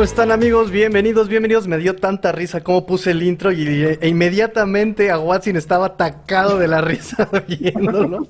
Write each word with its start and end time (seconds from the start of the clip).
¿Cómo 0.00 0.08
están 0.08 0.32
amigos? 0.32 0.70
Bienvenidos, 0.70 1.28
bienvenidos. 1.28 1.68
Me 1.68 1.76
dio 1.76 1.94
tanta 1.94 2.32
risa 2.32 2.62
como 2.62 2.86
puse 2.86 3.10
el 3.10 3.22
intro 3.22 3.52
y 3.52 3.66
e 3.68 4.08
inmediatamente 4.08 5.10
a 5.10 5.18
Watson 5.18 5.56
estaba 5.56 5.84
atacado 5.88 6.58
de 6.58 6.68
la 6.68 6.80
risa 6.80 7.28
viéndolo. 7.46 8.26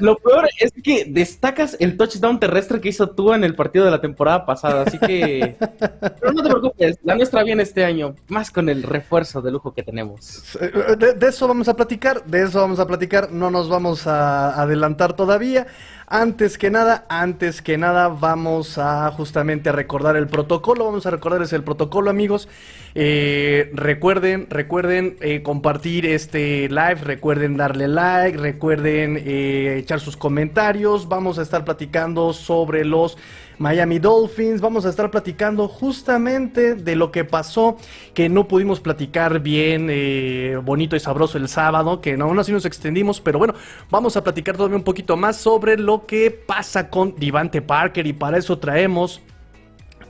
Lo 0.00 0.16
peor 0.16 0.48
es 0.58 0.72
que 0.82 1.04
destacas 1.08 1.76
el 1.78 1.96
touchdown 1.96 2.40
terrestre 2.40 2.80
que 2.80 2.88
hizo 2.88 3.10
tú 3.10 3.32
en 3.32 3.44
el 3.44 3.54
partido 3.54 3.84
de 3.84 3.92
la 3.92 4.00
temporada 4.00 4.44
pasada, 4.44 4.82
así 4.82 4.98
que... 4.98 5.54
Pero 5.60 6.32
no 6.32 6.42
te 6.42 6.48
preocupes, 6.48 6.98
la 7.04 7.14
nuestra 7.14 7.44
viene 7.44 7.62
este 7.62 7.84
año, 7.84 8.16
más 8.26 8.50
con 8.50 8.68
el 8.68 8.82
refuerzo 8.82 9.42
de 9.42 9.52
lujo 9.52 9.74
que 9.74 9.84
tenemos. 9.84 10.58
De, 10.98 11.12
de 11.14 11.28
eso 11.28 11.46
vamos 11.46 11.68
a 11.68 11.76
platicar, 11.76 12.24
de 12.24 12.42
eso 12.42 12.60
vamos 12.60 12.80
a 12.80 12.86
platicar, 12.88 13.30
no 13.30 13.48
nos 13.52 13.68
vamos 13.68 14.08
a 14.08 14.60
adelantar 14.60 15.12
todavía. 15.14 15.68
Antes 16.10 16.56
que 16.56 16.70
nada, 16.70 17.04
antes 17.10 17.60
que 17.60 17.76
nada, 17.76 18.08
vamos 18.08 18.78
a 18.78 19.10
justamente 19.10 19.72
recordar 19.72 20.16
el 20.16 20.26
protocolo. 20.26 20.86
Vamos 20.86 21.04
a 21.04 21.10
recordarles 21.10 21.52
el 21.52 21.62
protocolo, 21.62 22.08
amigos. 22.08 22.48
Eh, 22.94 23.70
recuerden, 23.74 24.46
recuerden 24.48 25.16
eh, 25.20 25.42
compartir 25.42 26.06
este 26.06 26.68
live, 26.68 26.96
recuerden 27.02 27.56
darle 27.56 27.86
like, 27.86 28.38
recuerden 28.38 29.22
eh, 29.24 29.76
echar 29.78 30.00
sus 30.00 30.16
comentarios. 30.16 31.08
Vamos 31.08 31.38
a 31.38 31.42
estar 31.42 31.64
platicando 31.64 32.32
sobre 32.32 32.84
los 32.84 33.18
Miami 33.58 33.98
Dolphins. 33.98 34.60
Vamos 34.60 34.86
a 34.86 34.88
estar 34.88 35.10
platicando 35.10 35.68
justamente 35.68 36.74
de 36.74 36.96
lo 36.96 37.10
que 37.10 37.24
pasó, 37.24 37.76
que 38.14 38.28
no 38.28 38.48
pudimos 38.48 38.80
platicar 38.80 39.40
bien, 39.40 40.62
bonito 40.64 40.96
y 40.96 41.00
sabroso 41.00 41.38
el 41.38 41.48
sábado, 41.48 42.00
que 42.00 42.14
aún 42.14 42.38
así 42.38 42.52
nos 42.52 42.64
extendimos, 42.64 43.20
pero 43.20 43.38
bueno, 43.38 43.54
vamos 43.90 44.16
a 44.16 44.22
platicar 44.22 44.56
todavía 44.56 44.76
un 44.76 44.84
poquito 44.84 45.16
más 45.16 45.36
sobre 45.36 45.76
lo 45.76 46.06
que 46.06 46.30
pasa 46.30 46.88
con 46.88 47.16
Divante 47.16 47.60
Parker 47.60 48.06
y 48.06 48.12
para 48.12 48.38
eso 48.38 48.58
traemos 48.58 49.20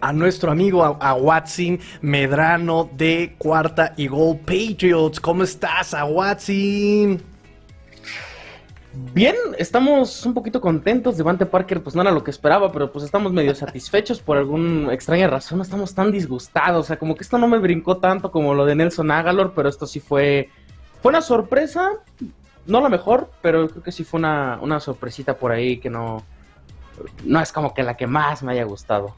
a 0.01 0.13
nuestro 0.13 0.51
amigo 0.51 0.85
a, 0.85 1.15
Watson 1.15 1.79
Medrano 2.01 2.89
de 2.93 3.35
Cuarta 3.39 3.95
y 3.97 4.07
Gol 4.07 4.39
Patriots. 4.39 5.21
¿Cómo 5.21 5.43
estás, 5.45 5.95
a 5.95 6.05
Watson? 6.05 7.23
Bien, 9.15 9.37
estamos 9.59 10.27
un 10.27 10.35
poquito 10.35 10.61
contentos. 10.61 11.17
Devante 11.17 11.47
Parker, 11.47 11.83
pues 11.83 11.95
no 11.95 12.03
era 12.03 12.11
lo 12.11 12.25
que 12.25 12.31
esperaba, 12.31 12.73
pero 12.73 12.91
pues 12.91 13.05
estamos 13.05 13.33
medio 13.33 13.55
satisfechos 13.55 14.21
por 14.21 14.37
alguna 14.37 14.93
extraña 14.93 15.29
razón. 15.29 15.59
No 15.59 15.63
estamos 15.63 15.95
tan 15.95 16.11
disgustados. 16.11 16.87
O 16.87 16.89
sea, 16.89 16.99
como 16.99 17.15
que 17.15 17.23
esto 17.23 17.39
no 17.39 17.47
me 17.47 17.59
brincó 17.59 17.99
tanto 17.99 18.33
como 18.33 18.55
lo 18.55 18.65
de 18.65 18.75
Nelson 18.75 19.11
Agalor, 19.11 19.53
pero 19.55 19.69
esto 19.69 19.87
sí 19.87 20.01
fue. 20.01 20.49
Fue 21.03 21.11
una 21.11 21.21
sorpresa. 21.21 21.93
No 22.67 22.81
la 22.81 22.89
mejor, 22.89 23.31
pero 23.41 23.69
creo 23.69 23.83
que 23.83 23.93
sí 23.93 24.05
fue 24.05 24.19
una, 24.19 24.59
una 24.61 24.81
sorpresita 24.81 25.37
por 25.37 25.53
ahí 25.53 25.79
que 25.79 25.91
no. 25.91 26.25
No 27.25 27.41
es 27.41 27.53
como 27.53 27.73
que 27.75 27.83
la 27.83 27.97
que 27.97 28.07
más 28.07 28.43
me 28.43 28.53
haya 28.53 28.65
gustado. 28.65 29.15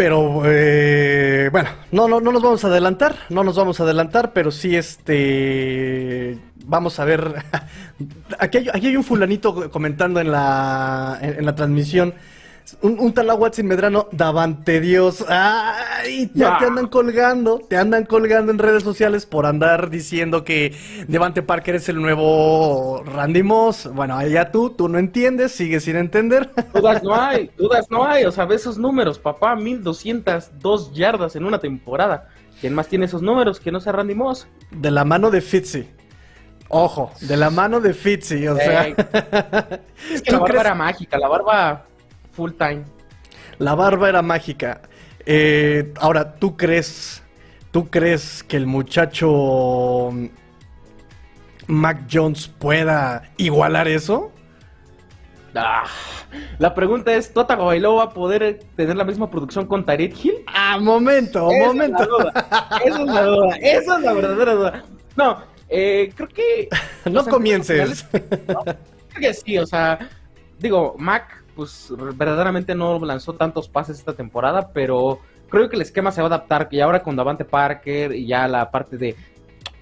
Pero 0.00 0.40
eh, 0.46 1.50
bueno, 1.52 1.68
no, 1.92 2.08
no, 2.08 2.22
no 2.22 2.32
nos 2.32 2.40
vamos 2.40 2.64
a 2.64 2.68
adelantar, 2.68 3.16
no 3.28 3.44
nos 3.44 3.54
vamos 3.54 3.80
a 3.80 3.82
adelantar, 3.82 4.32
pero 4.32 4.50
sí 4.50 4.74
este 4.74 6.38
vamos 6.64 6.98
a 6.98 7.04
ver. 7.04 7.44
Aquí 8.38 8.56
hay, 8.56 8.68
aquí 8.72 8.86
hay 8.86 8.96
un 8.96 9.04
fulanito 9.04 9.70
comentando 9.70 10.18
en 10.18 10.32
la, 10.32 11.18
en 11.20 11.44
la 11.44 11.54
transmisión 11.54 12.14
un, 12.82 12.98
un 12.98 13.12
tal 13.12 13.30
Watson 13.30 13.66
Medrano, 13.66 14.08
davante 14.12 14.80
Dios. 14.80 15.24
Ay, 15.28 16.30
ya 16.34 16.58
te 16.58 16.66
andan 16.66 16.88
colgando, 16.88 17.58
te 17.58 17.76
andan 17.76 18.04
colgando 18.04 18.52
en 18.52 18.58
redes 18.58 18.82
sociales 18.82 19.26
por 19.26 19.46
andar 19.46 19.90
diciendo 19.90 20.44
que 20.44 20.74
Devante 21.08 21.42
Parker 21.42 21.76
es 21.76 21.88
el 21.88 22.00
nuevo 22.00 23.02
Randy 23.04 23.42
Moss. 23.42 23.88
Bueno, 23.92 24.16
allá 24.16 24.50
tú, 24.50 24.70
tú 24.70 24.88
no 24.88 24.98
entiendes, 24.98 25.52
sigues 25.52 25.84
sin 25.84 25.96
entender. 25.96 26.50
Dudas 26.74 27.02
no 27.02 27.14
hay, 27.14 27.50
dudas 27.56 27.90
no 27.90 28.04
hay. 28.04 28.24
O 28.24 28.32
sea, 28.32 28.44
ve 28.44 28.56
esos 28.56 28.78
números, 28.78 29.18
papá, 29.18 29.56
1202 29.56 30.92
yardas 30.92 31.36
en 31.36 31.44
una 31.44 31.58
temporada. 31.58 32.28
¿Quién 32.60 32.74
más 32.74 32.88
tiene 32.88 33.06
esos 33.06 33.22
números 33.22 33.58
que 33.58 33.72
no 33.72 33.80
sea 33.80 33.92
Randy 33.92 34.14
Moss? 34.14 34.46
De 34.70 34.90
la 34.90 35.04
mano 35.04 35.30
de 35.30 35.40
Fitzy. 35.40 35.88
Ojo, 36.68 37.10
de 37.22 37.36
la 37.36 37.50
mano 37.50 37.80
de 37.80 37.94
Fitzy, 37.94 38.46
o 38.46 38.56
sea. 38.56 38.86
es 40.12 40.22
que 40.22 40.30
la 40.30 40.38
barba 40.38 40.60
era 40.60 40.74
mágica, 40.74 41.18
la 41.18 41.26
barba 41.26 41.86
full 42.40 42.52
time. 42.52 42.84
La 43.58 43.74
barba 43.74 44.08
era 44.08 44.22
mágica. 44.22 44.80
Eh, 45.26 45.92
ahora, 46.00 46.36
¿tú 46.36 46.56
crees, 46.56 47.22
tú 47.70 47.90
crees 47.90 48.42
que 48.42 48.56
el 48.56 48.66
muchacho 48.66 50.10
Mac 51.66 52.04
Jones 52.10 52.48
pueda 52.48 53.30
igualar 53.36 53.88
eso? 53.88 54.32
Ah, 55.54 55.84
la 56.58 56.74
pregunta 56.74 57.12
es, 57.12 57.30
¿Tota 57.34 57.56
Bailoa 57.56 58.04
va 58.06 58.10
a 58.10 58.14
poder 58.14 58.60
tener 58.74 58.96
la 58.96 59.04
misma 59.04 59.30
producción 59.30 59.66
con 59.66 59.84
Tyreek 59.84 60.24
Hill? 60.24 60.34
Ah, 60.46 60.78
momento, 60.80 61.50
esa 61.50 61.66
momento. 61.66 62.30
esa 62.86 63.02
es 63.02 63.06
la 63.06 63.22
duda, 63.24 63.56
esa 63.56 63.96
es 63.96 64.02
la 64.02 64.12
verdadera 64.14 64.54
duda. 64.54 64.84
No, 65.14 65.42
eh, 65.68 66.10
creo 66.16 66.28
que... 66.28 66.68
no 67.10 67.22
comiences. 67.26 68.06
creo 68.10 69.20
que 69.20 69.34
sí, 69.34 69.58
o 69.58 69.66
sea, 69.66 69.98
digo, 70.58 70.94
Mac 70.98 71.39
pues 71.60 71.92
verdaderamente 72.16 72.74
no 72.74 72.98
lanzó 73.04 73.34
tantos 73.34 73.68
pases 73.68 73.98
esta 73.98 74.14
temporada, 74.14 74.70
pero 74.72 75.18
creo 75.50 75.68
que 75.68 75.76
el 75.76 75.82
esquema 75.82 76.10
se 76.10 76.22
va 76.22 76.28
a 76.28 76.30
adaptar. 76.30 76.68
Y 76.70 76.80
ahora 76.80 77.02
con 77.02 77.16
Davante 77.16 77.44
Parker 77.44 78.14
y 78.14 78.26
ya 78.26 78.48
la 78.48 78.70
parte 78.70 78.96
de 78.96 79.14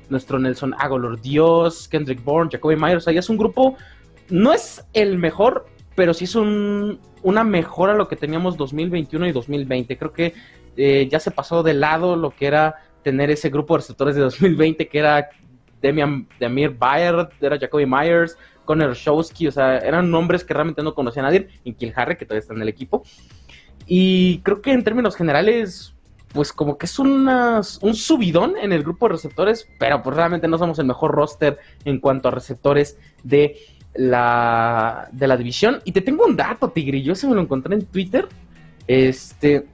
nuestro 0.09 0.41
Nelson 0.41 0.75
Agolor 0.77 1.21
Dios, 1.21 1.87
Kendrick 1.87 2.25
Bourne, 2.25 2.50
Jacoby 2.50 2.75
Myers, 2.75 3.06
o 3.06 3.11
es 3.11 3.31
un 3.31 3.37
grupo, 3.37 3.77
no 4.28 4.53
es 4.53 4.84
el 4.93 5.19
mejor, 5.19 5.67
pero 5.94 6.15
sí 6.15 6.25
es 6.25 6.34
un, 6.34 6.99
una 7.22 7.44
mejora 7.44 7.93
a 7.93 7.97
lo 7.97 8.09
que 8.09 8.17
teníamos 8.17 8.56
2021 8.56 9.28
y 9.28 9.31
2020. 9.31 9.97
Creo 9.99 10.12
que 10.12 10.34
eh, 10.77 11.06
ya 11.09 11.21
se 11.21 11.31
pasó 11.31 11.62
de 11.62 11.75
lado 11.75 12.17
lo 12.17 12.31
que 12.31 12.49
era 12.49 12.75
tener 13.05 13.31
ese 13.31 13.50
grupo 13.50 13.75
de 13.75 13.83
receptores 13.83 14.17
de 14.17 14.22
2020, 14.22 14.88
que 14.88 14.99
era 14.99 15.28
Demian, 15.81 16.27
Demir 16.41 16.71
Bayer, 16.71 17.28
era 17.41 17.56
Jacoby 17.56 17.87
Myers, 17.87 18.37
Conor 18.69 18.95
Showski, 18.95 19.49
o 19.49 19.51
sea, 19.51 19.79
eran 19.79 20.11
nombres 20.11 20.45
que 20.45 20.53
realmente 20.53 20.83
no 20.83 20.95
conocía 20.95 21.23
a 21.23 21.25
nadie, 21.25 21.49
y 21.65 21.73
Kill 21.73 21.95
Harry, 21.97 22.19
que 22.19 22.27
todavía 22.27 22.41
está 22.41 22.53
en 22.53 22.61
el 22.61 22.69
equipo. 22.69 23.03
Y 23.87 24.41
creo 24.41 24.61
que 24.61 24.73
en 24.73 24.84
términos 24.84 25.17
generales, 25.17 25.95
pues 26.34 26.53
como 26.53 26.77
que 26.77 26.84
es 26.84 26.99
un 26.99 27.95
subidón 27.95 28.59
en 28.59 28.75
el 28.75 28.83
grupo 28.83 29.06
de 29.06 29.15
receptores, 29.15 29.67
pero 29.79 30.03
pues 30.03 30.15
realmente 30.15 30.49
no 30.49 30.59
somos 30.59 30.79
el 30.79 30.84
mejor 30.84 31.12
roster 31.12 31.56
en 31.87 31.99
cuanto 31.99 32.29
a 32.29 32.31
receptores 32.31 32.99
de 33.23 33.56
la, 33.95 35.09
de 35.12 35.27
la 35.29 35.39
división. 35.39 35.81
Y 35.87 35.93
te 35.93 36.03
tengo 36.03 36.27
un 36.27 36.37
dato, 36.37 36.69
Tigre, 36.69 37.00
yo 37.00 37.15
se 37.15 37.27
me 37.27 37.35
lo 37.35 37.41
encontré 37.41 37.75
en 37.75 37.87
Twitter. 37.87 38.29
Este, 38.87 39.67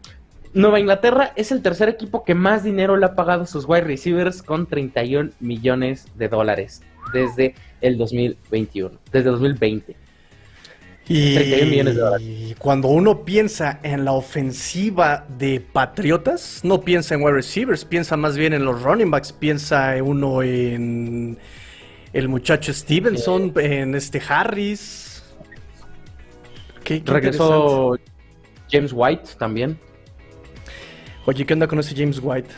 Nueva 0.52 0.78
Inglaterra 0.78 1.32
es 1.34 1.50
el 1.50 1.62
tercer 1.62 1.88
equipo 1.88 2.22
que 2.22 2.36
más 2.36 2.62
dinero 2.62 2.96
le 2.96 3.06
ha 3.06 3.16
pagado 3.16 3.42
a 3.42 3.46
sus 3.46 3.64
wide 3.66 3.80
receivers 3.80 4.40
con 4.40 4.66
31 4.66 5.32
millones 5.40 6.06
de 6.14 6.28
dólares 6.28 6.80
desde 7.12 7.54
el 7.80 7.98
2021, 7.98 8.98
desde 9.12 9.30
2020. 9.30 9.96
Y 11.06 12.54
cuando 12.54 12.88
uno 12.88 13.24
piensa 13.24 13.78
en 13.82 14.06
la 14.06 14.12
ofensiva 14.12 15.26
de 15.38 15.60
Patriotas, 15.60 16.60
no 16.64 16.80
piensa 16.80 17.14
en 17.14 17.22
wide 17.22 17.34
receivers, 17.34 17.84
piensa 17.84 18.16
más 18.16 18.38
bien 18.38 18.54
en 18.54 18.64
los 18.64 18.82
running 18.82 19.10
backs, 19.10 19.32
piensa 19.32 19.94
uno 20.02 20.42
en 20.42 21.36
el 22.14 22.28
muchacho 22.28 22.72
Stevenson, 22.72 23.52
en 23.56 23.94
este 23.94 24.22
Harris. 24.26 25.22
Qué, 26.82 27.02
Regresó 27.04 27.98
James 28.70 28.92
White 28.94 29.30
también. 29.38 29.78
Oye, 31.26 31.44
¿qué 31.44 31.52
onda 31.52 31.66
con 31.66 31.78
ese 31.78 31.94
James 31.94 32.18
White? 32.22 32.48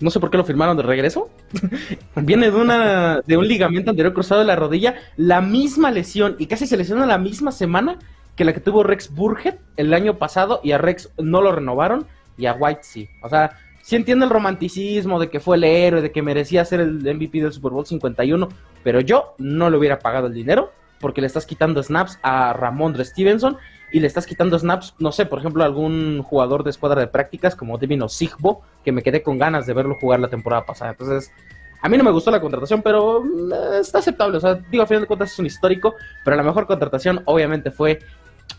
No 0.00 0.10
sé 0.10 0.20
por 0.20 0.30
qué 0.30 0.36
lo 0.36 0.44
firmaron 0.44 0.76
de 0.76 0.82
regreso. 0.82 1.30
Viene 2.16 2.50
de 2.50 2.56
una 2.56 3.20
de 3.26 3.36
un 3.36 3.48
ligamento 3.48 3.90
anterior 3.90 4.14
cruzado 4.14 4.40
de 4.40 4.46
la 4.46 4.56
rodilla, 4.56 4.96
la 5.16 5.40
misma 5.40 5.90
lesión 5.90 6.36
y 6.38 6.46
casi 6.46 6.66
se 6.66 6.76
lesiona 6.76 7.06
la 7.06 7.18
misma 7.18 7.52
semana 7.52 7.98
que 8.36 8.44
la 8.44 8.52
que 8.52 8.60
tuvo 8.60 8.84
Rex 8.84 9.12
Burhead 9.14 9.56
el 9.76 9.92
año 9.92 10.18
pasado 10.18 10.60
y 10.62 10.72
a 10.72 10.78
Rex 10.78 11.10
no 11.18 11.40
lo 11.40 11.52
renovaron 11.52 12.06
y 12.36 12.46
a 12.46 12.54
White 12.54 12.82
sí. 12.82 13.08
O 13.22 13.28
sea, 13.28 13.58
sí 13.82 13.96
entiendo 13.96 14.24
el 14.24 14.30
romanticismo 14.30 15.18
de 15.18 15.28
que 15.28 15.40
fue 15.40 15.56
el 15.56 15.64
héroe, 15.64 16.00
de 16.00 16.12
que 16.12 16.22
merecía 16.22 16.64
ser 16.64 16.80
el 16.80 16.98
MVP 17.02 17.40
del 17.42 17.52
Super 17.52 17.72
Bowl 17.72 17.84
51, 17.84 18.48
pero 18.84 19.00
yo 19.00 19.34
no 19.38 19.70
le 19.70 19.76
hubiera 19.76 19.98
pagado 19.98 20.28
el 20.28 20.34
dinero 20.34 20.72
porque 21.00 21.20
le 21.20 21.26
estás 21.26 21.46
quitando 21.46 21.82
snaps 21.82 22.18
a 22.22 22.52
Ramondre 22.52 23.04
Stevenson 23.04 23.56
y 23.90 24.00
le 24.00 24.06
estás 24.06 24.26
quitando 24.26 24.58
snaps, 24.58 24.94
no 24.98 25.12
sé, 25.12 25.26
por 25.26 25.38
ejemplo, 25.38 25.64
algún 25.64 26.22
jugador 26.22 26.64
de 26.64 26.70
escuadra 26.70 27.00
de 27.00 27.06
prácticas 27.06 27.56
como 27.56 27.78
Devin 27.78 28.08
Sigbo, 28.08 28.62
que 28.84 28.92
me 28.92 29.02
quedé 29.02 29.22
con 29.22 29.38
ganas 29.38 29.66
de 29.66 29.72
verlo 29.72 29.96
jugar 30.00 30.20
la 30.20 30.28
temporada 30.28 30.64
pasada. 30.66 30.90
Entonces, 30.90 31.32
a 31.80 31.88
mí 31.88 31.96
no 31.96 32.04
me 32.04 32.10
gustó 32.10 32.30
la 32.30 32.40
contratación, 32.40 32.82
pero 32.82 33.22
mm, 33.22 33.52
está 33.80 33.98
aceptable. 33.98 34.36
O 34.36 34.40
sea, 34.40 34.54
digo, 34.54 34.82
a 34.82 34.86
final 34.86 35.02
de 35.02 35.06
cuentas 35.06 35.32
es 35.32 35.38
un 35.38 35.46
histórico, 35.46 35.94
pero 36.24 36.36
la 36.36 36.42
mejor 36.42 36.66
contratación 36.66 37.22
obviamente 37.24 37.70
fue 37.70 38.00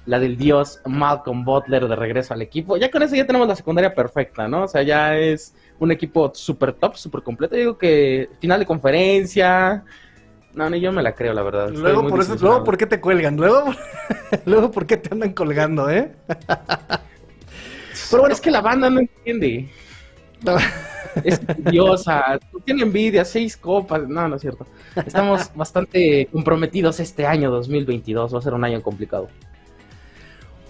la 0.05 0.19
del 0.19 0.37
dios 0.37 0.81
Malcolm 0.85 1.43
Butler 1.43 1.87
de 1.87 1.95
regreso 1.95 2.33
al 2.33 2.41
equipo. 2.41 2.77
Ya 2.77 2.89
con 2.89 3.03
eso 3.03 3.15
ya 3.15 3.25
tenemos 3.25 3.47
la 3.47 3.55
secundaria 3.55 3.93
perfecta, 3.93 4.47
¿no? 4.47 4.63
O 4.63 4.67
sea, 4.67 4.81
ya 4.81 5.17
es 5.17 5.53
un 5.79 5.91
equipo 5.91 6.31
súper 6.33 6.73
top, 6.73 6.95
súper 6.95 7.21
completo. 7.21 7.55
digo 7.55 7.77
que 7.77 8.29
final 8.39 8.59
de 8.59 8.65
conferencia, 8.65 9.83
No, 10.59 10.69
ni 10.69 10.81
yo 10.81 10.91
me 10.91 11.01
la 11.01 11.15
creo, 11.15 11.31
la 11.31 11.41
verdad. 11.41 11.69
Luego, 11.69 12.05
por, 12.09 12.19
eso, 12.19 12.35
luego, 12.35 12.65
¿por 12.65 12.77
qué 12.77 12.85
te 12.85 12.99
cuelgan? 12.99 13.37
Luego, 13.37 13.73
luego, 14.45 14.69
¿por 14.71 14.85
qué 14.85 14.97
te 14.97 15.13
andan 15.13 15.31
colgando, 15.31 15.89
eh? 15.89 16.11
Pero 18.11 18.23
bueno, 18.23 18.35
es 18.35 18.41
que 18.41 18.51
la 18.51 18.59
banda 18.59 18.89
no 18.89 18.99
entiende. 18.99 19.69
Es 21.23 21.39
envidiosa, 21.47 22.37
tiene 22.65 22.83
envidia, 22.83 23.23
seis 23.23 23.55
copas. 23.55 24.05
No, 24.05 24.27
no 24.27 24.35
es 24.35 24.41
cierto. 24.41 24.67
Estamos 24.97 25.49
bastante 25.55 26.27
comprometidos 26.29 26.99
este 26.99 27.25
año 27.25 27.49
2022. 27.51 28.35
Va 28.35 28.39
a 28.39 28.41
ser 28.41 28.53
un 28.53 28.65
año 28.65 28.81
complicado. 28.81 29.29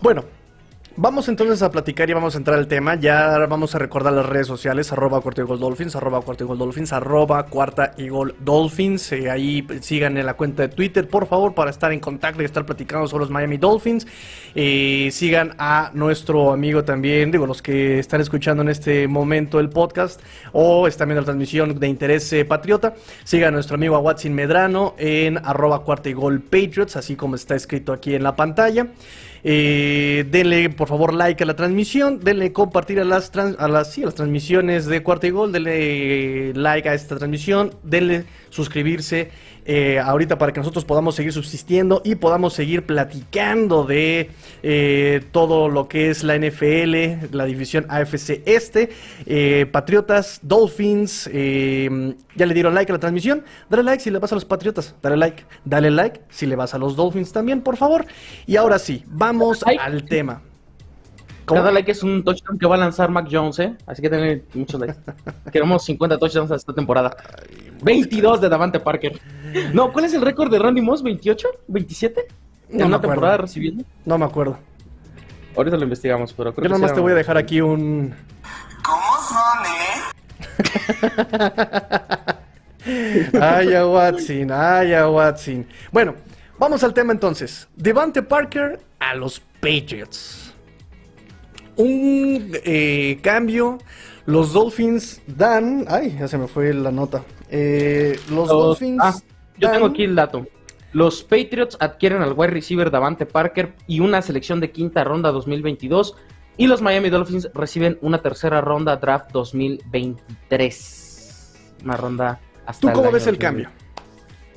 Bueno, 0.02 0.24
vamos 0.96 1.30
entonces 1.30 1.62
a 1.62 1.72
platicar 1.72 2.10
y 2.10 2.14
vamos 2.14 2.36
a 2.36 2.38
entrar 2.38 2.58
al 2.58 2.68
tema. 2.68 2.96
Ya 2.96 3.38
vamos 3.48 3.76
a 3.76 3.80
recordar 3.80 4.14
las 4.14 4.26
redes 4.26 4.48
sociales, 4.48 4.92
arroba 4.92 5.22
cuarta 5.22 5.42
y 5.42 5.46
gol 5.46 5.60
dolphins, 5.60 5.96
arroba 5.96 6.22
cuarta 6.22 6.44
y 6.44 6.48
gol 6.48 6.58
dolphins, 6.58 6.94
arroba 6.94 7.46
cuarta 7.46 7.94
y 7.98 8.08
dolphins. 8.40 9.12
Ahí 9.12 9.66
sigan 9.82 10.18
en 10.18 10.26
la 10.26 10.36
cuenta 10.36 10.64
de 10.64 10.70
Twitter, 10.70 11.08
por 11.08 11.28
favor, 11.28 11.54
para 11.54 11.72
estar 11.72 11.92
en 11.92 12.00
contacto 12.00 12.42
y 12.42 12.46
estar 12.46 12.66
platicando 12.66 13.08
sobre 13.08 13.22
los 13.22 13.30
Miami 13.30 13.58
Dolphins. 13.58 14.08
Eh, 14.56 15.10
sigan 15.12 15.56
a 15.58 15.92
nuestro 15.94 16.52
amigo 16.52 16.84
también, 16.84 17.32
digo, 17.32 17.46
los 17.46 17.62
que 17.62 18.00
están 18.00 18.22
escuchando 18.22 18.64
en 18.64 18.70
este 18.70 19.08
momento 19.08 19.60
el 19.60 19.70
podcast 19.70 20.22
o 20.52 20.88
están 20.88 21.10
viendo 21.10 21.22
la 21.22 21.26
transmisión 21.26 21.80
de 21.80 21.88
interés 21.88 22.32
eh, 22.34 22.46
patriota. 22.46 22.94
Sigan 23.24 23.50
a 23.50 23.52
nuestro 23.52 23.76
amigo 23.76 23.98
Watson 24.00 24.34
Medrano 24.34 24.96
en 24.98 25.38
arroba 25.38 25.84
cuarta 25.84 26.10
y 26.10 26.14
gol 26.14 26.42
Patriots, 26.42 26.96
así 26.96 27.16
como 27.16 27.36
está 27.36 27.56
escrito 27.56 27.94
aquí 27.94 28.16
en 28.16 28.24
la 28.24 28.36
pantalla. 28.36 28.88
Eh, 29.44 30.26
denle 30.30 30.70
por 30.70 30.88
favor 30.88 31.14
like 31.14 31.44
a 31.44 31.46
la 31.48 31.56
transmisión, 31.56 32.20
denle 32.20 32.52
compartir 32.52 33.00
a 33.00 33.06
las, 33.06 33.32
trans- 33.32 33.58
a 33.60 33.68
las, 33.68 33.94
sí, 33.94 34.04
a 34.04 34.06
las 34.08 34.16
transmisiones 34.16 34.86
de 34.86 35.02
Cuarta 35.02 35.28
y 35.28 35.32
Gol, 35.32 35.52
denle 35.52 36.54
like 36.56 36.90
a 36.90 36.94
esta 36.94 37.18
transmisión, 37.18 37.74
denle 37.84 38.26
suscribirse 38.50 39.30
eh, 39.66 40.00
ahorita 40.00 40.38
para 40.40 40.52
que 40.52 40.60
nosotros 40.60 40.84
podamos 40.84 41.14
seguir 41.16 41.32
subsistiendo 41.32 42.02
y 42.04 42.16
podamos 42.16 42.54
seguir 42.54 42.84
platicando 42.88 43.84
de 43.84 44.32
eh, 44.64 45.22
todo 45.32 45.70
lo 45.70 45.88
que 45.88 46.10
es 46.10 46.24
la 46.24 46.36
NFL, 46.38 47.28
la 47.36 47.46
división 47.46 47.86
AFC 47.88 48.42
Este, 48.46 48.90
eh, 49.28 49.68
Patriotas, 49.72 50.40
Dolphins, 50.42 51.30
eh, 51.32 52.16
ya 52.36 52.46
le 52.48 52.54
dieron 52.56 52.74
like 52.74 52.92
a 52.92 52.96
la 52.96 53.00
transmisión, 53.00 53.44
dale 53.70 53.84
like 53.84 54.02
si 54.04 54.10
le 54.10 54.18
vas 54.18 54.32
a 54.32 54.36
los 54.36 54.46
Patriotas, 54.46 54.96
dale 55.04 55.18
like, 55.18 55.44
dale 55.66 55.92
like 55.92 56.22
si 56.30 56.48
le 56.48 56.56
vas 56.56 56.74
a 56.74 56.80
los 56.80 56.96
Dolphins 56.96 57.32
también, 57.32 57.62
por 57.62 57.78
favor. 57.78 58.06
Y 58.48 58.56
ahora 58.56 58.80
sí, 58.80 59.04
vamos 59.08 59.29
Ay. 59.66 59.78
al 59.80 60.04
tema. 60.06 60.42
¿Cómo? 61.46 61.62
Cada 61.62 61.72
like 61.72 61.92
es 61.92 62.04
un 62.04 62.24
touchdown 62.24 62.60
que 62.60 62.68
va 62.68 62.76
a 62.76 62.78
lanzar 62.78 63.10
Mac 63.10 63.28
Jones, 63.32 63.58
¿eh? 63.60 63.76
Así 63.88 64.02
que 64.04 64.10
denle 64.10 64.44
muchos 64.54 64.80
likes. 64.80 65.00
Queremos 65.52 65.84
50 65.84 66.18
touchdowns 66.20 66.52
esta 66.52 66.74
temporada. 66.74 67.16
22 67.82 68.40
de 68.42 68.50
Davante 68.50 68.80
Parker. 68.80 69.20
No, 69.74 69.92
¿cuál 69.92 70.06
es 70.06 70.14
el 70.14 70.22
récord 70.22 70.52
de 70.52 70.60
Randy 70.60 70.82
Moss? 70.82 71.04
¿28? 71.04 71.44
¿27? 71.70 72.14
En 72.70 72.78
No 72.78 72.86
una 72.86 72.98
acuerdo. 72.98 73.14
temporada 73.14 73.38
recibiendo. 73.38 73.84
No 74.06 74.18
me 74.20 74.26
acuerdo. 74.26 74.60
Ahorita 75.56 75.76
lo 75.78 75.84
investigamos, 75.84 76.34
pero 76.34 76.54
creo 76.54 76.64
Yo 76.64 76.68
que 76.68 76.70
nada 76.70 76.82
más 76.82 76.92
sí 76.92 76.96
te 76.96 77.02
voy 77.02 77.14
a 77.14 77.16
dejar 77.16 77.38
aquí 77.38 77.62
un... 77.62 78.14
Ay, 83.42 83.74
a 83.74 83.86
Watson, 83.86 84.52
ay, 84.52 84.94
a 84.94 85.10
Watson. 85.10 85.66
Bueno, 85.92 86.16
vamos 86.58 86.84
al 86.84 86.94
tema 86.94 87.12
entonces. 87.14 87.68
Devante 87.76 88.24
Parker 88.24 88.80
a 89.00 89.16
los 89.16 89.40
Patriots. 89.62 90.54
Un 91.76 92.52
eh, 92.66 93.20
cambio. 93.22 93.78
Los 94.26 94.54
Dolphins 94.54 95.22
dan. 95.28 95.86
Ay, 95.88 96.18
ya 96.20 96.28
se 96.28 96.38
me 96.38 96.48
fue 96.48 96.74
la 96.74 96.92
nota. 96.92 97.24
Eh, 97.50 98.20
los, 98.30 98.48
Los- 98.48 98.50
Dolphins. 98.50 99.00
ah, 99.02 99.16
yo 99.58 99.68
dan- 99.68 99.74
tengo 99.78 99.88
aquí 99.88 100.04
el 100.04 100.16
dato. 100.16 100.46
Los 100.92 101.24
Patriots 101.24 101.78
adquieren 101.80 102.22
al 102.22 102.34
wide 102.34 102.52
receiver 102.52 102.92
Davante 102.92 103.26
Parker 103.26 103.74
y 103.88 104.00
una 104.02 104.22
selección 104.22 104.60
de 104.60 104.72
quinta 104.72 105.04
ronda 105.04 105.32
2022. 105.32 106.16
Y 106.58 106.68
los 106.68 106.82
Miami 106.82 107.10
Dolphins 107.10 107.50
reciben 107.54 107.98
una 108.02 108.22
tercera 108.22 108.60
ronda 108.60 108.98
draft 108.98 109.32
2023. 109.32 111.76
Una 111.86 111.96
ronda 111.96 112.40
hasta 112.66 112.82
¿Tú 112.82 112.92
cómo 112.94 113.12
ves 113.12 113.26
el 113.28 113.36
2020. 113.38 113.40
cambio? 113.40 113.70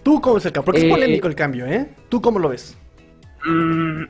¿Tú 0.02 0.20
cómo 0.20 0.34
ves 0.34 0.46
el 0.46 0.52
cambio? 0.52 0.64
Porque 0.66 0.80
es 0.80 0.86
Eh, 0.86 0.90
polémico 0.90 1.28
el 1.28 1.34
cambio, 1.36 1.66
¿eh? 1.66 1.94
¿Tú 2.08 2.20
cómo 2.20 2.40
lo 2.40 2.48
ves? 2.48 2.76
Mm, 3.44 4.02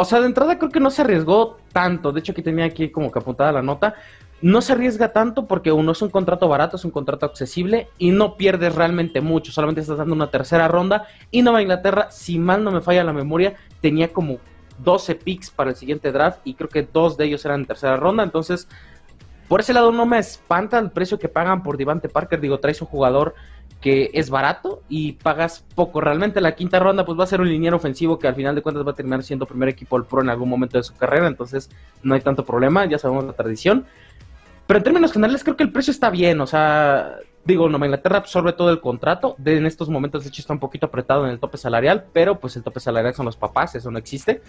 o 0.00 0.04
sea, 0.04 0.20
de 0.20 0.26
entrada 0.26 0.58
creo 0.58 0.70
que 0.70 0.80
no 0.80 0.90
se 0.90 1.02
arriesgó 1.02 1.58
tanto. 1.72 2.10
De 2.10 2.20
hecho, 2.20 2.32
aquí 2.32 2.42
tenía 2.42 2.64
aquí 2.64 2.90
como 2.90 3.12
que 3.12 3.18
apuntada 3.18 3.52
la 3.52 3.62
nota. 3.62 3.94
No 4.40 4.62
se 4.62 4.72
arriesga 4.72 5.12
tanto 5.12 5.46
porque 5.46 5.70
uno 5.70 5.92
es 5.92 6.00
un 6.00 6.08
contrato 6.08 6.48
barato, 6.48 6.76
es 6.76 6.84
un 6.86 6.90
contrato 6.90 7.26
accesible 7.26 7.88
y 7.98 8.10
no 8.10 8.38
pierdes 8.38 8.74
realmente 8.74 9.20
mucho. 9.20 9.52
Solamente 9.52 9.82
estás 9.82 9.98
dando 9.98 10.14
una 10.14 10.30
tercera 10.30 10.68
ronda. 10.68 11.06
Y 11.30 11.42
Nueva 11.42 11.60
Inglaterra, 11.60 12.10
si 12.10 12.38
mal 12.38 12.64
no 12.64 12.70
me 12.70 12.80
falla 12.80 13.04
la 13.04 13.12
memoria, 13.12 13.56
tenía 13.82 14.10
como 14.10 14.38
12 14.78 15.16
picks 15.16 15.50
para 15.50 15.70
el 15.70 15.76
siguiente 15.76 16.12
draft 16.12 16.40
y 16.44 16.54
creo 16.54 16.70
que 16.70 16.88
dos 16.90 17.18
de 17.18 17.26
ellos 17.26 17.44
eran 17.44 17.60
en 17.60 17.66
tercera 17.66 17.98
ronda. 17.98 18.22
Entonces, 18.22 18.66
por 19.48 19.60
ese 19.60 19.74
lado 19.74 19.92
no 19.92 20.06
me 20.06 20.18
espanta 20.18 20.78
el 20.78 20.90
precio 20.90 21.18
que 21.18 21.28
pagan 21.28 21.62
por 21.62 21.76
Devante 21.76 22.08
Parker. 22.08 22.40
Digo, 22.40 22.58
traes 22.60 22.80
un 22.80 22.88
jugador 22.88 23.34
que 23.80 24.10
es 24.12 24.28
barato 24.28 24.82
y 24.88 25.12
pagas 25.12 25.64
poco. 25.74 26.00
Realmente 26.00 26.40
la 26.40 26.54
quinta 26.54 26.78
ronda 26.78 27.04
pues 27.04 27.18
va 27.18 27.24
a 27.24 27.26
ser 27.26 27.40
un 27.40 27.48
liniero 27.48 27.76
ofensivo 27.76 28.18
que 28.18 28.28
al 28.28 28.34
final 28.34 28.54
de 28.54 28.62
cuentas 28.62 28.86
va 28.86 28.92
a 28.92 28.94
terminar 28.94 29.22
siendo 29.22 29.46
primer 29.46 29.70
equipo 29.70 29.96
al 29.96 30.04
pro 30.04 30.20
en 30.20 30.28
algún 30.28 30.48
momento 30.48 30.76
de 30.76 30.84
su 30.84 30.94
carrera. 30.94 31.26
Entonces 31.26 31.70
no 32.02 32.14
hay 32.14 32.20
tanto 32.20 32.44
problema, 32.44 32.84
ya 32.84 32.98
sabemos 32.98 33.24
la 33.24 33.32
tradición. 33.32 33.86
Pero 34.66 34.78
en 34.78 34.84
términos 34.84 35.12
generales 35.12 35.42
creo 35.42 35.56
que 35.56 35.64
el 35.64 35.72
precio 35.72 35.90
está 35.90 36.10
bien. 36.10 36.40
O 36.40 36.46
sea, 36.46 37.16
digo, 37.44 37.68
Nueva 37.68 37.86
Inglaterra 37.86 38.18
absorbe 38.18 38.52
todo 38.52 38.70
el 38.70 38.80
contrato. 38.80 39.34
De, 39.38 39.56
en 39.56 39.66
estos 39.66 39.88
momentos 39.88 40.24
de 40.24 40.28
hecho 40.28 40.42
está 40.42 40.52
un 40.52 40.60
poquito 40.60 40.86
apretado 40.86 41.24
en 41.24 41.32
el 41.32 41.40
tope 41.40 41.56
salarial, 41.56 42.04
pero 42.12 42.38
pues 42.38 42.56
el 42.56 42.62
tope 42.62 42.80
salarial 42.80 43.14
son 43.14 43.26
los 43.26 43.36
papás, 43.36 43.74
eso 43.74 43.90
no 43.90 43.98
existe. 43.98 44.42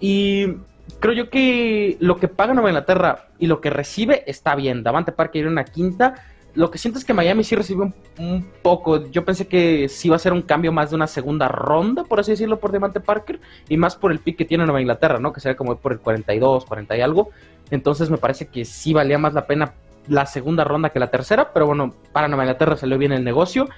Y 0.00 0.56
creo 1.00 1.14
yo 1.14 1.30
que 1.30 1.96
lo 2.00 2.18
que 2.18 2.28
paga 2.28 2.52
Nueva 2.52 2.68
Inglaterra 2.68 3.28
y 3.38 3.46
lo 3.46 3.62
que 3.62 3.70
recibe 3.70 4.22
está 4.26 4.54
bien. 4.54 4.82
Davante 4.82 5.12
Parker 5.12 5.46
a 5.46 5.48
una 5.48 5.64
quinta. 5.64 6.14
Lo 6.56 6.70
que 6.70 6.78
siento 6.78 6.98
es 6.98 7.04
que 7.04 7.12
Miami 7.12 7.44
sí 7.44 7.54
recibe 7.54 7.92
un, 8.18 8.50
poco. 8.62 9.08
Yo 9.10 9.24
pensé 9.24 9.46
que 9.46 9.88
sí 9.88 10.08
iba 10.08 10.16
a 10.16 10.18
ser 10.18 10.32
un 10.32 10.42
cambio 10.42 10.72
más 10.72 10.90
de 10.90 10.96
una 10.96 11.06
segunda 11.06 11.48
ronda, 11.48 12.02
por 12.04 12.18
así 12.18 12.32
decirlo, 12.32 12.58
por 12.58 12.72
Devante 12.72 12.98
Parker. 12.98 13.38
Y 13.68 13.76
más 13.76 13.94
por 13.94 14.10
el 14.10 14.18
pick 14.18 14.38
que 14.38 14.44
tiene 14.46 14.64
Nueva 14.64 14.80
Inglaterra, 14.80 15.18
¿no? 15.20 15.32
Que 15.32 15.40
sería 15.40 15.56
como 15.56 15.76
por 15.76 15.92
el 15.92 16.00
42, 16.00 16.64
40 16.64 16.96
y 16.96 17.00
algo. 17.02 17.30
Entonces 17.70 18.10
me 18.10 18.16
parece 18.16 18.46
que 18.48 18.64
sí 18.64 18.92
valía 18.94 19.18
más 19.18 19.34
la 19.34 19.46
pena 19.46 19.74
la 20.08 20.24
segunda 20.24 20.64
ronda 20.64 20.90
que 20.90 20.98
la 20.98 21.10
tercera. 21.10 21.52
Pero 21.52 21.66
bueno, 21.66 21.94
para 22.12 22.26
Nueva 22.26 22.44
Inglaterra 22.44 22.76
salió 22.76 22.96
bien 22.96 23.12
el 23.12 23.22
negocio. 23.22 23.68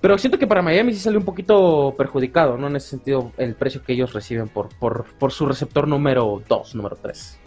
Pero 0.00 0.16
siento 0.16 0.38
que 0.38 0.46
para 0.46 0.62
Miami 0.62 0.94
sí 0.94 1.00
salió 1.00 1.18
un 1.18 1.26
poquito 1.26 1.94
perjudicado, 1.96 2.56
¿no? 2.56 2.68
En 2.68 2.76
ese 2.76 2.88
sentido, 2.88 3.32
el 3.36 3.54
precio 3.54 3.82
que 3.82 3.92
ellos 3.92 4.14
reciben 4.14 4.48
por, 4.48 4.70
por, 4.76 5.04
por 5.18 5.30
su 5.30 5.44
receptor 5.44 5.86
número 5.86 6.42
2, 6.48 6.74
número 6.74 6.96
3. 6.96 7.38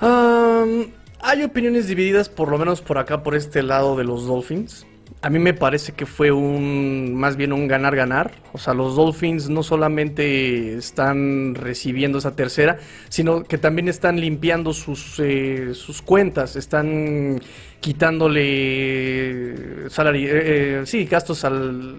Am, 0.00 0.92
hay 1.26 1.42
opiniones 1.42 1.88
divididas, 1.88 2.28
por 2.28 2.50
lo 2.50 2.56
menos 2.56 2.82
por 2.82 2.98
acá, 2.98 3.22
por 3.22 3.34
este 3.34 3.62
lado 3.62 3.96
de 3.96 4.04
los 4.04 4.26
Dolphins. 4.26 4.86
A 5.22 5.30
mí 5.30 5.38
me 5.38 5.54
parece 5.54 5.92
que 5.92 6.06
fue 6.06 6.30
un 6.30 7.14
más 7.14 7.36
bien 7.36 7.52
un 7.52 7.66
ganar-ganar. 7.66 8.32
O 8.52 8.58
sea, 8.58 8.74
los 8.74 8.94
Dolphins 8.94 9.48
no 9.48 9.62
solamente 9.62 10.76
están 10.76 11.54
recibiendo 11.54 12.18
esa 12.18 12.36
tercera, 12.36 12.78
sino 13.08 13.42
que 13.42 13.58
también 13.58 13.88
están 13.88 14.20
limpiando 14.20 14.72
sus, 14.72 15.18
eh, 15.18 15.70
sus 15.74 16.00
cuentas, 16.00 16.54
están 16.54 17.40
quitándole 17.80 19.88
salari- 19.88 20.26
eh, 20.26 20.30
eh, 20.30 20.82
sí, 20.84 21.06
gastos 21.06 21.44
al, 21.44 21.96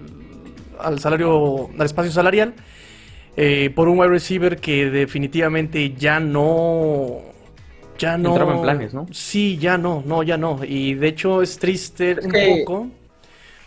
al 0.80 1.00
salario, 1.00 1.70
al 1.78 1.86
espacio 1.86 2.12
salarial, 2.12 2.54
eh, 3.36 3.72
por 3.76 3.90
un 3.90 4.00
wide 4.00 4.10
receiver 4.10 4.58
que 4.58 4.90
definitivamente 4.90 5.94
ya 5.94 6.20
no 6.20 7.22
ya 7.98 8.18
no. 8.18 8.30
Entraba 8.30 8.56
en 8.56 8.62
planes, 8.62 8.94
¿no? 8.94 9.08
Sí, 9.12 9.58
ya 9.58 9.78
no, 9.78 10.04
no, 10.06 10.24
ya 10.24 10.38
no. 10.38 10.60
Y 10.64 10.94
de 10.96 11.08
hecho 11.08 11.42
es 11.42 11.58
triste 11.60 12.12
Es 12.12 12.26
un 12.26 12.32
que- 12.32 12.64
poco 12.66 12.88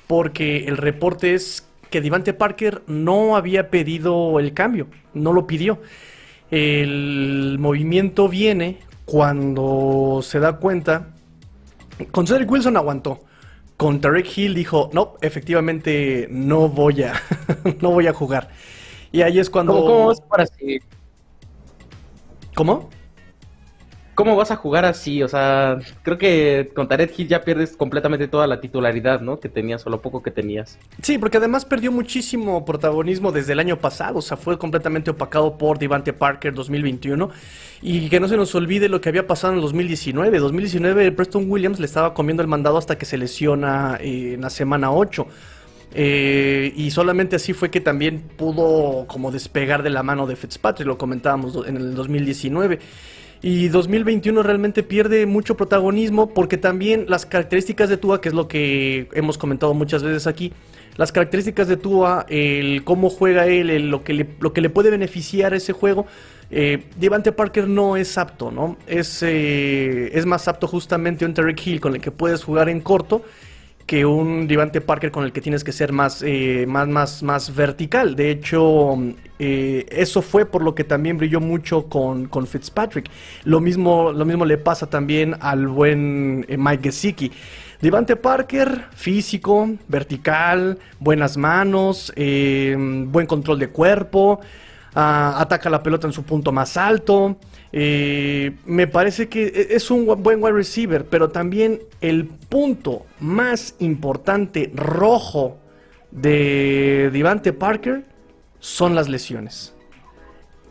porque 0.07 0.65
el 0.67 0.77
reporte 0.77 1.35
es 1.35 1.67
que 1.91 2.01
Devante 2.01 2.33
Parker 2.33 2.83
no 2.87 3.37
había 3.37 3.71
pedido 3.71 4.39
el 4.41 4.53
cambio, 4.55 4.87
no 5.15 5.33
lo 5.33 5.47
pidió. 5.47 5.81
El 6.51 7.57
movimiento 7.61 8.29
viene 8.29 8.79
cuando 9.05 10.21
se 10.23 10.41
da 10.41 10.57
cuenta. 10.57 11.09
Con 12.11 12.27
Cedric 12.27 12.51
Wilson 12.51 12.77
aguantó. 12.77 13.21
Con 13.77 14.01
Tarek 14.01 14.37
Hill 14.37 14.55
dijo, 14.55 14.91
no, 14.93 15.15
efectivamente 15.23 16.27
no 16.31 16.69
voy 16.69 17.03
a, 17.05 17.15
no 17.81 17.91
voy 17.93 18.07
a 18.09 18.13
jugar. 18.13 18.51
Y 19.13 19.23
ahí 19.23 19.39
es 19.39 19.49
cuando... 19.49 19.75
¿Cómo, 19.75 20.13
cómo 22.55 22.91
¿Cómo? 24.21 24.31
¿cómo 24.31 24.39
vas 24.39 24.51
a 24.53 24.57
jugar 24.57 24.85
así? 24.85 25.23
O 25.23 25.29
sea, 25.29 25.79
creo 26.03 26.17
que 26.17 26.71
con 26.75 26.87
Tarek 26.87 27.19
Hill 27.19 27.29
ya 27.29 27.43
pierdes 27.43 27.77
completamente 27.77 28.29
toda 28.29 28.47
la 28.47 28.61
titularidad, 28.61 29.21
¿no? 29.21 29.41
Que 29.41 29.49
tenías 29.49 29.85
o 29.87 29.91
lo 29.91 30.01
poco 30.01 30.23
que 30.23 30.31
tenías. 30.31 30.79
Sí, 31.03 31.19
porque 31.19 31.39
además 31.39 31.65
perdió 31.65 31.91
muchísimo 31.91 32.65
protagonismo 32.65 33.33
desde 33.33 33.55
el 33.55 33.59
año 33.59 33.79
pasado, 33.79 34.19
o 34.19 34.23
sea, 34.23 34.37
fue 34.37 34.59
completamente 34.59 35.11
opacado 35.11 35.59
por 35.59 35.79
Devante 35.79 36.13
Parker 36.13 36.55
2021 36.55 37.29
y 37.83 38.09
que 38.09 38.21
no 38.21 38.29
se 38.29 38.37
nos 38.37 38.55
olvide 38.55 38.89
lo 38.89 39.01
que 39.01 39.09
había 39.09 39.27
pasado 39.27 39.55
en 39.55 39.61
2019. 39.61 40.39
2019 40.39 41.13
Preston 41.13 41.51
Williams 41.51 41.81
le 41.81 41.87
estaba 41.87 42.15
comiendo 42.15 42.43
el 42.43 42.49
mandado 42.49 42.79
hasta 42.79 42.97
que 42.97 43.07
se 43.07 43.19
lesiona 43.19 43.99
eh, 44.01 44.35
en 44.35 44.43
la 44.43 44.51
semana 44.51 44.93
8. 44.93 45.27
Eh, 45.93 46.73
y 46.77 46.93
solamente 46.93 47.35
así 47.35 47.53
fue 47.53 47.71
que 47.71 47.81
también 47.81 48.21
pudo 48.21 49.07
como 49.09 49.33
despegar 49.33 49.83
de 49.83 49.91
la 49.91 50.05
mano 50.05 50.27
de 50.27 50.37
Fitzpatrick, 50.37 50.87
lo 50.87 50.97
comentábamos 50.97 51.67
en 51.67 51.77
el 51.77 51.95
2019. 51.95 52.79
Y 53.43 53.69
2021 53.69 54.43
realmente 54.43 54.83
pierde 54.83 55.25
mucho 55.25 55.57
protagonismo 55.57 56.35
porque 56.35 56.59
también 56.59 57.07
las 57.09 57.25
características 57.25 57.89
de 57.89 57.97
Tua, 57.97 58.21
que 58.21 58.29
es 58.29 58.35
lo 58.35 58.49
que 58.49 59.09
hemos 59.13 59.39
comentado 59.39 59.73
muchas 59.73 60.03
veces 60.03 60.27
aquí, 60.27 60.53
las 60.97 61.11
características 61.11 61.67
de 61.67 61.79
Tua, 61.79 62.27
el 62.29 62.85
cómo 62.85 63.09
juega 63.09 63.47
él, 63.47 63.91
lo, 63.91 64.05
que 64.05 64.13
le, 64.13 64.29
lo 64.41 64.53
que 64.53 64.61
le 64.61 64.69
puede 64.69 64.91
beneficiar 64.91 65.55
ese 65.55 65.73
juego, 65.73 66.07
eh, 66.51 66.85
Devante 66.97 67.33
Parker 67.33 67.67
no 67.67 67.97
es 67.97 68.19
apto, 68.19 68.51
¿no? 68.51 68.77
Es, 68.87 69.23
eh, 69.23 70.11
es 70.13 70.27
más 70.27 70.47
apto 70.49 70.67
justamente 70.67 71.25
un 71.25 71.33
Terry 71.33 71.57
Hill 71.65 71.81
con 71.81 71.95
el 71.95 72.01
que 72.03 72.11
puedes 72.11 72.45
jugar 72.45 72.69
en 72.69 72.81
corto 72.81 73.25
que 73.91 74.07
un 74.07 74.47
Devante 74.47 74.81
Parker 74.81 75.11
con 75.11 75.25
el 75.25 75.33
que 75.33 75.41
tienes 75.41 75.65
que 75.65 75.73
ser 75.73 75.93
más, 75.93 76.23
eh, 76.25 76.65
más, 76.69 76.87
más, 76.87 77.25
más 77.25 77.53
vertical. 77.53 78.15
De 78.15 78.31
hecho, 78.31 78.97
eh, 79.41 79.85
eso 79.91 80.23
fue 80.23 80.47
por 80.47 80.63
lo 80.63 80.77
que 80.77 80.85
también 80.85 81.19
brilló 81.19 81.41
mucho 81.41 81.87
con, 81.87 82.27
con 82.27 82.47
Fitzpatrick. 82.47 83.11
Lo 83.43 83.59
mismo, 83.59 84.13
lo 84.13 84.25
mismo 84.25 84.45
le 84.45 84.59
pasa 84.59 84.89
también 84.89 85.35
al 85.41 85.67
buen 85.67 86.47
eh, 86.49 86.57
Mike 86.57 86.85
Gesicki. 86.85 87.33
Devante 87.81 88.15
Parker, 88.15 88.85
físico, 88.95 89.69
vertical, 89.89 90.79
buenas 91.01 91.37
manos, 91.37 92.13
buen 92.15 93.27
control 93.27 93.59
de 93.59 93.71
cuerpo, 93.71 94.39
ah, 94.95 95.37
ataca 95.39 95.71
la 95.71 95.83
pelota 95.83 96.07
en 96.07 96.13
su 96.13 96.23
punto 96.23 96.53
más 96.53 96.77
alto. 96.77 97.37
Me 97.73 98.87
parece 98.91 99.29
que 99.29 99.47
e-, 99.47 99.75
es 99.75 99.91
un 99.91 100.07
buen 100.23 100.43
wide 100.43 100.53
receiver, 100.53 101.05
pero 101.05 101.31
también 101.31 101.81
el 102.01 102.27
punto 102.27 103.07
más 103.21 103.75
importante 103.79 104.71
rojo 104.75 105.59
de 106.11 107.11
Devante 107.13 107.53
Parker 107.53 108.05
son 108.59 108.95
las 108.95 109.09
lesiones. 109.09 109.75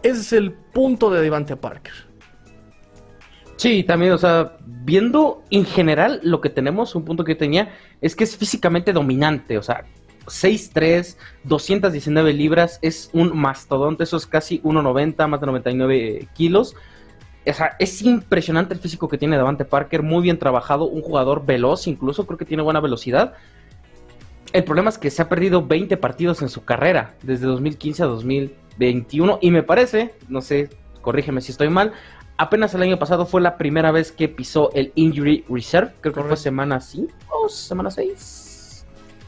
Ese 0.03 0.21
es 0.21 0.33
el 0.33 0.53
punto 0.53 1.09
de 1.09 1.21
Devante 1.21 1.55
Parker. 1.55 1.93
Sí, 3.57 3.83
también, 3.83 4.13
o 4.13 4.17
sea, 4.17 4.55
viendo 4.65 5.43
en 5.49 5.65
general 5.65 6.21
lo 6.23 6.39
que 6.39 6.49
tenemos, 6.49 6.95
un 6.95 7.03
punto 7.03 7.25
que 7.25 7.35
tenía 7.35 7.75
es 7.99 8.15
que 8.15 8.23
es 8.23 8.37
físicamente 8.37 8.93
dominante, 8.93 9.57
o 9.57 9.61
sea, 9.63 9.83
6'3, 10.25 11.17
219 11.43 12.33
libras, 12.33 12.79
es 12.81 13.09
un 13.13 13.37
mastodonte, 13.37 14.03
eso 14.03 14.17
es 14.17 14.25
casi 14.25 14.61
1,90, 14.61 15.27
más 15.27 15.39
de 15.39 15.45
99 15.47 16.27
kilos. 16.33 16.75
O 17.47 17.53
sea, 17.53 17.75
es 17.79 18.01
impresionante 18.01 18.73
el 18.73 18.79
físico 18.79 19.07
que 19.07 19.17
tiene 19.17 19.37
Davante 19.37 19.65
Parker, 19.65 20.03
muy 20.03 20.21
bien 20.21 20.37
trabajado, 20.37 20.85
un 20.85 21.01
jugador 21.01 21.45
veloz, 21.45 21.87
incluso 21.87 22.25
creo 22.27 22.37
que 22.37 22.45
tiene 22.45 22.63
buena 22.63 22.79
velocidad. 22.79 23.33
El 24.53 24.63
problema 24.63 24.89
es 24.89 24.97
que 24.97 25.09
se 25.09 25.21
ha 25.21 25.29
perdido 25.29 25.65
20 25.65 25.97
partidos 25.97 26.41
en 26.41 26.49
su 26.49 26.63
carrera, 26.63 27.15
desde 27.23 27.45
2015 27.45 28.03
a 28.03 28.07
2021, 28.07 29.39
y 29.41 29.51
me 29.51 29.63
parece, 29.63 30.13
no 30.27 30.41
sé, 30.41 30.69
corrígeme 31.01 31.41
si 31.41 31.51
estoy 31.51 31.69
mal, 31.69 31.93
apenas 32.37 32.73
el 32.73 32.81
año 32.81 32.99
pasado 32.99 33.25
fue 33.25 33.41
la 33.41 33.57
primera 33.57 33.91
vez 33.91 34.11
que 34.11 34.27
pisó 34.27 34.71
el 34.73 34.91
Injury 34.95 35.45
Reserve, 35.49 35.93
creo 36.01 36.13
que 36.13 36.23
fue 36.23 36.37
semana 36.37 36.81
5 36.81 37.13
o 37.29 37.49
semana 37.49 37.91
6 37.91 38.38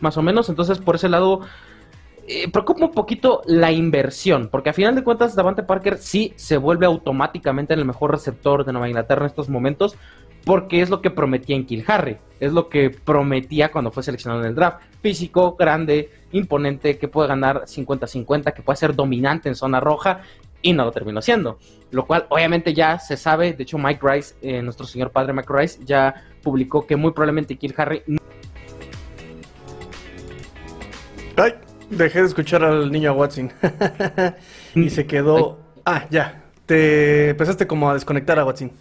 más 0.01 0.17
o 0.17 0.21
menos. 0.21 0.49
Entonces, 0.49 0.79
por 0.79 0.95
ese 0.95 1.09
lado, 1.09 1.41
eh, 2.27 2.49
preocupa 2.51 2.85
un 2.85 2.91
poquito 2.91 3.41
la 3.45 3.71
inversión, 3.71 4.49
porque 4.51 4.69
a 4.69 4.73
final 4.73 4.95
de 4.95 5.03
cuentas, 5.03 5.35
Davante 5.35 5.63
Parker 5.63 5.97
sí 5.97 6.33
se 6.35 6.57
vuelve 6.57 6.85
automáticamente 6.85 7.73
el 7.73 7.85
mejor 7.85 8.11
receptor 8.11 8.65
de 8.65 8.71
Nueva 8.71 8.87
Inglaterra 8.87 9.21
en 9.21 9.27
estos 9.27 9.49
momentos, 9.49 9.95
porque 10.45 10.81
es 10.81 10.89
lo 10.89 11.01
que 11.01 11.11
prometía 11.11 11.55
en 11.55 11.65
Kill 11.65 11.83
Harry, 11.87 12.17
es 12.39 12.51
lo 12.51 12.69
que 12.69 12.89
prometía 12.89 13.71
cuando 13.71 13.91
fue 13.91 14.03
seleccionado 14.03 14.41
en 14.41 14.49
el 14.49 14.55
draft. 14.55 14.81
Físico, 15.01 15.55
grande, 15.57 16.09
imponente, 16.31 16.97
que 16.97 17.07
puede 17.07 17.27
ganar 17.27 17.63
50-50, 17.65 18.53
que 18.53 18.61
puede 18.61 18.77
ser 18.77 18.95
dominante 18.95 19.49
en 19.49 19.55
zona 19.55 19.79
roja, 19.79 20.21
y 20.61 20.73
no 20.73 20.85
lo 20.85 20.91
terminó 20.91 21.21
siendo. 21.21 21.59
Lo 21.91 22.05
cual 22.05 22.25
obviamente 22.29 22.73
ya 22.73 22.99
se 22.99 23.17
sabe, 23.17 23.53
de 23.53 23.63
hecho 23.63 23.77
Mike 23.77 23.99
Rice, 24.01 24.35
eh, 24.41 24.61
nuestro 24.61 24.85
señor 24.85 25.11
padre 25.11 25.33
Mike 25.33 25.51
Rice, 25.53 25.79
ya 25.83 26.23
publicó 26.43 26.85
que 26.85 26.95
muy 26.95 27.11
probablemente 27.11 27.57
Kill 27.57 27.73
Harry 27.77 28.03
Ay, 31.41 31.55
dejé 31.89 32.19
de 32.19 32.27
escuchar 32.27 32.63
al 32.63 32.91
niño 32.91 33.13
Watson. 33.13 33.51
y 34.75 34.91
se 34.91 35.07
quedó. 35.07 35.57
Ah, 35.83 36.05
ya. 36.11 36.43
Te 36.67 37.29
empezaste 37.29 37.65
como 37.65 37.89
a 37.89 37.95
desconectar 37.95 38.37
a 38.37 38.45
Watson. 38.45 38.71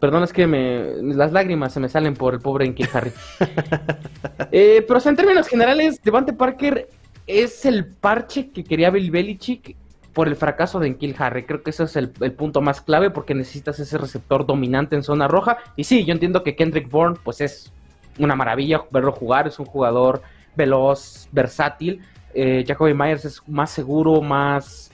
Perdón, 0.00 0.24
es 0.24 0.32
que 0.32 0.48
me, 0.48 1.14
las 1.14 1.30
lágrimas 1.30 1.72
se 1.72 1.78
me 1.78 1.88
salen 1.88 2.14
por 2.14 2.34
el 2.34 2.40
pobre 2.40 2.66
Inkil 2.66 2.88
Harry. 2.92 3.12
eh, 4.50 4.84
pero 4.88 5.00
en 5.04 5.14
términos 5.14 5.46
generales, 5.46 6.02
Devante 6.02 6.32
Parker 6.32 6.88
es 7.28 7.64
el 7.64 7.86
parche 7.86 8.50
que 8.50 8.64
quería 8.64 8.90
Bill 8.90 9.12
Belichick 9.12 9.76
por 10.12 10.26
el 10.26 10.34
fracaso 10.34 10.80
de 10.80 10.88
Enkil 10.88 11.14
Harry. 11.16 11.44
Creo 11.44 11.62
que 11.62 11.70
ese 11.70 11.84
es 11.84 11.94
el, 11.94 12.12
el, 12.22 12.32
punto 12.32 12.60
más 12.60 12.80
clave 12.80 13.10
porque 13.10 13.36
necesitas 13.36 13.78
ese 13.78 13.98
receptor 13.98 14.46
dominante 14.46 14.96
en 14.96 15.04
zona 15.04 15.28
roja. 15.28 15.58
Y 15.76 15.84
sí, 15.84 16.04
yo 16.04 16.12
entiendo 16.12 16.42
que 16.42 16.56
Kendrick 16.56 16.90
Bourne, 16.90 17.20
pues 17.22 17.40
es 17.40 17.72
una 18.18 18.34
maravilla 18.34 18.82
verlo 18.90 19.12
jugar, 19.12 19.46
es 19.46 19.60
un 19.60 19.66
jugador 19.66 20.22
veloz, 20.56 21.28
versátil. 21.32 22.00
Eh, 22.34 22.64
Jacoby 22.66 22.94
Myers 22.94 23.24
es 23.24 23.42
más 23.46 23.70
seguro, 23.70 24.20
más, 24.20 24.90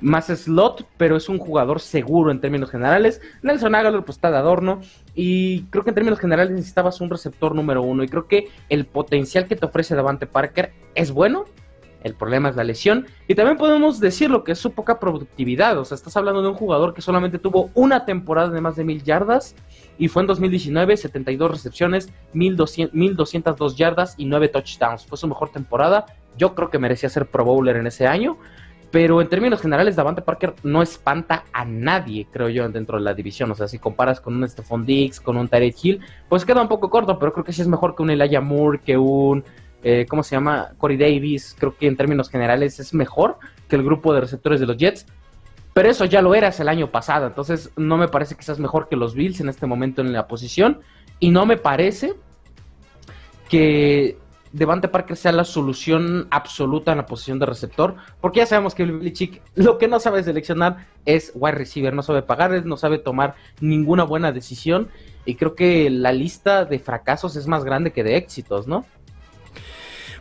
más 0.00 0.26
slot, 0.26 0.86
pero 0.96 1.16
es 1.16 1.28
un 1.28 1.38
jugador 1.38 1.80
seguro 1.80 2.30
en 2.30 2.40
términos 2.40 2.70
generales. 2.70 3.20
Nelson 3.42 3.74
Aguilar 3.74 4.04
pues 4.04 4.16
está 4.16 4.30
de 4.30 4.38
adorno 4.38 4.80
y 5.14 5.62
creo 5.64 5.84
que 5.84 5.90
en 5.90 5.94
términos 5.94 6.18
generales 6.18 6.52
necesitabas 6.52 7.00
un 7.00 7.10
receptor 7.10 7.54
número 7.54 7.82
uno 7.82 8.02
y 8.02 8.08
creo 8.08 8.26
que 8.26 8.48
el 8.68 8.86
potencial 8.86 9.46
que 9.46 9.56
te 9.56 9.66
ofrece 9.66 9.94
Davante 9.94 10.26
Parker 10.26 10.72
es 10.94 11.12
bueno, 11.12 11.44
el 12.04 12.14
problema 12.14 12.50
es 12.50 12.56
la 12.56 12.64
lesión. 12.64 13.06
Y 13.26 13.34
también 13.34 13.56
podemos 13.56 13.98
decir 13.98 14.30
lo 14.30 14.44
que 14.44 14.52
es 14.52 14.58
su 14.58 14.72
poca 14.72 15.00
productividad. 15.00 15.78
O 15.78 15.84
sea, 15.84 15.96
estás 15.96 16.16
hablando 16.16 16.42
de 16.42 16.48
un 16.48 16.54
jugador 16.54 16.92
que 16.92 17.00
solamente 17.00 17.38
tuvo 17.38 17.70
una 17.74 18.04
temporada 18.04 18.50
de 18.50 18.60
más 18.60 18.76
de 18.76 18.84
mil 18.84 19.02
yardas. 19.02 19.56
Y 19.98 20.08
fue 20.08 20.22
en 20.22 20.26
2019, 20.26 20.96
72 20.96 21.50
recepciones, 21.50 22.12
1202 22.32 23.76
yardas 23.76 24.14
y 24.18 24.24
9 24.24 24.48
touchdowns. 24.48 25.06
Fue 25.06 25.18
su 25.18 25.28
mejor 25.28 25.50
temporada. 25.50 26.06
Yo 26.36 26.54
creo 26.54 26.70
que 26.70 26.78
merecía 26.78 27.08
ser 27.08 27.26
Pro 27.26 27.44
Bowler 27.44 27.76
en 27.76 27.86
ese 27.86 28.06
año. 28.06 28.38
Pero 28.90 29.20
en 29.20 29.28
términos 29.28 29.60
generales, 29.60 29.96
Davante 29.96 30.22
Parker 30.22 30.54
no 30.62 30.80
espanta 30.80 31.44
a 31.52 31.64
nadie, 31.64 32.28
creo 32.30 32.48
yo, 32.48 32.68
dentro 32.68 32.96
de 32.96 33.02
la 33.02 33.12
división. 33.12 33.50
O 33.50 33.54
sea, 33.56 33.66
si 33.66 33.80
comparas 33.80 34.20
con 34.20 34.36
un 34.36 34.48
Stephon 34.48 34.86
Diggs, 34.86 35.20
con 35.20 35.36
un 35.36 35.48
Tyreek 35.48 35.76
Hill, 35.82 36.00
pues 36.28 36.44
queda 36.44 36.62
un 36.62 36.68
poco 36.68 36.90
corto, 36.90 37.18
pero 37.18 37.32
creo 37.32 37.44
que 37.44 37.52
sí 37.52 37.60
es 37.60 37.66
mejor 37.66 37.96
que 37.96 38.02
un 38.02 38.10
Elijah 38.10 38.40
Moore, 38.40 38.78
que 38.84 38.96
un 38.96 39.42
eh, 39.86 40.06
¿cómo 40.08 40.22
se 40.22 40.34
llama? 40.34 40.72
Corey 40.78 40.96
Davis, 40.96 41.54
creo 41.58 41.76
que 41.76 41.86
en 41.86 41.96
términos 41.96 42.30
generales 42.30 42.80
es 42.80 42.94
mejor 42.94 43.36
que 43.68 43.76
el 43.76 43.82
grupo 43.82 44.14
de 44.14 44.22
receptores 44.22 44.58
de 44.58 44.66
los 44.66 44.78
Jets. 44.78 45.06
Pero 45.74 45.90
eso 45.90 46.04
ya 46.04 46.22
lo 46.22 46.34
eras 46.34 46.58
el 46.60 46.68
año 46.68 46.90
pasado, 46.90 47.26
entonces 47.26 47.70
no 47.76 47.96
me 47.96 48.08
parece 48.08 48.36
que 48.36 48.44
seas 48.44 48.60
mejor 48.60 48.88
que 48.88 48.96
los 48.96 49.14
Bills 49.14 49.40
en 49.40 49.48
este 49.48 49.66
momento 49.66 50.00
en 50.00 50.12
la 50.12 50.28
posición. 50.28 50.80
Y 51.18 51.30
no 51.30 51.46
me 51.46 51.56
parece 51.56 52.14
que 53.48 54.16
Devante 54.52 54.86
Parker 54.86 55.16
sea 55.16 55.32
la 55.32 55.44
solución 55.44 56.28
absoluta 56.30 56.92
en 56.92 56.98
la 56.98 57.06
posición 57.06 57.40
de 57.40 57.46
receptor, 57.46 57.96
porque 58.20 58.38
ya 58.38 58.46
sabemos 58.46 58.72
que 58.72 58.84
Belichick 58.84 59.42
lo 59.56 59.78
que 59.78 59.88
no 59.88 59.98
sabe 59.98 60.22
seleccionar 60.22 60.86
es 61.04 61.32
wide 61.34 61.56
receiver, 61.56 61.92
no 61.92 62.02
sabe 62.02 62.22
pagar, 62.22 62.64
no 62.64 62.76
sabe 62.76 62.98
tomar 62.98 63.34
ninguna 63.60 64.04
buena 64.04 64.30
decisión, 64.30 64.88
y 65.24 65.34
creo 65.34 65.56
que 65.56 65.90
la 65.90 66.12
lista 66.12 66.64
de 66.64 66.78
fracasos 66.78 67.34
es 67.34 67.48
más 67.48 67.64
grande 67.64 67.92
que 67.92 68.04
de 68.04 68.16
éxitos, 68.16 68.68
¿no? 68.68 68.84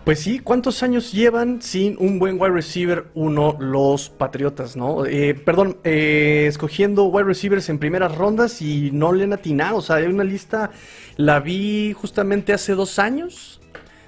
Pues 0.03 0.19
sí, 0.19 0.39
¿cuántos 0.39 0.83
años 0.83 1.13
llevan 1.13 1.61
sin 1.61 1.95
un 1.97 2.19
buen 2.19 2.35
wide 2.39 2.51
receiver 2.51 3.05
uno 3.13 3.55
los 3.57 4.09
Patriotas, 4.09 4.75
no? 4.75 5.05
Eh, 5.05 5.33
perdón, 5.33 5.77
eh, 5.85 6.45
escogiendo 6.49 7.05
wide 7.05 7.23
receivers 7.23 7.69
en 7.69 7.79
primeras 7.79 8.13
rondas 8.13 8.61
y 8.61 8.91
no 8.91 9.13
le 9.13 9.23
han 9.23 9.31
atinado. 9.31 9.77
O 9.77 9.81
sea, 9.81 9.97
hay 9.97 10.07
una 10.07 10.25
lista, 10.25 10.71
la 11.15 11.39
vi 11.39 11.93
justamente 11.93 12.51
hace 12.51 12.73
dos 12.73 12.99
años, 12.99 13.61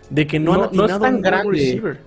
de 0.09 0.27
que 0.27 0.37
no, 0.37 0.53
han 0.53 0.63
atinado 0.63 0.87
no 0.87 0.93
es 0.95 1.01
tan 1.01 1.21
grande. 1.21 1.47
wide 1.47 1.59
receiver. 1.59 1.99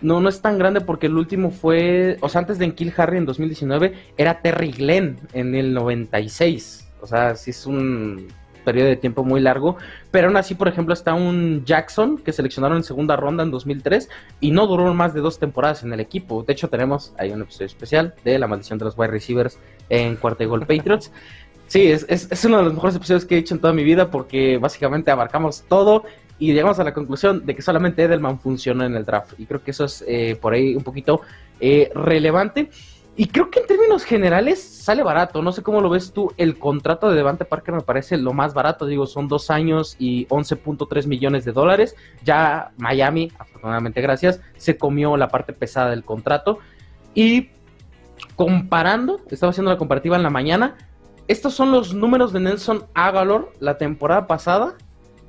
No, 0.00 0.20
no 0.20 0.30
es 0.30 0.40
tan 0.40 0.58
grande 0.58 0.80
porque 0.80 1.06
el 1.06 1.18
último 1.18 1.50
fue, 1.50 2.16
o 2.22 2.30
sea, 2.30 2.40
antes 2.40 2.58
de 2.58 2.64
Enkil 2.64 2.94
Harry 2.96 3.18
en 3.18 3.26
2019, 3.26 3.92
era 4.16 4.40
Terry 4.40 4.70
Glenn 4.70 5.18
en 5.34 5.54
el 5.54 5.74
96. 5.74 6.88
O 7.02 7.06
sea, 7.06 7.36
sí 7.36 7.50
es 7.50 7.66
un 7.66 8.28
periodo 8.66 8.88
de 8.88 8.96
tiempo 8.96 9.24
muy 9.24 9.40
largo, 9.40 9.78
pero 10.10 10.26
aún 10.26 10.36
así, 10.36 10.54
por 10.54 10.68
ejemplo, 10.68 10.92
está 10.92 11.14
un 11.14 11.64
Jackson 11.64 12.18
que 12.18 12.32
seleccionaron 12.32 12.78
en 12.78 12.84
segunda 12.84 13.16
ronda 13.16 13.44
en 13.44 13.50
2003 13.50 14.10
y 14.40 14.50
no 14.50 14.66
duró 14.66 14.92
más 14.92 15.14
de 15.14 15.20
dos 15.20 15.38
temporadas 15.38 15.84
en 15.84 15.92
el 15.92 16.00
equipo. 16.00 16.42
De 16.42 16.52
hecho, 16.52 16.68
tenemos 16.68 17.14
ahí 17.16 17.30
un 17.30 17.42
episodio 17.42 17.66
especial 17.66 18.14
de 18.24 18.38
la 18.38 18.46
maldición 18.46 18.78
de 18.78 18.84
los 18.84 18.98
wide 18.98 19.12
receivers 19.12 19.58
en 19.88 20.16
cuarta 20.16 20.44
y 20.44 20.46
gol 20.46 20.66
Patriots. 20.66 21.10
Sí, 21.68 21.90
es, 21.90 22.06
es, 22.08 22.44
uno 22.44 22.58
de 22.58 22.62
los 22.62 22.74
mejores 22.74 22.94
episodios 22.94 23.24
que 23.24 23.34
he 23.34 23.38
hecho 23.38 23.52
en 23.52 23.60
toda 23.60 23.72
mi 23.72 23.82
vida 23.82 24.08
porque 24.08 24.56
básicamente 24.56 25.10
abarcamos 25.10 25.64
todo 25.68 26.04
y 26.38 26.52
llegamos 26.52 26.78
a 26.78 26.84
la 26.84 26.94
conclusión 26.94 27.44
de 27.44 27.56
que 27.56 27.62
solamente 27.62 28.04
Edelman 28.04 28.38
funciona 28.38 28.86
en 28.86 28.94
el 28.94 29.04
draft. 29.04 29.32
Y 29.36 29.46
creo 29.46 29.64
que 29.64 29.72
eso 29.72 29.84
es 29.84 30.04
eh, 30.06 30.38
por 30.40 30.52
ahí 30.52 30.76
un 30.76 30.84
poquito 30.84 31.22
eh, 31.58 31.90
relevante. 31.92 32.70
Y 33.18 33.28
creo 33.28 33.50
que 33.50 33.60
en 33.60 33.66
términos 33.66 34.04
generales 34.04 34.62
sale 34.62 35.02
barato. 35.02 35.40
No 35.40 35.50
sé 35.50 35.62
cómo 35.62 35.80
lo 35.80 35.88
ves 35.88 36.12
tú. 36.12 36.32
El 36.36 36.58
contrato 36.58 37.08
de 37.08 37.16
Devante 37.16 37.46
Parker 37.46 37.74
me 37.74 37.80
parece 37.80 38.18
lo 38.18 38.34
más 38.34 38.52
barato. 38.52 38.84
Digo, 38.84 39.06
son 39.06 39.26
dos 39.26 39.50
años 39.50 39.96
y 39.98 40.26
11.3 40.26 41.06
millones 41.06 41.46
de 41.46 41.52
dólares. 41.52 41.96
Ya 42.24 42.72
Miami, 42.76 43.32
afortunadamente 43.38 44.02
gracias, 44.02 44.42
se 44.58 44.76
comió 44.76 45.16
la 45.16 45.28
parte 45.28 45.54
pesada 45.54 45.90
del 45.90 46.04
contrato. 46.04 46.58
Y 47.14 47.48
comparando, 48.36 49.22
estaba 49.30 49.50
haciendo 49.50 49.70
la 49.70 49.78
comparativa 49.78 50.16
en 50.16 50.22
la 50.22 50.30
mañana. 50.30 50.76
Estos 51.26 51.54
son 51.54 51.72
los 51.72 51.94
números 51.94 52.34
de 52.34 52.40
Nelson 52.40 52.84
Agalor 52.92 53.52
la 53.60 53.78
temporada 53.78 54.26
pasada 54.26 54.76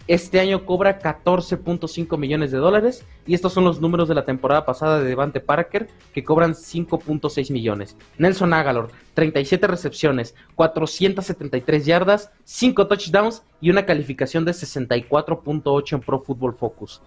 este 0.07 0.39
año 0.39 0.65
cobra 0.65 0.99
14.5 0.99 2.17
millones 2.17 2.51
de 2.51 2.57
dólares 2.57 3.05
y 3.25 3.33
estos 3.33 3.51
son 3.53 3.65
los 3.65 3.81
números 3.81 4.07
de 4.07 4.15
la 4.15 4.25
temporada 4.25 4.65
pasada 4.65 4.99
de 4.99 5.09
Devante 5.09 5.41
Parker 5.41 5.89
que 6.13 6.23
cobran 6.23 6.53
5.6 6.53 7.51
millones. 7.51 7.97
Nelson 8.17 8.53
Agalor, 8.53 8.89
37 9.15 9.67
recepciones, 9.67 10.33
473 10.55 11.85
yardas, 11.85 12.31
5 12.45 12.87
touchdowns 12.87 13.43
y 13.59 13.69
una 13.69 13.85
calificación 13.85 14.45
de 14.45 14.51
64.8 14.51 15.93
en 15.93 15.99
Pro 15.99 16.21
Football 16.21 16.55
Focus. 16.55 17.01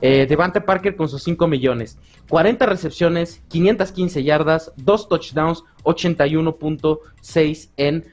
Eh, 0.00 0.26
Devante 0.26 0.60
Parker 0.60 0.96
con 0.96 1.08
sus 1.08 1.22
5 1.22 1.46
millones, 1.46 1.98
40 2.28 2.66
recepciones, 2.66 3.42
515 3.48 4.22
yardas, 4.24 4.72
2 4.76 5.08
touchdowns, 5.08 5.62
81.6 5.84 7.70
en 7.76 8.04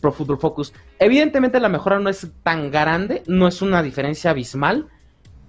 Pro 0.00 0.12
Football 0.12 0.38
Focus. 0.38 0.72
Evidentemente 0.98 1.60
la 1.60 1.68
mejora 1.68 1.98
no 1.98 2.08
es 2.08 2.30
tan 2.42 2.70
grande, 2.70 3.22
no 3.26 3.48
es 3.48 3.62
una 3.62 3.82
diferencia 3.82 4.30
abismal, 4.30 4.88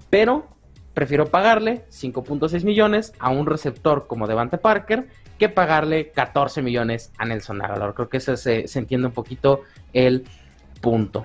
pero 0.10 0.48
prefiero 0.94 1.28
pagarle 1.28 1.86
5.6 1.90 2.64
millones 2.64 3.14
a 3.20 3.30
un 3.30 3.46
receptor 3.46 4.08
como 4.08 4.28
Devante 4.28 4.58
Parker 4.58 5.08
que 5.40 5.50
pagarle 5.50 6.12
14 6.12 6.62
millones 6.62 7.12
a 7.18 7.26
Nelson 7.26 7.64
Aguilar. 7.64 7.94
Creo 7.94 8.10
que 8.10 8.18
ese 8.18 8.38
se, 8.38 8.68
se 8.68 8.80
entiende 8.80 9.08
un 9.08 9.14
poquito 9.14 9.62
el 9.94 10.26
punto. 10.82 11.24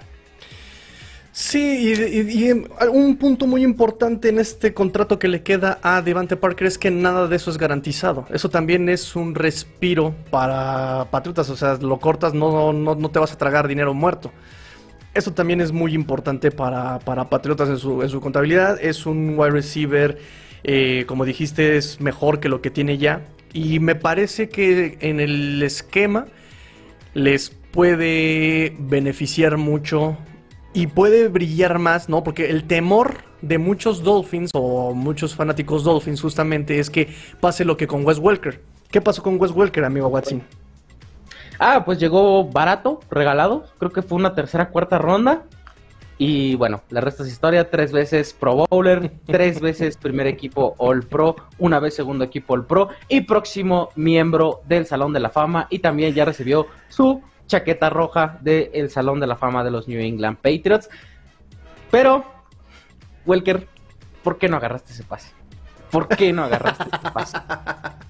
Sí, 1.38 1.92
y, 1.92 2.50
un 2.88 3.16
punto 3.18 3.46
muy 3.46 3.62
importante 3.62 4.30
en 4.30 4.38
este 4.38 4.72
contrato 4.72 5.18
que 5.18 5.28
le 5.28 5.42
queda 5.42 5.78
a 5.82 6.00
Devante 6.00 6.34
Parker 6.34 6.66
es 6.66 6.78
que 6.78 6.90
nada 6.90 7.28
de 7.28 7.36
eso 7.36 7.50
es 7.50 7.58
garantizado. 7.58 8.24
Eso 8.30 8.48
también 8.48 8.88
es 8.88 9.14
un 9.14 9.34
respiro 9.34 10.14
para 10.30 11.08
Patriotas, 11.10 11.50
o 11.50 11.56
sea, 11.56 11.74
lo 11.74 11.98
cortas, 11.98 12.32
no, 12.32 12.72
no, 12.72 13.10
te 13.10 13.18
vas 13.18 13.34
a 13.34 13.36
tragar 13.36 13.68
dinero 13.68 13.92
muerto. 13.92 14.32
Eso 15.12 15.34
también 15.34 15.60
es 15.60 15.72
muy 15.72 15.92
importante 15.94 16.50
para, 16.50 17.00
Patriotas 17.28 17.68
en 17.68 17.76
su, 17.76 18.00
en 18.00 18.08
su, 18.08 18.18
contabilidad. 18.22 18.82
Es 18.82 19.04
un 19.04 19.38
wide 19.38 19.50
receiver, 19.50 20.16
eh, 20.64 21.04
como 21.06 21.26
dijiste, 21.26 21.76
es 21.76 22.00
mejor 22.00 22.40
que 22.40 22.48
lo 22.48 22.62
que 22.62 22.70
tiene 22.70 22.96
ya. 22.96 23.26
Y 23.52 23.78
me 23.78 23.94
parece 23.94 24.48
que 24.48 24.96
en 25.02 25.20
el 25.20 25.62
esquema 25.62 26.28
les 27.12 27.50
puede 27.50 28.74
beneficiar 28.78 29.58
mucho 29.58 30.16
y 30.76 30.88
puede 30.88 31.28
brillar 31.28 31.78
más, 31.78 32.10
¿no? 32.10 32.22
Porque 32.22 32.50
el 32.50 32.64
temor 32.64 33.14
de 33.40 33.56
muchos 33.56 34.02
Dolphins 34.02 34.50
o 34.52 34.92
muchos 34.92 35.34
fanáticos 35.34 35.84
Dolphins 35.84 36.20
justamente 36.20 36.78
es 36.78 36.90
que 36.90 37.08
pase 37.40 37.64
lo 37.64 37.78
que 37.78 37.86
con 37.86 38.04
Wes 38.04 38.18
Welker. 38.18 38.60
¿Qué 38.90 39.00
pasó 39.00 39.22
con 39.22 39.40
Wes 39.40 39.52
Welker, 39.52 39.86
amigo 39.86 40.08
Watson? 40.08 40.42
Ah, 41.58 41.82
pues 41.82 41.98
llegó 41.98 42.44
barato, 42.44 43.00
regalado. 43.10 43.64
Creo 43.78 43.90
que 43.90 44.02
fue 44.02 44.18
una 44.18 44.34
tercera, 44.34 44.68
cuarta 44.68 44.98
ronda. 44.98 45.44
Y 46.18 46.56
bueno, 46.56 46.82
la 46.90 47.00
resta 47.00 47.22
es 47.22 47.30
historia. 47.30 47.70
Tres 47.70 47.90
veces 47.90 48.34
Pro 48.38 48.66
Bowler, 48.68 49.10
tres 49.26 49.60
veces 49.62 49.96
primer 49.96 50.26
equipo 50.26 50.74
All 50.76 51.04
Pro, 51.04 51.36
una 51.58 51.80
vez 51.80 51.94
segundo 51.94 52.22
equipo 52.22 52.52
All 52.52 52.66
Pro 52.66 52.90
y 53.08 53.22
próximo 53.22 53.88
miembro 53.96 54.60
del 54.68 54.84
Salón 54.84 55.14
de 55.14 55.20
la 55.20 55.30
Fama. 55.30 55.68
Y 55.70 55.78
también 55.78 56.12
ya 56.12 56.26
recibió 56.26 56.66
su 56.90 57.22
chaqueta 57.46 57.90
roja 57.90 58.38
del 58.40 58.90
Salón 58.90 59.20
de 59.20 59.26
la 59.26 59.36
Fama 59.36 59.64
de 59.64 59.70
los 59.70 59.88
New 59.88 60.00
England 60.00 60.38
Patriots. 60.38 60.88
Pero, 61.90 62.24
Welker, 63.24 63.66
¿por 64.22 64.38
qué 64.38 64.48
no 64.48 64.56
agarraste 64.56 64.92
ese 64.92 65.04
pase? 65.04 65.30
¿Por 65.90 66.08
qué 66.08 66.32
no 66.32 66.44
agarraste 66.44 66.84
ese 66.84 67.10
pase? 67.12 67.38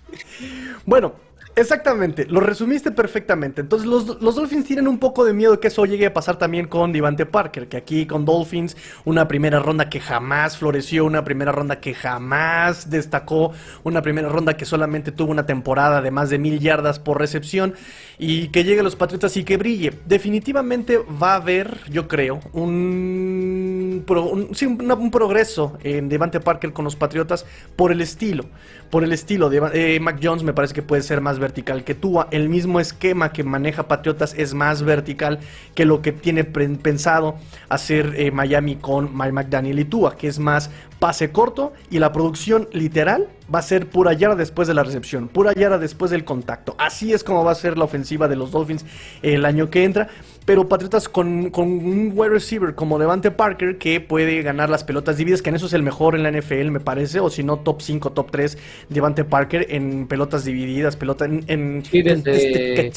bueno, 0.86 1.14
Exactamente, 1.58 2.26
lo 2.26 2.40
resumiste 2.40 2.90
perfectamente. 2.90 3.62
Entonces 3.62 3.88
los, 3.88 4.20
Dolphins 4.20 4.66
tienen 4.66 4.86
un 4.86 4.98
poco 4.98 5.24
de 5.24 5.32
miedo 5.32 5.58
que 5.58 5.68
eso 5.68 5.86
llegue 5.86 6.04
a 6.04 6.12
pasar 6.12 6.36
también 6.36 6.66
con 6.66 6.92
Divante 6.92 7.24
Parker, 7.24 7.66
que 7.66 7.78
aquí 7.78 8.04
con 8.04 8.26
Dolphins 8.26 8.76
una 9.06 9.26
primera 9.26 9.58
ronda 9.58 9.88
que 9.88 9.98
jamás 9.98 10.58
floreció, 10.58 11.06
una 11.06 11.24
primera 11.24 11.52
ronda 11.52 11.80
que 11.80 11.94
jamás 11.94 12.90
destacó, 12.90 13.52
una 13.84 14.02
primera 14.02 14.28
ronda 14.28 14.58
que 14.58 14.66
solamente 14.66 15.12
tuvo 15.12 15.30
una 15.30 15.46
temporada 15.46 16.02
de 16.02 16.10
más 16.10 16.28
de 16.28 16.38
mil 16.38 16.60
yardas 16.60 16.98
por 16.98 17.18
recepción 17.18 17.72
y 18.18 18.48
que 18.48 18.62
llegue 18.62 18.80
a 18.80 18.82
los 18.82 18.96
Patriotas 18.96 19.34
y 19.38 19.44
que 19.44 19.56
brille. 19.56 19.94
Definitivamente 20.04 20.98
va 20.98 21.32
a 21.32 21.36
haber, 21.36 21.78
yo 21.88 22.06
creo, 22.06 22.40
un, 22.52 24.04
un, 24.06 25.10
progreso 25.10 25.78
en 25.82 26.10
Devante 26.10 26.40
Parker 26.40 26.74
con 26.74 26.84
los 26.84 26.96
Patriotas 26.96 27.46
por 27.76 27.92
el 27.92 28.02
estilo, 28.02 28.44
por 28.90 29.04
el 29.04 29.12
estilo. 29.12 29.50
De, 29.50 29.62
eh, 29.74 30.00
Mac 30.00 30.18
Jones 30.22 30.42
me 30.42 30.52
parece 30.52 30.74
que 30.74 30.82
puede 30.82 31.02
ser 31.02 31.20
más 31.20 31.38
vertical 31.38 31.84
que 31.84 31.94
Tua. 31.94 32.28
El 32.30 32.48
mismo 32.48 32.80
esquema 32.80 33.32
que 33.32 33.44
maneja 33.44 33.88
Patriotas 33.88 34.34
es 34.36 34.54
más 34.54 34.82
vertical 34.82 35.40
que 35.74 35.84
lo 35.84 36.02
que 36.02 36.12
tiene 36.12 36.44
pensado 36.44 37.36
hacer 37.68 38.14
eh, 38.16 38.30
Miami 38.30 38.76
con 38.76 39.16
Mike 39.16 39.32
McDaniel 39.32 39.78
y 39.78 39.84
Tua, 39.84 40.16
que 40.16 40.28
es 40.28 40.38
más 40.38 40.70
pase 40.98 41.30
corto 41.30 41.72
y 41.90 41.98
la 41.98 42.12
producción 42.12 42.68
literal 42.72 43.28
va 43.54 43.60
a 43.60 43.62
ser 43.62 43.88
pura 43.88 44.12
yarda 44.12 44.34
después 44.34 44.66
de 44.66 44.74
la 44.74 44.82
recepción, 44.82 45.28
pura 45.28 45.52
yarda 45.52 45.78
después 45.78 46.10
del 46.10 46.24
contacto. 46.24 46.74
Así 46.78 47.12
es 47.12 47.22
como 47.22 47.44
va 47.44 47.52
a 47.52 47.54
ser 47.54 47.78
la 47.78 47.84
ofensiva 47.84 48.28
de 48.28 48.36
los 48.36 48.50
Dolphins 48.50 48.84
el 49.22 49.44
año 49.44 49.70
que 49.70 49.84
entra. 49.84 50.08
Pero 50.44 50.68
Patriotas 50.68 51.08
con, 51.08 51.50
un 51.52 52.12
wide 52.14 52.30
receiver 52.30 52.76
como 52.76 53.00
Devante 53.00 53.32
Parker 53.32 53.78
que 53.78 54.00
puede 54.00 54.42
ganar 54.42 54.70
las 54.70 54.84
pelotas 54.84 55.16
divididas, 55.16 55.42
que 55.42 55.50
en 55.50 55.56
eso 55.56 55.66
es 55.66 55.72
el 55.72 55.82
mejor 55.82 56.14
en 56.14 56.22
la 56.22 56.30
NFL, 56.30 56.70
me 56.70 56.78
parece, 56.78 57.18
o 57.18 57.28
si 57.30 57.42
no, 57.42 57.58
top 57.58 57.82
5, 57.82 58.12
top 58.12 58.30
3, 58.30 58.58
Devante 58.88 59.24
Parker 59.24 59.66
en 59.70 60.06
pelotas 60.06 60.44
divididas, 60.44 60.96
pelota 60.96 61.24
en, 61.24 61.44
en, 61.48 61.84
sí, 61.84 62.02
desde... 62.02 62.92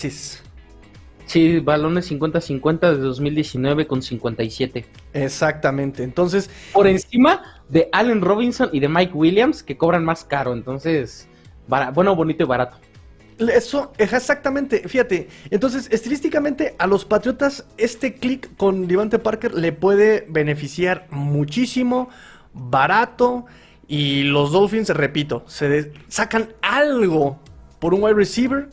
Sí, 1.30 1.60
balones 1.60 2.12
50-50 2.12 2.80
de 2.80 2.98
2019 2.98 3.86
con 3.86 4.02
57. 4.02 4.84
Exactamente. 5.14 6.02
Entonces. 6.02 6.50
Por 6.74 6.88
encima 6.88 7.62
de 7.70 7.88
Allen 7.92 8.22
Robinson 8.22 8.72
y 8.74 8.80
de 8.80 8.90
Mike 8.90 9.14
Williams, 9.14 9.62
que 9.62 9.78
cobran 9.78 10.04
más 10.04 10.24
caro. 10.24 10.54
Entonces, 10.54 11.28
bueno, 11.68 12.16
bonito 12.16 12.44
y 12.44 12.48
barato. 12.48 12.78
Eso, 13.38 13.94
exactamente, 14.00 14.88
fíjate. 14.88 15.30
Entonces, 15.52 15.88
estilísticamente, 15.92 16.76
a 16.80 16.88
los 16.88 17.06
Patriotas, 17.06 17.66
este 17.78 18.16
click 18.16 18.50
con 18.58 18.88
Devante 18.88 19.20
Parker 19.20 19.54
le 19.54 19.72
puede 19.72 20.26
beneficiar 20.30 21.08
muchísimo, 21.12 22.10
barato. 22.54 23.46
Y 23.90 24.22
los 24.22 24.52
Dolphins, 24.52 24.90
repito, 24.90 25.44
se 25.48 25.92
sacan 26.10 26.50
algo 26.62 27.40
por 27.80 27.96
un 27.96 28.04
wide 28.04 28.14
receiver 28.14 28.70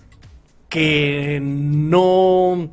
que 0.69 1.41
no... 1.43 2.69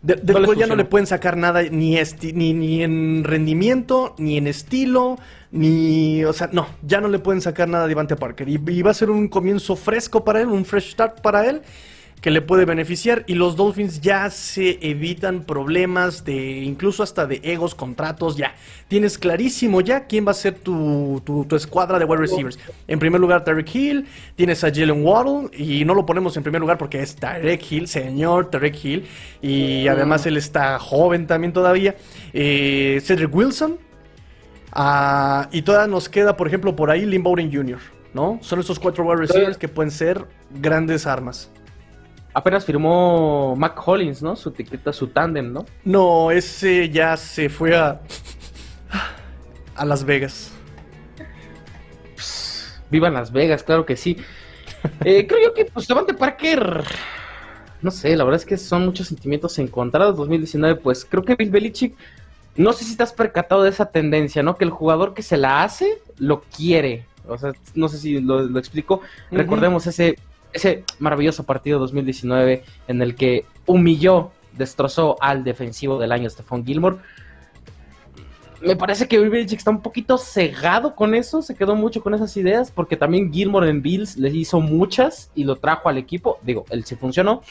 De, 0.00 0.14
del 0.14 0.56
ya 0.56 0.66
no 0.66 0.76
le 0.76 0.86
pueden 0.86 1.06
sacar 1.06 1.36
nada 1.36 1.62
ni, 1.64 1.98
ni, 2.32 2.54
ni 2.54 2.82
en 2.82 3.22
rendimiento, 3.24 4.14
ni 4.16 4.38
en 4.38 4.46
estilo, 4.46 5.18
ni... 5.50 6.24
O 6.24 6.32
sea, 6.32 6.48
no, 6.50 6.66
ya 6.82 7.02
no 7.02 7.08
le 7.08 7.18
pueden 7.18 7.42
sacar 7.42 7.68
nada 7.68 7.84
a 7.84 7.88
Devante 7.88 8.16
Parker. 8.16 8.48
Y, 8.48 8.58
y 8.66 8.80
va 8.80 8.92
a 8.92 8.94
ser 8.94 9.10
un 9.10 9.28
comienzo 9.28 9.76
fresco 9.76 10.24
para 10.24 10.40
él, 10.40 10.48
un 10.48 10.64
fresh 10.64 10.92
start 10.92 11.20
para 11.20 11.46
él 11.46 11.60
que 12.20 12.30
le 12.30 12.42
puede 12.42 12.64
beneficiar 12.64 13.24
y 13.26 13.34
los 13.34 13.56
Dolphins 13.56 14.00
ya 14.00 14.28
se 14.30 14.78
evitan 14.82 15.44
problemas 15.44 16.24
de 16.24 16.60
incluso 16.62 17.02
hasta 17.02 17.26
de 17.26 17.40
egos, 17.42 17.74
contratos, 17.74 18.36
ya. 18.36 18.54
Tienes 18.88 19.16
clarísimo 19.16 19.80
ya 19.80 20.06
quién 20.06 20.26
va 20.26 20.32
a 20.32 20.34
ser 20.34 20.54
tu, 20.54 21.22
tu, 21.24 21.56
escuadra 21.56 21.98
de 21.98 22.04
wide 22.04 22.20
receivers. 22.20 22.58
En 22.88 22.98
primer 22.98 23.20
lugar, 23.20 23.44
Tarek 23.44 23.74
Hill, 23.74 24.06
tienes 24.36 24.62
a 24.64 24.68
Jalen 24.68 25.02
Waddle 25.04 25.50
y 25.56 25.84
no 25.84 25.94
lo 25.94 26.04
ponemos 26.04 26.36
en 26.36 26.42
primer 26.42 26.60
lugar 26.60 26.76
porque 26.76 27.00
es 27.00 27.16
Tarek 27.16 27.70
Hill, 27.70 27.88
señor 27.88 28.50
Tarek 28.50 28.84
Hill, 28.84 29.06
y 29.40 29.88
además 29.88 30.26
él 30.26 30.36
está 30.36 30.78
joven 30.78 31.26
también 31.26 31.52
todavía. 31.52 31.96
Eh, 32.34 33.00
Cedric 33.02 33.34
Wilson, 33.34 33.78
ah, 34.72 35.48
y 35.52 35.62
todavía 35.62 35.90
nos 35.90 36.08
queda, 36.08 36.36
por 36.36 36.46
ejemplo, 36.46 36.76
por 36.76 36.90
ahí 36.90 37.06
Lynn 37.06 37.22
Bowden 37.22 37.50
Jr., 37.50 37.78
¿no? 38.12 38.38
Son 38.42 38.60
estos 38.60 38.78
cuatro 38.78 39.04
wide 39.04 39.20
receivers 39.20 39.56
que 39.56 39.68
pueden 39.68 39.90
ser 39.90 40.26
grandes 40.50 41.06
armas. 41.06 41.50
Apenas 42.32 42.64
firmó 42.64 43.56
Mac 43.56 43.80
Hollins, 43.84 44.22
¿no? 44.22 44.36
Su 44.36 44.50
etiqueta, 44.50 44.92
su 44.92 45.08
tándem, 45.08 45.52
¿no? 45.52 45.66
No, 45.84 46.30
ese 46.30 46.88
ya 46.88 47.16
se 47.16 47.48
fue 47.48 47.76
a. 47.76 48.00
a 49.74 49.84
Las 49.84 50.04
Vegas. 50.04 50.52
viva 52.88 53.10
Las 53.10 53.32
Vegas, 53.32 53.64
claro 53.64 53.84
que 53.84 53.96
sí. 53.96 54.16
Eh, 55.04 55.26
creo 55.28 55.42
yo 55.42 55.54
que, 55.54 55.64
pues, 55.64 55.88
Devante 55.88 56.14
Parker. 56.14 56.84
no 57.82 57.90
sé, 57.90 58.16
la 58.16 58.24
verdad 58.24 58.40
es 58.40 58.46
que 58.46 58.56
son 58.56 58.84
muchos 58.84 59.08
sentimientos 59.08 59.58
encontrados. 59.58 60.16
2019, 60.16 60.80
pues 60.80 61.04
creo 61.04 61.24
que 61.24 61.34
Bill 61.34 61.50
Belichick, 61.50 61.96
no 62.54 62.72
sé 62.72 62.84
si 62.84 62.96
te 62.96 63.02
has 63.02 63.12
percatado 63.12 63.64
de 63.64 63.70
esa 63.70 63.86
tendencia, 63.86 64.44
¿no? 64.44 64.56
Que 64.56 64.64
el 64.64 64.70
jugador 64.70 65.14
que 65.14 65.22
se 65.22 65.36
la 65.36 65.64
hace, 65.64 65.98
lo 66.18 66.42
quiere. 66.42 67.06
O 67.26 67.36
sea, 67.38 67.52
no 67.74 67.88
sé 67.88 67.98
si 67.98 68.20
lo, 68.20 68.56
explico. 68.58 69.00
Recordemos 69.30 69.86
ese, 69.86 70.16
ese 70.52 70.84
maravilloso 70.98 71.44
partido 71.44 71.78
2019 71.78 72.64
en 72.88 73.02
el 73.02 73.14
que 73.14 73.44
humilló, 73.66 74.30
destrozó 74.56 75.16
al 75.20 75.44
defensivo 75.44 75.98
del 75.98 76.12
año, 76.12 76.28
Stephon 76.28 76.64
Gilmore 76.64 76.98
me 78.62 78.76
parece 78.76 79.08
que 79.08 79.18
Belichick 79.18 79.58
está 79.58 79.70
un 79.70 79.80
poquito 79.80 80.18
cegado 80.18 80.94
con 80.94 81.14
eso, 81.14 81.40
se 81.42 81.54
quedó 81.54 81.74
mucho 81.74 82.02
con 82.02 82.14
esas 82.14 82.36
ideas, 82.36 82.70
porque 82.70 82.96
también 82.96 83.32
Gilmore 83.32 83.70
en 83.70 83.82
Bills 83.82 84.16
le 84.16 84.28
hizo 84.30 84.60
muchas 84.60 85.30
y 85.34 85.44
lo 85.44 85.56
trajo 85.56 85.88
al 85.88 85.98
equipo. 85.98 86.38
Digo, 86.42 86.66
él 86.70 86.84
sí 86.84 86.94
funcionó, 86.94 87.42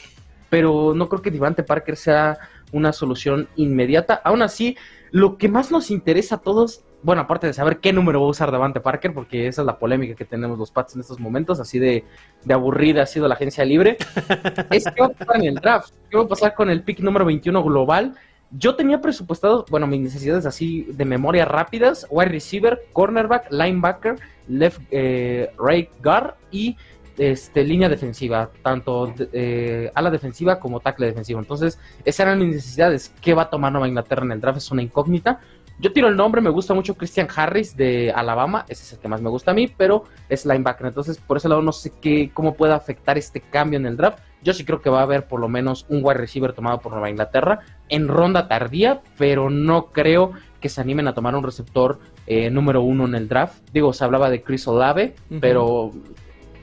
pero 0.48 0.94
no 0.94 1.08
creo 1.08 1.22
que 1.22 1.30
Divante 1.30 1.62
Parker 1.62 1.96
sea 1.96 2.38
una 2.72 2.92
solución 2.92 3.48
inmediata. 3.56 4.20
Aún 4.24 4.42
así, 4.42 4.76
lo 5.10 5.36
que 5.36 5.48
más 5.48 5.72
nos 5.72 5.90
interesa 5.90 6.36
a 6.36 6.40
todos, 6.40 6.84
bueno, 7.02 7.22
aparte 7.22 7.46
de 7.46 7.52
saber 7.52 7.78
qué 7.78 7.92
número 7.92 8.20
va 8.20 8.26
a 8.26 8.30
usar 8.30 8.50
Davante 8.50 8.80
Parker, 8.80 9.14
porque 9.14 9.46
esa 9.46 9.62
es 9.62 9.66
la 9.66 9.78
polémica 9.78 10.14
que 10.14 10.24
tenemos 10.24 10.58
los 10.58 10.70
Pats 10.70 10.94
en 10.94 11.00
estos 11.00 11.18
momentos, 11.18 11.60
así 11.60 11.78
de, 11.78 12.04
de 12.44 12.54
aburrida 12.54 13.02
ha 13.02 13.06
sido 13.06 13.28
la 13.28 13.34
agencia 13.34 13.64
libre, 13.64 13.96
es 14.70 14.84
qué 14.84 15.00
va 15.00 15.06
a 15.06 15.10
pasar 15.10 15.36
en 15.36 15.44
el 15.44 15.54
draft, 15.54 15.94
qué 16.10 16.16
va 16.16 16.24
a 16.24 16.28
pasar 16.28 16.54
con 16.54 16.70
el 16.70 16.82
pick 16.82 17.00
número 17.00 17.24
21 17.24 17.62
global 17.62 18.14
yo 18.52 18.74
tenía 18.74 19.00
presupuestado, 19.00 19.64
bueno, 19.70 19.86
mis 19.86 20.00
necesidades 20.00 20.44
así 20.44 20.82
de 20.90 21.04
memoria 21.04 21.44
rápidas, 21.44 22.06
wide 22.10 22.30
receiver, 22.30 22.80
cornerback, 22.92 23.50
linebacker, 23.52 24.16
left 24.48 24.80
eh, 24.90 25.50
right 25.58 25.88
guard 26.02 26.34
y 26.50 26.76
este, 27.16 27.62
línea 27.62 27.88
defensiva, 27.88 28.50
tanto 28.62 29.14
eh, 29.32 29.92
a 29.94 30.02
la 30.02 30.10
defensiva 30.10 30.58
como 30.58 30.80
tackle 30.80 31.06
defensivo. 31.06 31.38
Entonces, 31.38 31.78
esas 32.04 32.26
eran 32.26 32.38
mis 32.40 32.56
necesidades. 32.56 33.14
¿Qué 33.20 33.34
va 33.34 33.42
a 33.42 33.50
tomar 33.50 33.70
Nueva 33.70 33.86
Inglaterra 33.86 34.24
en 34.24 34.32
el 34.32 34.40
draft? 34.40 34.58
Es 34.58 34.70
una 34.70 34.82
incógnita. 34.82 35.40
Yo 35.80 35.94
tiro 35.94 36.08
el 36.08 36.16
nombre, 36.16 36.42
me 36.42 36.50
gusta 36.50 36.74
mucho 36.74 36.94
Christian 36.94 37.26
Harris 37.34 37.74
de 37.74 38.12
Alabama, 38.14 38.66
ese 38.68 38.82
es 38.82 38.92
el 38.92 38.98
que 38.98 39.08
más 39.08 39.22
me 39.22 39.30
gusta 39.30 39.52
a 39.52 39.54
mí, 39.54 39.66
pero 39.66 40.04
es 40.28 40.44
linebacker. 40.44 40.88
Entonces, 40.88 41.16
por 41.16 41.38
ese 41.38 41.48
lado 41.48 41.62
no 41.62 41.72
sé 41.72 41.90
qué, 42.02 42.30
cómo 42.34 42.52
puede 42.54 42.74
afectar 42.74 43.16
este 43.16 43.40
cambio 43.40 43.78
en 43.78 43.86
el 43.86 43.96
draft. 43.96 44.18
Yo 44.42 44.52
sí 44.52 44.66
creo 44.66 44.82
que 44.82 44.90
va 44.90 45.00
a 45.00 45.04
haber 45.04 45.26
por 45.26 45.40
lo 45.40 45.48
menos 45.48 45.86
un 45.88 46.04
wide 46.04 46.18
receiver 46.18 46.52
tomado 46.52 46.80
por 46.80 46.92
Nueva 46.92 47.08
Inglaterra 47.08 47.60
en 47.88 48.08
ronda 48.08 48.46
tardía, 48.46 49.00
pero 49.16 49.48
no 49.48 49.86
creo 49.86 50.32
que 50.60 50.68
se 50.68 50.82
animen 50.82 51.08
a 51.08 51.14
tomar 51.14 51.34
un 51.34 51.42
receptor 51.42 51.98
eh, 52.26 52.50
número 52.50 52.82
uno 52.82 53.06
en 53.06 53.14
el 53.14 53.26
draft. 53.26 53.62
Digo, 53.72 53.94
se 53.94 54.04
hablaba 54.04 54.28
de 54.28 54.42
Chris 54.42 54.68
Olave, 54.68 55.14
pero 55.40 55.92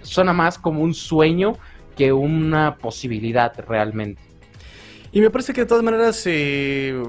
suena 0.03 0.31
más 0.31 0.59
como 0.59 0.81
un 0.81 0.93
sueño 0.93 1.53
que 1.95 2.13
una 2.13 2.75
posibilidad 2.75 3.51
realmente. 3.67 4.21
Y 5.11 5.21
me 5.21 5.31
parece 5.31 5.53
que 5.53 5.61
de 5.61 5.67
todas 5.67 5.83
maneras 5.83 6.21
eh, 6.27 7.01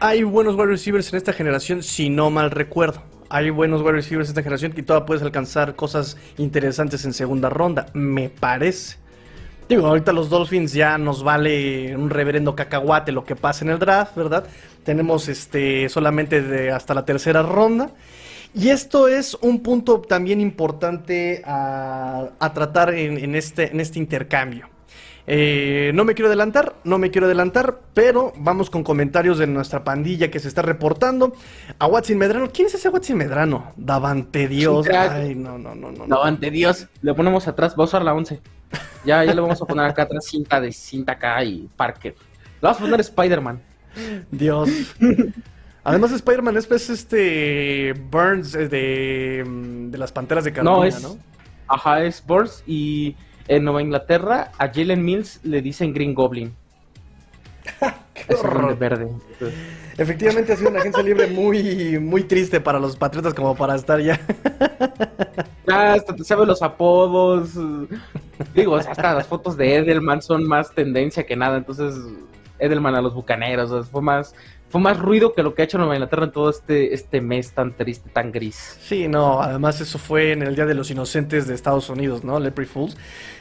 hay 0.00 0.22
buenos 0.22 0.54
wide 0.54 0.66
receivers 0.66 1.12
en 1.12 1.18
esta 1.18 1.32
generación, 1.32 1.82
si 1.82 2.08
no 2.08 2.30
mal 2.30 2.50
recuerdo. 2.50 3.02
Hay 3.28 3.50
buenos 3.50 3.82
wide 3.82 3.92
receivers 3.92 4.28
en 4.28 4.32
esta 4.32 4.42
generación 4.42 4.72
que 4.72 4.82
todavía 4.82 5.06
puedes 5.06 5.22
alcanzar 5.22 5.76
cosas 5.76 6.16
interesantes 6.38 7.04
en 7.04 7.12
segunda 7.12 7.50
ronda, 7.50 7.86
me 7.92 8.30
parece. 8.30 8.96
Digo, 9.68 9.86
ahorita 9.86 10.12
los 10.12 10.30
Dolphins 10.30 10.72
ya 10.72 10.98
nos 10.98 11.22
vale 11.22 11.94
un 11.96 12.10
reverendo 12.10 12.56
cacahuate 12.56 13.12
lo 13.12 13.24
que 13.24 13.36
pasa 13.36 13.64
en 13.64 13.70
el 13.70 13.78
draft, 13.78 14.16
¿verdad? 14.16 14.44
Tenemos 14.82 15.28
este 15.28 15.88
solamente 15.88 16.42
de 16.42 16.72
hasta 16.72 16.92
la 16.92 17.04
tercera 17.04 17.42
ronda. 17.42 17.90
Y 18.52 18.70
esto 18.70 19.06
es 19.06 19.34
un 19.34 19.62
punto 19.62 20.00
también 20.00 20.40
importante 20.40 21.40
a, 21.44 22.30
tratar 22.52 22.94
en, 22.94 23.36
este, 23.36 23.70
en 23.70 23.78
este 23.78 24.00
intercambio. 24.00 24.68
Eh, 25.26 25.92
no 25.94 26.04
me 26.04 26.14
quiero 26.14 26.28
adelantar, 26.28 26.74
no 26.84 26.98
me 26.98 27.10
quiero 27.10 27.26
adelantar, 27.26 27.80
pero 27.94 28.32
vamos 28.36 28.70
con 28.70 28.82
comentarios 28.82 29.38
de 29.38 29.46
nuestra 29.46 29.84
pandilla 29.84 30.30
que 30.30 30.40
se 30.40 30.48
está 30.48 30.62
reportando. 30.62 31.34
A 31.78 31.86
Watson 31.86 32.18
Medrano, 32.18 32.50
¿quién 32.50 32.66
es 32.66 32.74
ese 32.74 32.88
Watson 32.88 33.18
Medrano? 33.18 33.72
Davante 33.76 34.48
Dios. 34.48 34.88
Ay, 34.88 35.34
no, 35.34 35.58
no, 35.58 35.74
no, 35.74 35.92
no. 35.92 36.06
Davante 36.06 36.50
Dios. 36.50 36.88
Le 37.02 37.14
ponemos 37.14 37.46
atrás, 37.48 37.74
va 37.78 37.84
a 37.84 37.86
usar 37.86 38.02
la 38.02 38.14
11. 38.14 38.40
Ya, 39.04 39.24
ya 39.24 39.34
le 39.34 39.40
vamos 39.40 39.60
a 39.60 39.64
poner 39.64 39.86
acá 39.86 40.02
atrás 40.02 40.26
cinta 40.26 40.60
de 40.60 40.72
cinta 40.72 41.12
acá 41.12 41.42
y 41.44 41.68
Parker. 41.76 42.14
Le 42.14 42.60
vamos 42.60 42.78
a 42.78 42.80
poner 42.80 43.00
Spider-Man. 43.00 43.60
Dios. 44.30 44.68
Además, 45.84 46.12
Spider-Man 46.12 46.56
es 46.56 46.66
pues, 46.66 46.90
este 46.90 47.94
Burns 48.10 48.54
eh, 48.54 48.68
de, 48.68 49.44
de 49.90 49.98
las 49.98 50.12
Panteras 50.12 50.44
de 50.44 50.52
Carolina, 50.52 50.76
no, 50.76 50.84
es, 50.84 51.02
¿no? 51.02 51.16
Ajá, 51.66 52.02
es 52.02 52.24
Burns 52.24 52.62
y 52.66 53.16
en 53.50 53.64
Nueva 53.64 53.82
Inglaterra 53.82 54.52
a 54.58 54.68
Jalen 54.68 55.04
Mills 55.04 55.40
le 55.42 55.60
dicen 55.60 55.92
Green 55.92 56.14
Goblin. 56.14 56.54
Qué 58.14 58.34
horror. 58.34 58.78
verde. 58.78 59.08
Efectivamente 59.98 60.52
ha 60.52 60.56
sido 60.56 60.70
una 60.70 60.78
agencia 60.78 61.02
libre 61.02 61.26
muy, 61.26 61.98
muy 61.98 62.22
triste 62.22 62.60
para 62.60 62.78
los 62.78 62.96
patriotas 62.96 63.34
como 63.34 63.56
para 63.56 63.74
estar 63.74 64.00
ya. 64.00 64.18
Ah, 65.72 65.92
hasta 65.92 66.16
te 66.16 66.24
sabes 66.24 66.48
los 66.48 66.62
apodos. 66.62 67.50
Digo, 68.56 68.74
hasta 68.74 69.14
las 69.14 69.28
fotos 69.28 69.56
de 69.56 69.76
Edelman 69.76 70.20
son 70.20 70.44
más 70.44 70.74
tendencia 70.74 71.24
que 71.24 71.36
nada. 71.36 71.58
Entonces, 71.58 71.94
Edelman 72.58 72.96
a 72.96 73.00
los 73.00 73.14
bucaneros. 73.14 73.88
fue 73.88 74.02
más 74.02 74.34
fue 74.70 74.80
más 74.80 74.98
ruido 74.98 75.34
que 75.34 75.42
lo 75.42 75.54
que 75.54 75.62
ha 75.62 75.64
hecho 75.64 75.78
Nueva 75.78 75.96
Inglaterra 75.96 76.24
en 76.24 76.30
todo 76.30 76.48
este, 76.48 76.94
este 76.94 77.20
mes 77.20 77.50
tan 77.52 77.76
triste, 77.76 78.08
tan 78.08 78.30
gris. 78.30 78.78
Sí, 78.80 79.08
no, 79.08 79.42
además 79.42 79.80
eso 79.80 79.98
fue 79.98 80.30
en 80.30 80.42
el 80.42 80.54
Día 80.54 80.64
de 80.64 80.74
los 80.74 80.90
Inocentes 80.92 81.48
de 81.48 81.54
Estados 81.54 81.90
Unidos, 81.90 82.22
¿no? 82.22 82.38
Lepre 82.38 82.66
Fools. 82.66 82.96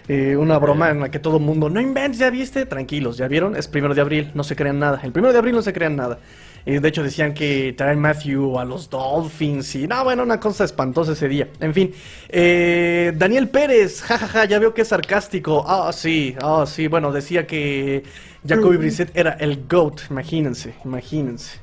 Eh, 0.07 0.35
una 0.35 0.57
broma 0.57 0.89
en 0.89 1.01
la 1.01 1.11
que 1.11 1.19
todo 1.19 1.37
el 1.37 1.43
mundo, 1.43 1.69
no 1.69 1.79
inventes, 1.79 2.19
ya 2.19 2.31
viste, 2.31 2.65
tranquilos, 2.65 3.17
ya 3.17 3.27
vieron, 3.27 3.55
es 3.55 3.67
primero 3.67 3.93
de 3.93 4.01
abril, 4.01 4.31
no 4.33 4.43
se 4.43 4.55
crean 4.55 4.79
nada. 4.79 5.01
El 5.03 5.11
primero 5.11 5.31
de 5.31 5.37
abril 5.37 5.53
no 5.53 5.61
se 5.61 5.71
crean 5.71 5.95
nada. 5.95 6.17
Eh, 6.65 6.79
de 6.79 6.87
hecho 6.87 7.03
decían 7.03 7.33
que 7.33 7.73
traen 7.77 7.99
Matthew 7.99 8.59
a 8.59 8.65
los 8.65 8.89
Dolphins 8.89 9.75
y 9.75 9.87
no, 9.87 10.03
bueno, 10.03 10.23
una 10.23 10.39
cosa 10.39 10.63
espantosa 10.63 11.13
ese 11.13 11.27
día. 11.27 11.47
En 11.59 11.73
fin, 11.73 11.93
eh, 12.27 13.13
Daniel 13.15 13.49
Pérez, 13.49 14.01
jajaja, 14.01 14.45
ya 14.45 14.59
veo 14.59 14.73
que 14.73 14.81
es 14.81 14.87
sarcástico. 14.89 15.63
Ah, 15.67 15.91
sí, 15.93 16.35
ah, 16.41 16.65
sí, 16.67 16.87
bueno, 16.87 17.11
decía 17.11 17.47
que 17.47 18.03
Jacoby 18.47 18.77
Brissett 18.77 19.15
era 19.15 19.33
el 19.33 19.65
GOAT, 19.67 20.01
imagínense, 20.09 20.73
imagínense. 20.85 21.59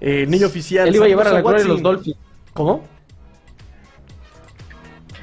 Eh, 0.00 0.26
niño 0.26 0.46
oficial. 0.46 0.88
Él 0.88 0.96
iba 0.96 1.06
a 1.06 1.08
llevar 1.08 1.28
a 1.28 1.32
la 1.32 1.40
gloria 1.40 1.62
de 1.62 1.68
los 1.68 1.82
Dolphins. 1.82 2.16
¿Cómo? 2.52 2.84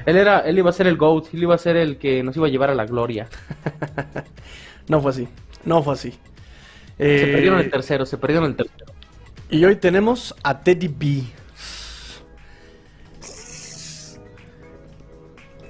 Él, 0.04 0.16
era, 0.16 0.40
él 0.40 0.58
iba 0.58 0.70
a 0.70 0.72
ser 0.72 0.86
el 0.86 0.96
GOAT, 0.96 1.26
él 1.32 1.42
iba 1.42 1.54
a 1.54 1.58
ser 1.58 1.76
el 1.76 1.96
que 1.96 2.22
nos 2.22 2.36
iba 2.36 2.46
a 2.46 2.50
llevar 2.50 2.70
a 2.70 2.74
la 2.74 2.86
gloria. 2.86 3.28
no 4.88 5.00
fue 5.00 5.10
así, 5.12 5.28
no 5.64 5.82
fue 5.82 5.94
así. 5.94 6.14
Se 6.98 7.26
perdieron 7.26 7.60
el 7.60 7.70
tercero, 7.70 8.06
se 8.06 8.18
perdieron 8.18 8.50
el 8.50 8.56
tercero. 8.56 8.92
Y 9.50 9.64
hoy 9.64 9.76
tenemos 9.76 10.34
a 10.42 10.60
Teddy 10.60 10.88
B. 10.88 11.22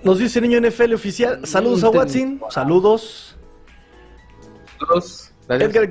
Nos 0.02 0.18
dice 0.18 0.40
niño 0.40 0.60
NFL 0.60 0.94
oficial. 0.94 1.46
Saludos 1.46 1.84
a 1.84 1.90
Watson. 1.90 2.40
Saludos. 2.50 3.36
Edgar, 5.48 5.88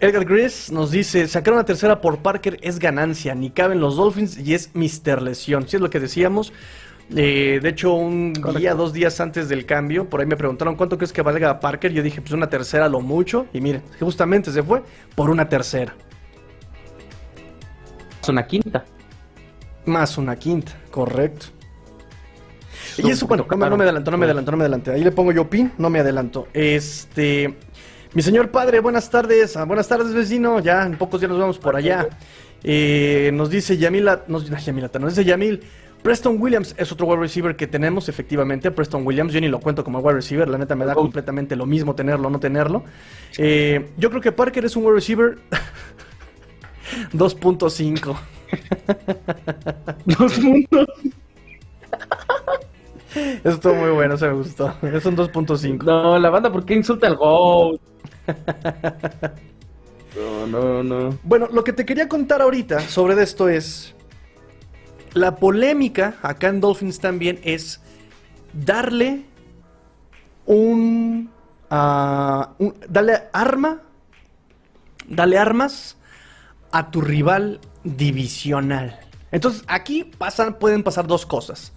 Edgar 0.00 0.24
Gris 0.24 0.70
nos 0.70 0.90
dice, 0.90 1.28
sacar 1.28 1.54
una 1.54 1.64
tercera 1.64 2.00
por 2.00 2.18
Parker 2.18 2.58
es 2.60 2.78
ganancia, 2.78 3.34
ni 3.34 3.50
caben 3.50 3.80
los 3.80 3.96
Dolphins 3.96 4.36
y 4.38 4.54
es 4.54 4.74
Mister 4.74 5.22
Lesión. 5.22 5.68
Si 5.68 5.76
es 5.76 5.82
lo 5.82 5.90
que 5.90 6.00
decíamos. 6.00 6.52
Eh, 7.14 7.60
de 7.62 7.68
hecho, 7.68 7.94
un 7.94 8.32
día, 8.56 8.74
dos 8.74 8.92
días 8.92 9.20
antes 9.20 9.48
del 9.48 9.64
cambio, 9.64 10.08
por 10.08 10.20
ahí 10.20 10.26
me 10.26 10.36
preguntaron 10.36 10.74
cuánto 10.74 10.98
crees 10.98 11.12
que 11.12 11.22
valga 11.22 11.60
Parker. 11.60 11.92
Yo 11.92 12.02
dije, 12.02 12.20
pues 12.20 12.32
una 12.32 12.48
tercera 12.48 12.88
lo 12.88 13.00
mucho. 13.00 13.46
Y 13.52 13.60
miren, 13.60 13.82
justamente 14.00 14.50
se 14.50 14.62
fue 14.62 14.82
por 15.14 15.30
una 15.30 15.48
tercera. 15.48 15.94
Más 18.20 18.28
una 18.28 18.46
quinta. 18.46 18.84
Más 19.84 20.18
una 20.18 20.36
quinta, 20.36 20.72
correcto. 20.90 21.46
Y 22.98 23.10
eso, 23.10 23.26
bueno, 23.26 23.46
no, 23.48 23.70
no, 23.70 23.76
me 23.76 23.84
adelanto, 23.84 24.10
no 24.10 24.18
me 24.18 24.24
adelanto, 24.24 24.50
no 24.50 24.56
me 24.56 24.62
adelanto. 24.64 24.90
Ahí 24.90 25.04
le 25.04 25.12
pongo 25.12 25.30
yo 25.30 25.48
pin, 25.48 25.72
no 25.78 25.90
me 25.90 26.00
adelanto. 26.00 26.48
Este. 26.52 27.56
Mi 28.14 28.22
señor 28.22 28.50
padre, 28.50 28.80
buenas 28.80 29.10
tardes. 29.10 29.56
Ah, 29.56 29.64
buenas 29.64 29.86
tardes, 29.86 30.12
vecino. 30.12 30.58
Ya 30.60 30.84
en 30.86 30.96
pocos 30.96 31.20
días 31.20 31.30
nos 31.30 31.38
vamos 31.38 31.58
por 31.58 31.76
allá. 31.76 32.08
Eh, 32.64 33.30
nos 33.34 33.50
dice 33.50 33.76
Yamila, 33.76 34.24
nos, 34.26 34.50
nos 34.50 35.14
dice 35.14 35.24
Yamil. 35.24 35.60
Preston 36.06 36.40
Williams 36.40 36.72
es 36.78 36.92
otro 36.92 37.04
wide 37.08 37.18
receiver 37.18 37.56
que 37.56 37.66
tenemos, 37.66 38.08
efectivamente. 38.08 38.70
Preston 38.70 39.04
Williams, 39.04 39.32
yo 39.32 39.40
ni 39.40 39.48
lo 39.48 39.58
cuento 39.58 39.82
como 39.82 39.98
wide 39.98 40.14
receiver, 40.14 40.48
la 40.48 40.56
neta 40.56 40.76
me 40.76 40.84
da 40.84 40.94
completamente 40.94 41.56
lo 41.56 41.66
mismo 41.66 41.96
tenerlo 41.96 42.28
o 42.28 42.30
no 42.30 42.38
tenerlo. 42.38 42.84
Eh, 43.38 43.90
yo 43.96 44.08
creo 44.10 44.22
que 44.22 44.30
Parker 44.30 44.64
es 44.64 44.76
un 44.76 44.84
wide 44.84 44.94
receiver 44.94 45.36
2.5. 47.12 48.16
2.5. 50.06 50.86
Eso 53.42 53.48
estuvo 53.48 53.74
muy 53.74 53.90
bueno, 53.90 54.16
se 54.16 54.28
me 54.28 54.34
gustó. 54.34 54.76
Es 54.82 55.04
un 55.06 55.16
2.5. 55.16 55.82
No, 55.82 56.20
la 56.20 56.30
banda, 56.30 56.52
¿por 56.52 56.64
qué 56.64 56.74
insulta 56.74 57.08
al 57.08 57.16
GOAT? 57.16 57.80
No, 60.16 60.46
no, 60.46 60.82
no. 60.82 61.18
Bueno, 61.24 61.48
lo 61.52 61.62
que 61.62 61.74
te 61.74 61.84
quería 61.84 62.08
contar 62.08 62.40
ahorita 62.40 62.80
sobre 62.80 63.20
esto 63.20 63.50
es. 63.50 63.95
La 65.16 65.36
polémica 65.36 66.18
acá 66.20 66.48
en 66.48 66.60
Dolphins 66.60 67.00
también 67.00 67.40
es 67.42 67.80
darle 68.52 69.24
un. 70.44 71.30
dale 71.70 73.22
arma, 73.32 73.80
dale 75.08 75.38
armas 75.38 75.96
a 76.70 76.90
tu 76.90 77.00
rival 77.00 77.60
divisional. 77.82 79.00
Entonces 79.32 79.64
aquí 79.68 80.04
pasan, 80.04 80.58
pueden 80.58 80.82
pasar 80.82 81.06
dos 81.06 81.24
cosas. 81.24 81.72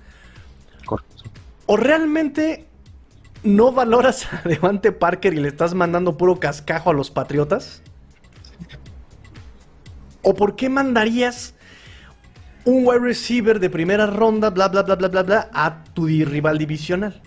O 1.66 1.78
realmente 1.78 2.68
no 3.44 3.72
valoras 3.72 4.28
a 4.34 4.42
Devante 4.50 4.92
Parker 4.92 5.34
y 5.34 5.40
le 5.40 5.48
estás 5.48 5.74
mandando 5.74 6.18
puro 6.18 6.42
cascajo 6.42 6.90
a 6.90 6.94
los 6.94 7.10
Patriotas. 7.10 7.84
¿O 10.24 10.34
por 10.34 10.58
qué 10.58 10.68
mandarías 10.68 11.54
un 12.66 12.86
wide 12.86 13.00
receiver 13.00 13.60
de 13.60 13.70
primera 13.70 14.06
ronda, 14.06 14.50
bla, 14.50 14.68
bla, 14.68 14.84
bla, 14.84 14.96
bla, 14.96 15.08
bla, 15.08 15.24
bla, 15.24 15.50
a 15.54 15.84
tu 15.94 16.08
rival 16.08 16.58
divisional? 16.58 17.22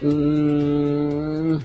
Mm, 0.00 1.56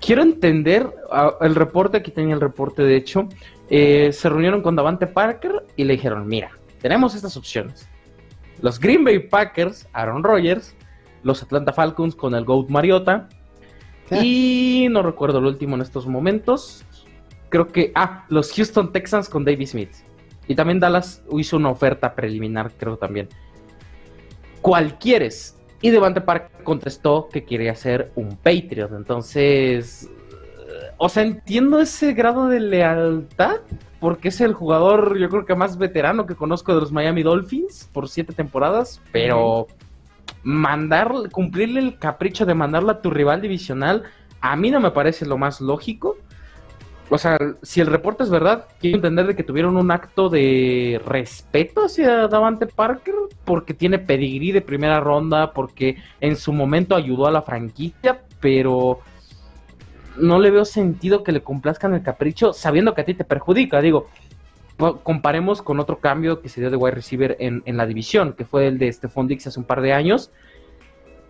quiero 0.00 0.22
entender 0.22 0.90
ah, 1.10 1.34
el 1.40 1.54
reporte, 1.54 1.98
aquí 1.98 2.10
tenía 2.10 2.34
el 2.34 2.40
reporte 2.40 2.82
de 2.82 2.96
hecho. 2.96 3.28
Eh, 3.70 4.12
se 4.12 4.28
reunieron 4.28 4.60
con 4.60 4.76
Davante 4.76 5.06
Parker 5.06 5.64
y 5.76 5.84
le 5.84 5.94
dijeron: 5.94 6.26
Mira, 6.26 6.50
tenemos 6.80 7.14
estas 7.14 7.36
opciones. 7.36 7.88
Los 8.60 8.78
Green 8.78 9.04
Bay 9.04 9.18
Packers, 9.20 9.88
Aaron 9.92 10.22
Rodgers, 10.22 10.76
los 11.22 11.42
Atlanta 11.42 11.72
Falcons 11.72 12.14
con 12.14 12.34
el 12.34 12.44
GOAT 12.44 12.68
Mariota. 12.68 13.28
Y 14.10 14.86
no 14.90 15.02
recuerdo 15.02 15.38
el 15.38 15.46
último 15.46 15.76
en 15.76 15.82
estos 15.82 16.06
momentos. 16.06 16.84
Creo 17.54 17.68
que. 17.68 17.92
Ah, 17.94 18.24
los 18.30 18.52
Houston 18.52 18.90
Texans 18.90 19.28
con 19.28 19.44
David 19.44 19.68
Smith. 19.68 19.92
Y 20.48 20.56
también 20.56 20.80
Dallas 20.80 21.22
hizo 21.38 21.56
una 21.56 21.70
oferta 21.70 22.12
preliminar, 22.12 22.72
creo 22.76 22.96
también. 22.96 23.28
¿Cuál 24.60 24.98
quieres? 24.98 25.56
Y 25.80 25.90
Devante 25.90 26.20
Park 26.20 26.64
contestó 26.64 27.28
que 27.32 27.44
quería 27.44 27.76
ser 27.76 28.10
un 28.16 28.36
Patriot. 28.36 28.90
Entonces, 28.96 30.10
o 30.96 31.08
sea, 31.08 31.22
entiendo 31.22 31.78
ese 31.78 32.12
grado 32.12 32.48
de 32.48 32.58
lealtad, 32.58 33.60
porque 34.00 34.30
es 34.30 34.40
el 34.40 34.52
jugador, 34.52 35.16
yo 35.16 35.28
creo 35.28 35.44
que 35.44 35.54
más 35.54 35.78
veterano 35.78 36.26
que 36.26 36.34
conozco 36.34 36.74
de 36.74 36.80
los 36.80 36.90
Miami 36.90 37.22
Dolphins 37.22 37.88
por 37.92 38.08
siete 38.08 38.32
temporadas, 38.32 39.00
pero 39.12 39.68
mandar, 40.42 41.12
cumplirle 41.30 41.78
el 41.78 42.00
capricho 42.00 42.46
de 42.46 42.54
mandarla 42.54 42.94
a 42.94 43.00
tu 43.00 43.10
rival 43.10 43.40
divisional, 43.40 44.02
a 44.40 44.56
mí 44.56 44.72
no 44.72 44.80
me 44.80 44.90
parece 44.90 45.24
lo 45.24 45.38
más 45.38 45.60
lógico 45.60 46.16
o 47.10 47.18
sea, 47.18 47.36
si 47.62 47.80
el 47.80 47.86
reporte 47.86 48.22
es 48.22 48.30
verdad, 48.30 48.66
quiero 48.80 48.96
entender 48.96 49.26
de 49.26 49.36
que 49.36 49.42
tuvieron 49.42 49.76
un 49.76 49.90
acto 49.90 50.28
de 50.28 51.00
respeto 51.04 51.84
hacia 51.84 52.28
Davante 52.28 52.66
Parker, 52.66 53.14
porque 53.44 53.74
tiene 53.74 53.98
pedigrí 53.98 54.52
de 54.52 54.62
primera 54.62 55.00
ronda, 55.00 55.52
porque 55.52 55.96
en 56.20 56.36
su 56.36 56.52
momento 56.52 56.96
ayudó 56.96 57.26
a 57.26 57.30
la 57.30 57.42
franquicia, 57.42 58.22
pero 58.40 59.00
no 60.16 60.38
le 60.38 60.50
veo 60.50 60.64
sentido 60.64 61.22
que 61.22 61.32
le 61.32 61.42
complazcan 61.42 61.94
el 61.94 62.02
capricho 62.02 62.52
sabiendo 62.52 62.94
que 62.94 63.02
a 63.02 63.04
ti 63.04 63.14
te 63.14 63.24
perjudica. 63.24 63.80
Digo, 63.80 64.08
comparemos 65.02 65.62
con 65.62 65.80
otro 65.80 65.98
cambio 65.98 66.40
que 66.40 66.48
se 66.48 66.60
dio 66.60 66.70
de 66.70 66.76
wide 66.76 66.94
receiver 66.94 67.36
en, 67.38 67.76
la 67.76 67.86
división, 67.86 68.32
que 68.32 68.44
fue 68.44 68.66
el 68.66 68.78
de 68.78 68.92
Stephon 68.92 69.28
Dix 69.28 69.46
hace 69.46 69.60
un 69.60 69.66
par 69.66 69.80
de 69.80 69.92
años. 69.92 70.30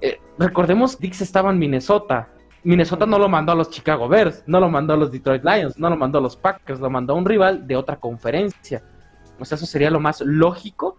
Eh, 0.01 0.19
recordemos, 0.39 0.99
Dix 0.99 1.21
estaba 1.21 1.51
en 1.51 1.59
Minnesota, 1.59 2.29
Minnesota 2.65 3.05
no 3.05 3.19
lo 3.19 3.29
mandó 3.29 3.53
a 3.53 3.55
los 3.55 3.69
Chicago 3.69 4.09
Bears, 4.09 4.43
no 4.47 4.59
lo 4.59 4.71
mandó 4.71 4.95
a 4.95 4.97
los 4.97 5.13
Detroit 5.13 5.45
Lions, 5.45 5.79
no 5.79 5.91
lo 5.91 5.97
mandó 5.97 6.19
a 6.19 6.23
los 6.23 6.35
Packers, 6.35 6.81
lo 6.81 6.89
mandó 6.89 7.13
a 7.13 7.17
un 7.17 7.27
rival 7.27 7.67
de 7.67 7.77
otra 7.77 7.97
conferencia. 7.97 8.83
O 9.39 9.45
sea, 9.45 9.57
eso 9.57 9.67
sería 9.67 9.91
lo 9.91 10.01
más 10.01 10.23
lógico, 10.23 10.97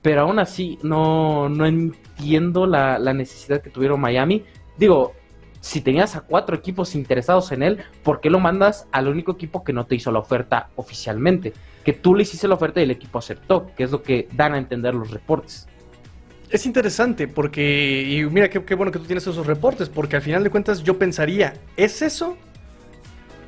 pero 0.00 0.22
aún 0.22 0.38
así 0.38 0.78
no, 0.82 1.48
no 1.48 1.66
entiendo 1.66 2.66
la, 2.66 2.98
necesidad 3.12 3.60
que 3.60 3.70
tuvieron 3.70 4.00
Miami. 4.00 4.44
Digo, 4.76 5.12
si 5.60 5.80
tenías 5.80 6.14
a 6.14 6.20
cuatro 6.20 6.54
equipos 6.54 6.94
interesados 6.94 7.50
en 7.50 7.64
él, 7.64 7.78
¿por 8.04 8.20
qué 8.20 8.30
lo 8.30 8.38
mandas 8.38 8.86
al 8.92 9.08
único 9.08 9.32
equipo 9.32 9.64
que 9.64 9.72
no 9.72 9.86
te 9.86 9.96
hizo 9.96 10.12
la 10.12 10.20
oferta 10.20 10.70
oficialmente? 10.76 11.52
Que 11.84 11.94
tú 11.94 12.14
le 12.14 12.22
hiciste 12.22 12.46
la 12.46 12.54
oferta 12.54 12.78
y 12.78 12.84
el 12.84 12.92
equipo 12.92 13.18
aceptó, 13.18 13.72
que 13.76 13.82
es 13.82 13.90
lo 13.90 14.02
que 14.02 14.28
dan 14.34 14.54
a 14.54 14.58
entender 14.58 14.94
los 14.94 15.10
reportes 15.10 15.67
es 16.50 16.66
interesante 16.66 17.28
porque, 17.28 18.02
y 18.08 18.24
mira 18.24 18.48
qué, 18.48 18.74
bueno 18.74 18.92
que 18.92 18.98
tú 18.98 19.04
tienes 19.04 19.26
esos 19.26 19.46
reportes, 19.46 19.88
porque 19.88 20.16
al 20.16 20.22
final 20.22 20.44
de 20.44 20.50
cuentas 20.50 20.82
yo 20.82 20.98
pensaría, 20.98 21.54
¿es 21.76 22.02
eso? 22.02 22.36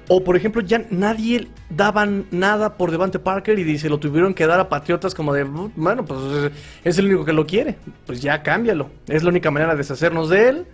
O 0.09 0.25
por 0.25 0.37
ejemplo, 0.37 0.61
ya 0.61 0.85
nadie 0.91 1.49
daban 1.69 2.27
nada 2.31 2.77
por 2.77 2.91
Devante 2.91 3.19
Parker 3.19 3.59
y 3.59 3.79
se 3.79 3.89
lo 3.89 3.99
tuvieron 3.99 4.35
que 4.35 4.47
dar 4.47 4.59
a 4.59 4.69
Patriotas 4.69 5.15
como 5.15 5.33
de, 5.33 5.45
bueno, 5.45 6.05
pues 6.05 6.51
es 6.83 6.99
el 6.99 7.07
único 7.07 7.25
que 7.25 7.33
lo 7.33 7.47
quiere, 7.47 7.77
pues 8.07 8.21
ya 8.21 8.43
cámbialo. 8.43 8.91
Es 9.07 9.23
la 9.23 9.29
única 9.29 9.53
manera 9.53 9.73
de 9.73 9.79
deshacernos 9.79 10.29
de 10.29 10.49
él, 10.49 10.67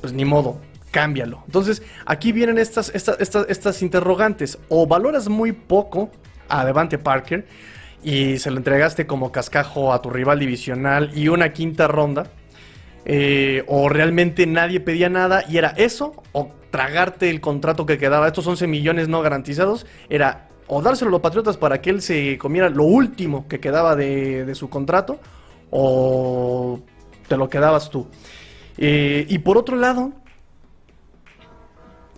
pues 0.00 0.12
ni 0.12 0.24
modo, 0.24 0.60
cámbialo. 0.92 1.42
Entonces, 1.46 1.82
aquí 2.06 2.30
vienen 2.30 2.56
estas, 2.56 2.94
estas, 2.94 3.20
estas, 3.20 3.46
estas 3.48 3.82
interrogantes. 3.82 4.58
O 4.68 4.86
valoras 4.86 5.28
muy 5.28 5.50
poco 5.50 6.12
a 6.48 6.64
Devante 6.64 6.98
Parker, 6.98 7.46
y 8.02 8.38
se 8.38 8.50
lo 8.50 8.58
entregaste 8.58 9.06
como 9.06 9.32
cascajo 9.32 9.92
a 9.92 10.02
tu 10.02 10.10
rival 10.10 10.38
divisional 10.38 11.10
y 11.14 11.28
una 11.28 11.52
quinta 11.52 11.88
ronda, 11.88 12.30
eh, 13.04 13.64
o 13.66 13.88
realmente 13.88 14.46
nadie 14.46 14.80
pedía 14.80 15.08
nada 15.08 15.44
y 15.48 15.56
era 15.56 15.70
eso, 15.76 16.14
o 16.32 16.52
tragarte 16.70 17.30
el 17.30 17.40
contrato 17.40 17.86
que 17.86 17.98
quedaba, 17.98 18.26
estos 18.26 18.46
11 18.46 18.66
millones 18.66 19.08
no 19.08 19.22
garantizados, 19.22 19.86
era 20.08 20.48
o 20.66 20.82
dárselo 20.82 21.08
a 21.08 21.12
los 21.12 21.20
Patriotas 21.20 21.56
para 21.56 21.80
que 21.80 21.90
él 21.90 22.02
se 22.02 22.36
comiera 22.38 22.68
lo 22.68 22.84
último 22.84 23.48
que 23.48 23.58
quedaba 23.58 23.96
de, 23.96 24.54
su 24.54 24.68
contrato, 24.68 25.18
o 25.70 26.80
te 27.26 27.36
lo 27.36 27.48
quedabas 27.48 27.90
tú. 27.90 28.06
Eh, 28.76 29.26
y 29.28 29.38
por 29.38 29.56
otro 29.56 29.76
lado, 29.76 30.12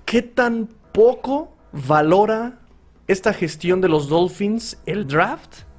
¿qué 0.04 0.22
tan 0.22 0.68
poco 0.92 1.52
valora 1.72 2.58
esta 3.06 3.32
gestión 3.32 3.80
de 3.80 3.88
los 3.88 4.08
Dolphins 4.08 4.78
el 4.84 5.06
draft? 5.06 5.69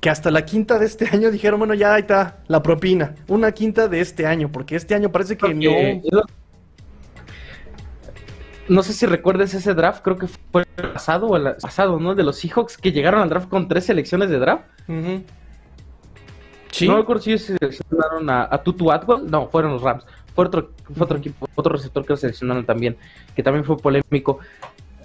Que 0.00 0.08
hasta 0.08 0.30
la 0.30 0.44
quinta 0.44 0.78
de 0.78 0.86
este 0.86 1.06
año 1.06 1.30
dijeron, 1.30 1.58
bueno, 1.58 1.74
ya 1.74 1.94
ahí 1.94 2.00
está 2.00 2.38
la 2.48 2.62
propina. 2.62 3.14
Una 3.28 3.52
quinta 3.52 3.86
de 3.86 4.00
este 4.00 4.26
año, 4.26 4.50
porque 4.50 4.76
este 4.76 4.94
año 4.94 5.12
parece 5.12 5.36
que 5.36 5.54
no. 5.54 6.22
No 8.68 8.84
sé 8.84 8.92
si 8.92 9.04
recuerdes 9.04 9.52
ese 9.52 9.74
draft, 9.74 10.00
creo 10.00 10.16
que 10.16 10.28
fue 10.28 10.64
el 10.76 10.92
pasado 10.92 11.26
o 11.26 11.36
el 11.36 11.56
pasado, 11.56 11.98
¿no? 11.98 12.14
De 12.14 12.22
los 12.22 12.38
Seahawks 12.38 12.78
que 12.78 12.92
llegaron 12.92 13.20
al 13.20 13.28
draft 13.28 13.48
con 13.48 13.66
tres 13.66 13.86
selecciones 13.86 14.30
de 14.30 14.38
draft. 14.38 14.64
Sí. 16.70 16.86
No 16.86 16.96
recuerdo 16.96 17.22
si 17.22 17.36
seleccionaron 17.36 18.30
a, 18.30 18.48
a, 18.48 18.62
Tutu 18.62 18.92
Atwell. 18.92 19.28
No, 19.28 19.48
fueron 19.48 19.72
los 19.72 19.82
Rams. 19.82 20.06
Fue 20.36 20.46
otro, 20.46 20.70
fue 20.94 21.04
otro 21.04 21.18
equipo, 21.18 21.48
otro 21.56 21.72
receptor 21.72 22.04
que 22.04 22.12
lo 22.12 22.16
seleccionaron 22.16 22.64
también, 22.64 22.96
que 23.34 23.42
también 23.42 23.64
fue 23.64 23.76
polémico. 23.76 24.38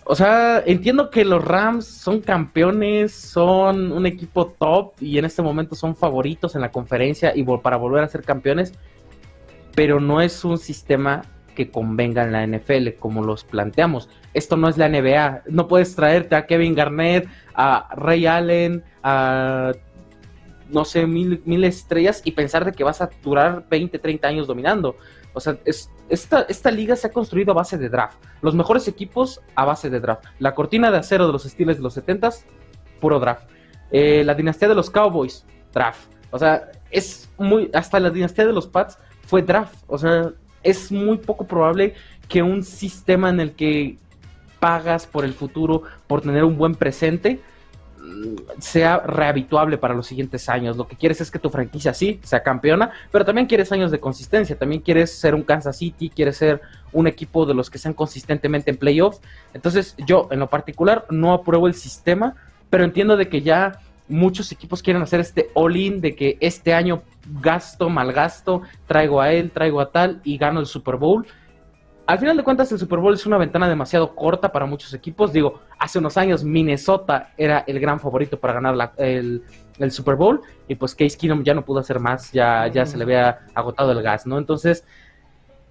O 0.08 0.14
sea, 0.14 0.62
entiendo 0.68 1.10
que 1.10 1.26
los 1.26 1.44
Rams 1.44 1.86
son 1.86 2.22
campeones, 2.22 3.12
son 3.12 3.92
un 3.92 4.06
equipo 4.06 4.46
top 4.48 4.94
y 5.02 5.18
en 5.18 5.26
este 5.26 5.42
momento 5.42 5.74
son 5.74 5.96
favoritos 5.96 6.54
en 6.54 6.62
la 6.62 6.72
conferencia 6.72 7.34
y 7.36 7.44
para 7.44 7.78
volver 7.78 8.04
a 8.04 8.08
ser 8.08 8.22
campeones, 8.22 8.74
pero 9.74 10.00
no 10.00 10.22
es 10.22 10.46
un 10.46 10.60
sistema 10.60 11.24
que 11.56 11.72
convenga 11.72 12.24
en 12.24 12.34
la 12.34 12.46
NFL 12.46 13.00
como 13.00 13.24
los 13.24 13.44
planteamos. 13.46 14.08
Esto 14.36 14.58
no 14.58 14.70
es 14.70 14.78
la 14.78 14.90
NBA, 14.90 15.44
no 15.50 15.68
puedes 15.68 15.96
traerte 15.96 16.36
a 16.36 16.46
Kevin 16.46 16.76
Garnett, 16.76 17.28
a 17.56 17.90
Ray 17.96 18.28
Allen, 18.28 18.84
a 19.02 19.72
no 20.70 20.86
sé, 20.86 21.08
mil, 21.08 21.42
mil 21.46 21.64
estrellas 21.64 22.22
y 22.24 22.32
pensar 22.32 22.64
de 22.64 22.74
que 22.74 22.84
vas 22.84 23.02
a 23.02 23.10
durar 23.24 23.66
20, 23.70 23.98
30 23.98 24.28
años 24.28 24.46
dominando. 24.46 24.98
O 25.34 25.40
sea, 25.40 25.58
esta, 26.10 26.42
esta 26.44 26.72
liga 26.72 26.96
se 26.96 27.08
ha 27.08 27.12
construido 27.12 27.52
a 27.52 27.56
base 27.56 27.78
de 27.78 27.90
draft. 27.90 28.18
Los 28.42 28.56
mejores 28.56 28.88
equipos 28.88 29.42
a 29.56 29.66
base 29.66 29.90
de 29.90 30.00
draft. 30.00 30.26
La 30.40 30.54
cortina 30.54 30.92
de 30.92 30.98
acero 30.98 31.26
de 31.28 31.34
los 31.34 31.46
estilos 31.46 31.78
de 31.78 31.84
los 31.84 31.98
70s, 31.98 32.44
puro 33.00 33.20
draft. 33.20 33.50
Eh, 33.92 34.24
la 34.24 34.34
dinastía 34.34 34.68
de 34.68 34.76
los 34.76 34.90
Cowboys, 34.90 35.46
draft. 35.74 36.12
O 36.32 36.40
sea, 36.40 36.72
es 36.92 37.30
muy. 37.38 37.70
Hasta 37.74 38.00
la 38.00 38.10
dinastía 38.10 38.46
de 38.46 38.54
los 38.54 38.68
Pats 38.68 38.98
fue 39.26 39.42
draft. 39.42 39.84
O 39.88 39.98
sea, 39.98 40.32
es 40.64 40.92
muy 40.92 41.18
poco 41.18 41.46
probable 41.48 41.94
que 42.28 42.42
un 42.42 42.64
sistema 42.64 43.30
en 43.30 43.40
el 43.40 43.54
que 43.54 43.98
pagas 44.60 45.06
por 45.06 45.26
el 45.26 45.34
futuro, 45.34 45.84
por 46.08 46.22
tener 46.22 46.44
un 46.44 46.58
buen 46.58 46.76
presente, 46.76 47.42
sea 48.60 49.00
rehabituable 49.00 49.78
para 49.78 49.94
los 49.94 50.08
siguientes 50.08 50.50
años. 50.50 50.78
Lo 50.78 50.88
que 50.88 50.96
quieres 50.96 51.22
es 51.22 51.32
que 51.32 51.40
tu 51.40 51.50
franquicia 51.50 51.94
sí 51.94 52.20
sea 52.24 52.44
campeona, 52.44 52.92
pero 53.12 53.26
también 53.26 53.48
quieres 53.48 53.72
años 53.72 53.92
de 53.92 54.00
consistencia, 54.00 54.58
también 54.58 54.82
quieres 54.82 55.18
ser 55.18 55.36
un 55.36 55.44
Kansas 55.44 55.78
City, 55.78 56.10
quieres 56.10 56.38
ser 56.38 56.62
un 56.92 57.08
equipo 57.08 57.46
de 57.46 57.54
los 57.54 57.70
que 57.70 57.78
sean 57.78 57.94
consistentemente 57.94 58.72
en 58.72 58.78
playoffs. 58.78 59.22
Entonces 59.54 59.96
yo 60.06 60.28
en 60.32 60.40
lo 60.40 60.50
particular 60.50 61.06
no 61.10 61.34
apruebo 61.34 61.68
el 61.68 61.74
sistema, 61.74 62.36
pero 62.70 62.84
entiendo 62.84 63.18
de 63.18 63.30
que 63.30 63.42
ya 63.42 63.80
muchos 64.08 64.52
equipos 64.52 64.82
quieren 64.82 65.02
hacer 65.02 65.20
este 65.20 65.50
all-in 65.54 66.02
de 66.02 66.16
que 66.16 66.38
este 66.40 66.74
año 66.74 67.02
gasto, 67.42 67.90
malgasto, 67.90 68.62
traigo 68.88 69.20
a 69.22 69.32
él, 69.32 69.52
traigo 69.52 69.82
a 69.82 69.92
tal 69.92 70.22
y 70.24 70.38
gano 70.38 70.60
el 70.60 70.66
Super 70.66 70.96
Bowl. 70.96 71.26
Al 72.08 72.20
final 72.20 72.38
de 72.38 72.44
cuentas 72.44 72.72
el 72.72 72.80
Super 72.80 73.00
Bowl 73.00 73.14
es 73.14 73.26
una 73.26 73.38
ventana 73.38 73.68
demasiado 73.68 74.14
corta 74.14 74.52
para 74.52 74.66
muchos 74.66 74.94
equipos. 74.94 75.34
Digo, 75.34 75.62
hace 75.80 76.00
unos 76.00 76.18
años 76.18 76.44
Minnesota 76.44 77.34
era 77.38 77.64
el 77.66 77.80
gran 77.80 78.00
favorito 78.00 78.40
para 78.40 78.54
ganar 78.54 78.94
el, 78.98 79.44
Super 79.90 80.16
Bowl 80.16 80.42
y 80.68 80.76
pues 80.76 80.94
Case 80.96 81.18
Keenum 81.18 81.44
ya 81.44 81.54
no 81.54 81.66
pudo 81.66 81.80
hacer 81.80 82.00
más, 82.00 82.32
ya, 82.32 82.68
ya 82.68 82.86
se 82.86 82.98
le 82.98 83.04
había 83.04 83.40
agotado 83.54 83.92
el 83.92 84.02
gas, 84.02 84.26
¿no? 84.26 84.38
Entonces, 84.38 84.86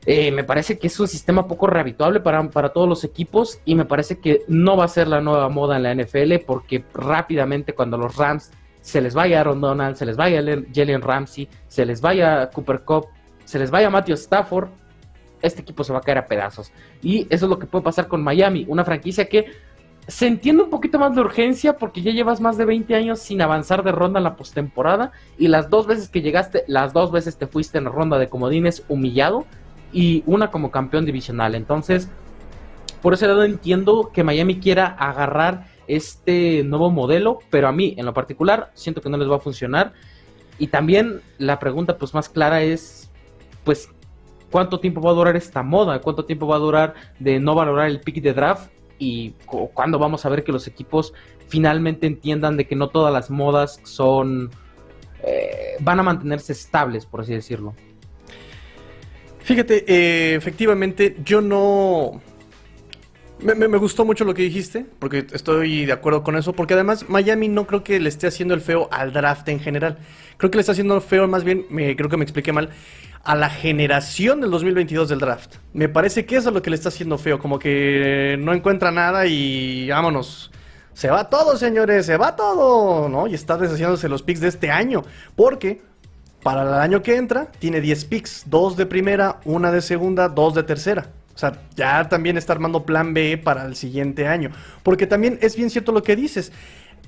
eh, 0.06 0.30
me 0.30 0.44
parece 0.44 0.78
que 0.78 0.88
es 0.88 1.00
un 1.00 1.08
sistema 1.08 1.46
poco 1.46 1.66
rehabituable 1.66 2.20
para, 2.20 2.42
para 2.50 2.70
todos 2.70 2.88
los 2.88 3.04
equipos 3.04 3.60
y 3.64 3.74
me 3.74 3.86
parece 3.86 4.18
que 4.18 4.42
no 4.48 4.76
va 4.76 4.84
a 4.84 4.88
ser 4.88 5.08
la 5.08 5.20
nueva 5.20 5.48
moda 5.48 5.76
en 5.76 5.82
la 5.84 5.94
NFL 5.94 6.44
porque 6.46 6.84
rápidamente 6.92 7.74
cuando 7.74 7.96
los 7.96 8.16
Rams 8.16 8.50
se 8.82 9.00
les 9.00 9.14
vaya 9.14 9.40
Aaron 9.40 9.62
Donald, 9.62 9.96
se 9.96 10.04
les 10.04 10.16
vaya 10.16 10.42
Jalen 10.74 11.00
Ramsey, 11.00 11.48
se 11.68 11.86
les 11.86 12.02
vaya 12.02 12.50
Cooper 12.50 12.80
Cup, 12.80 13.06
se 13.46 13.58
les 13.58 13.70
vaya 13.70 13.88
Matthew 13.88 14.14
Stafford, 14.14 14.68
este 15.46 15.62
equipo 15.62 15.84
se 15.84 15.92
va 15.92 15.98
a 15.98 16.02
caer 16.02 16.18
a 16.18 16.26
pedazos. 16.26 16.72
Y 17.02 17.26
eso 17.30 17.46
es 17.46 17.50
lo 17.50 17.58
que 17.58 17.66
puede 17.66 17.84
pasar 17.84 18.08
con 18.08 18.22
Miami, 18.22 18.64
una 18.68 18.84
franquicia 18.84 19.28
que 19.28 19.46
se 20.06 20.26
entiende 20.26 20.62
un 20.62 20.70
poquito 20.70 20.98
más 20.98 21.14
de 21.14 21.22
urgencia 21.22 21.78
porque 21.78 22.02
ya 22.02 22.12
llevas 22.12 22.40
más 22.40 22.58
de 22.58 22.66
20 22.66 22.94
años 22.94 23.20
sin 23.20 23.40
avanzar 23.40 23.82
de 23.82 23.92
ronda 23.92 24.18
en 24.18 24.24
la 24.24 24.36
postemporada 24.36 25.12
y 25.38 25.48
las 25.48 25.70
dos 25.70 25.86
veces 25.86 26.08
que 26.08 26.20
llegaste, 26.20 26.64
las 26.66 26.92
dos 26.92 27.10
veces 27.10 27.38
te 27.38 27.46
fuiste 27.46 27.78
en 27.78 27.86
ronda 27.86 28.18
de 28.18 28.28
comodines 28.28 28.84
humillado 28.88 29.46
y 29.92 30.22
una 30.26 30.50
como 30.50 30.70
campeón 30.70 31.06
divisional. 31.06 31.54
Entonces, 31.54 32.10
por 33.00 33.14
ese 33.14 33.26
lado 33.26 33.44
entiendo 33.44 34.10
que 34.12 34.24
Miami 34.24 34.60
quiera 34.60 34.86
agarrar 34.86 35.66
este 35.86 36.62
nuevo 36.64 36.90
modelo, 36.90 37.38
pero 37.50 37.68
a 37.68 37.72
mí 37.72 37.94
en 37.96 38.06
lo 38.06 38.14
particular 38.14 38.70
siento 38.74 39.00
que 39.00 39.10
no 39.10 39.16
les 39.16 39.30
va 39.30 39.36
a 39.36 39.40
funcionar. 39.40 39.92
Y 40.58 40.68
también 40.68 41.20
la 41.38 41.58
pregunta 41.58 41.98
pues 41.98 42.14
más 42.14 42.28
clara 42.28 42.62
es, 42.62 43.10
pues, 43.64 43.90
¿cuánto 44.54 44.78
tiempo 44.78 45.00
va 45.00 45.10
a 45.10 45.14
durar 45.14 45.34
esta 45.34 45.64
moda? 45.64 46.00
¿Cuánto 46.00 46.26
tiempo 46.26 46.46
va 46.46 46.54
a 46.54 46.60
durar 46.60 46.94
de 47.18 47.40
no 47.40 47.56
valorar 47.56 47.88
el 47.88 47.98
pick 47.98 48.22
de 48.22 48.32
draft? 48.32 48.70
¿Y 49.00 49.30
cuándo 49.72 49.98
vamos 49.98 50.24
a 50.24 50.28
ver 50.28 50.44
que 50.44 50.52
los 50.52 50.68
equipos 50.68 51.12
finalmente 51.48 52.06
entiendan 52.06 52.56
de 52.56 52.64
que 52.64 52.76
no 52.76 52.88
todas 52.88 53.12
las 53.12 53.30
modas 53.30 53.80
son... 53.82 54.52
Eh, 55.24 55.74
van 55.80 55.98
a 55.98 56.04
mantenerse 56.04 56.52
estables, 56.52 57.04
por 57.04 57.22
así 57.22 57.34
decirlo? 57.34 57.74
Fíjate, 59.40 59.86
eh, 59.88 60.36
efectivamente, 60.36 61.16
yo 61.24 61.40
no 61.40 62.20
me, 63.40 63.76
gustó 63.76 64.04
mucho 64.04 64.24
lo 64.24 64.34
que 64.34 64.42
dijiste, 64.42 64.86
porque 65.00 65.26
estoy 65.32 65.84
de 65.84 65.92
acuerdo 65.92 66.22
con 66.22 66.36
eso, 66.36 66.52
porque 66.52 66.74
además 66.74 67.08
Miami 67.08 67.48
no 67.48 67.66
creo 67.66 67.82
que 67.82 67.98
le 67.98 68.08
esté 68.08 68.28
haciendo 68.28 68.54
el 68.54 68.60
feo 68.60 68.88
al 68.92 69.12
draft 69.12 69.48
en 69.48 69.58
general. 69.58 69.98
Creo 70.36 70.52
que 70.52 70.58
le 70.58 70.60
está 70.60 70.72
haciendo 70.72 70.94
el 70.94 71.02
feo, 71.02 71.26
más 71.26 71.42
bien, 71.42 71.66
me, 71.70 71.96
creo 71.96 72.08
que 72.08 72.16
me 72.16 72.22
expliqué 72.22 72.52
mal, 72.52 72.70
a 73.24 73.34
la 73.34 73.48
generación 73.48 74.40
del 74.40 74.50
2022 74.50 75.08
del 75.08 75.18
draft. 75.18 75.56
Me 75.72 75.88
parece 75.88 76.26
que 76.26 76.36
eso 76.36 76.50
es 76.50 76.54
lo 76.54 76.62
que 76.62 76.70
le 76.70 76.76
está 76.76 76.90
haciendo 76.90 77.18
feo, 77.18 77.38
como 77.38 77.58
que 77.58 78.36
no 78.38 78.52
encuentra 78.52 78.90
nada 78.90 79.26
y 79.26 79.88
vámonos. 79.88 80.50
Se 80.92 81.10
va 81.10 81.28
todo, 81.28 81.56
señores, 81.56 82.06
se 82.06 82.16
va 82.16 82.36
todo, 82.36 83.08
¿no? 83.08 83.26
Y 83.26 83.34
está 83.34 83.56
deshaciéndose 83.56 84.08
los 84.08 84.22
picks 84.22 84.40
de 84.40 84.48
este 84.48 84.70
año, 84.70 85.02
porque 85.34 85.82
para 86.42 86.62
el 86.62 86.74
año 86.74 87.02
que 87.02 87.16
entra 87.16 87.50
tiene 87.58 87.80
10 87.80 88.04
picks, 88.04 88.44
2 88.46 88.76
de 88.76 88.86
primera, 88.86 89.40
una 89.44 89.72
de 89.72 89.80
segunda, 89.80 90.28
2 90.28 90.54
de 90.54 90.62
tercera. 90.62 91.08
O 91.34 91.38
sea, 91.38 91.58
ya 91.74 92.08
también 92.08 92.36
está 92.36 92.52
armando 92.52 92.86
plan 92.86 93.12
B 93.12 93.38
para 93.38 93.64
el 93.64 93.74
siguiente 93.74 94.28
año. 94.28 94.50
Porque 94.84 95.06
también 95.06 95.38
es 95.42 95.56
bien 95.56 95.68
cierto 95.68 95.90
lo 95.90 96.02
que 96.02 96.14
dices. 96.14 96.52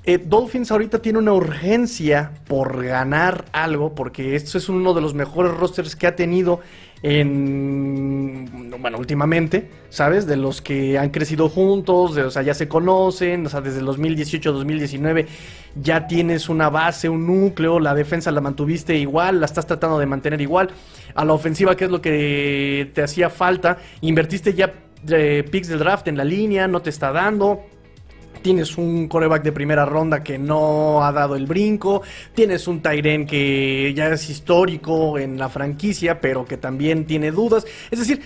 Eh, 0.07 0.19
Dolphins 0.19 0.71
ahorita 0.71 0.99
tiene 0.99 1.19
una 1.19 1.33
urgencia 1.33 2.31
por 2.47 2.81
ganar 2.81 3.43
algo, 3.51 3.93
porque 3.93 4.37
esto 4.37 4.57
es 4.57 4.69
uno 4.69 4.93
de 4.93 5.01
los 5.01 5.13
mejores 5.13 5.53
rosters 5.53 5.97
que 5.97 6.07
ha 6.07 6.15
tenido 6.15 6.61
en, 7.03 8.73
bueno, 8.79 8.99
últimamente, 8.99 9.69
¿sabes? 9.89 10.25
De 10.25 10.37
los 10.37 10.61
que 10.61 10.97
han 10.97 11.09
crecido 11.09 11.49
juntos, 11.49 12.15
o 12.15 12.31
sea, 12.31 12.41
ya 12.41 12.53
se 12.53 12.69
conocen, 12.69 13.47
o 13.47 13.49
sea, 13.49 13.59
desde 13.59 13.81
el 13.81 13.87
2018-2019 13.87 15.27
ya 15.75 16.07
tienes 16.07 16.47
una 16.47 16.69
base, 16.69 17.09
un 17.09 17.27
núcleo, 17.27 17.77
la 17.81 17.93
defensa 17.93 18.31
la 18.31 18.39
mantuviste 18.39 18.95
igual, 18.95 19.41
la 19.41 19.45
estás 19.45 19.67
tratando 19.67 19.99
de 19.99 20.05
mantener 20.05 20.39
igual, 20.39 20.69
a 21.15 21.25
la 21.25 21.33
ofensiva, 21.33 21.75
que 21.75 21.83
es 21.83 21.91
lo 21.91 21.99
que 21.99 22.91
te 22.93 23.03
hacía 23.03 23.29
falta, 23.29 23.79
invertiste 23.99 24.53
ya 24.53 24.73
eh, 25.09 25.43
picks 25.51 25.67
del 25.67 25.79
draft 25.79 26.07
en 26.07 26.15
la 26.15 26.23
línea, 26.23 26.65
no 26.65 26.81
te 26.81 26.91
está 26.91 27.11
dando 27.11 27.65
Tienes 28.41 28.77
un 28.77 29.07
coreback 29.07 29.43
de 29.43 29.51
primera 29.51 29.85
ronda 29.85 30.23
que 30.23 30.37
no 30.37 31.03
ha 31.03 31.11
dado 31.11 31.35
el 31.35 31.45
brinco. 31.45 32.01
Tienes 32.33 32.67
un 32.67 32.81
Tyren 32.81 33.25
que 33.25 33.93
ya 33.95 34.09
es 34.09 34.29
histórico 34.29 35.17
en 35.17 35.37
la 35.37 35.49
franquicia, 35.49 36.21
pero 36.21 36.45
que 36.45 36.57
también 36.57 37.05
tiene 37.05 37.31
dudas. 37.31 37.65
Es 37.91 37.99
decir, 37.99 38.21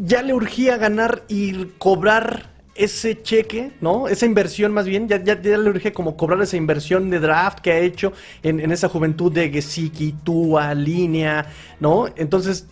ya 0.00 0.22
le 0.22 0.34
urgía 0.34 0.76
ganar 0.76 1.24
y 1.28 1.66
cobrar 1.78 2.54
ese 2.74 3.22
cheque, 3.22 3.72
¿no? 3.80 4.08
Esa 4.08 4.26
inversión 4.26 4.72
más 4.72 4.86
bien, 4.86 5.08
ya, 5.08 5.22
ya, 5.22 5.36
le 5.36 5.70
urge 5.70 5.92
como 5.92 6.16
cobrar 6.16 6.42
esa 6.42 6.56
inversión 6.56 7.08
de 7.10 7.20
draft 7.20 7.60
que 7.60 7.72
ha 7.72 7.78
hecho 7.78 8.12
en, 8.42 8.58
en 8.58 8.72
esa 8.72 8.88
juventud 8.88 9.30
de 9.32 9.50
Gesicki, 9.50 10.12
Tua, 10.24 10.74
Línea, 10.74 11.46
¿no? 11.78 12.06
Entonces 12.16 12.66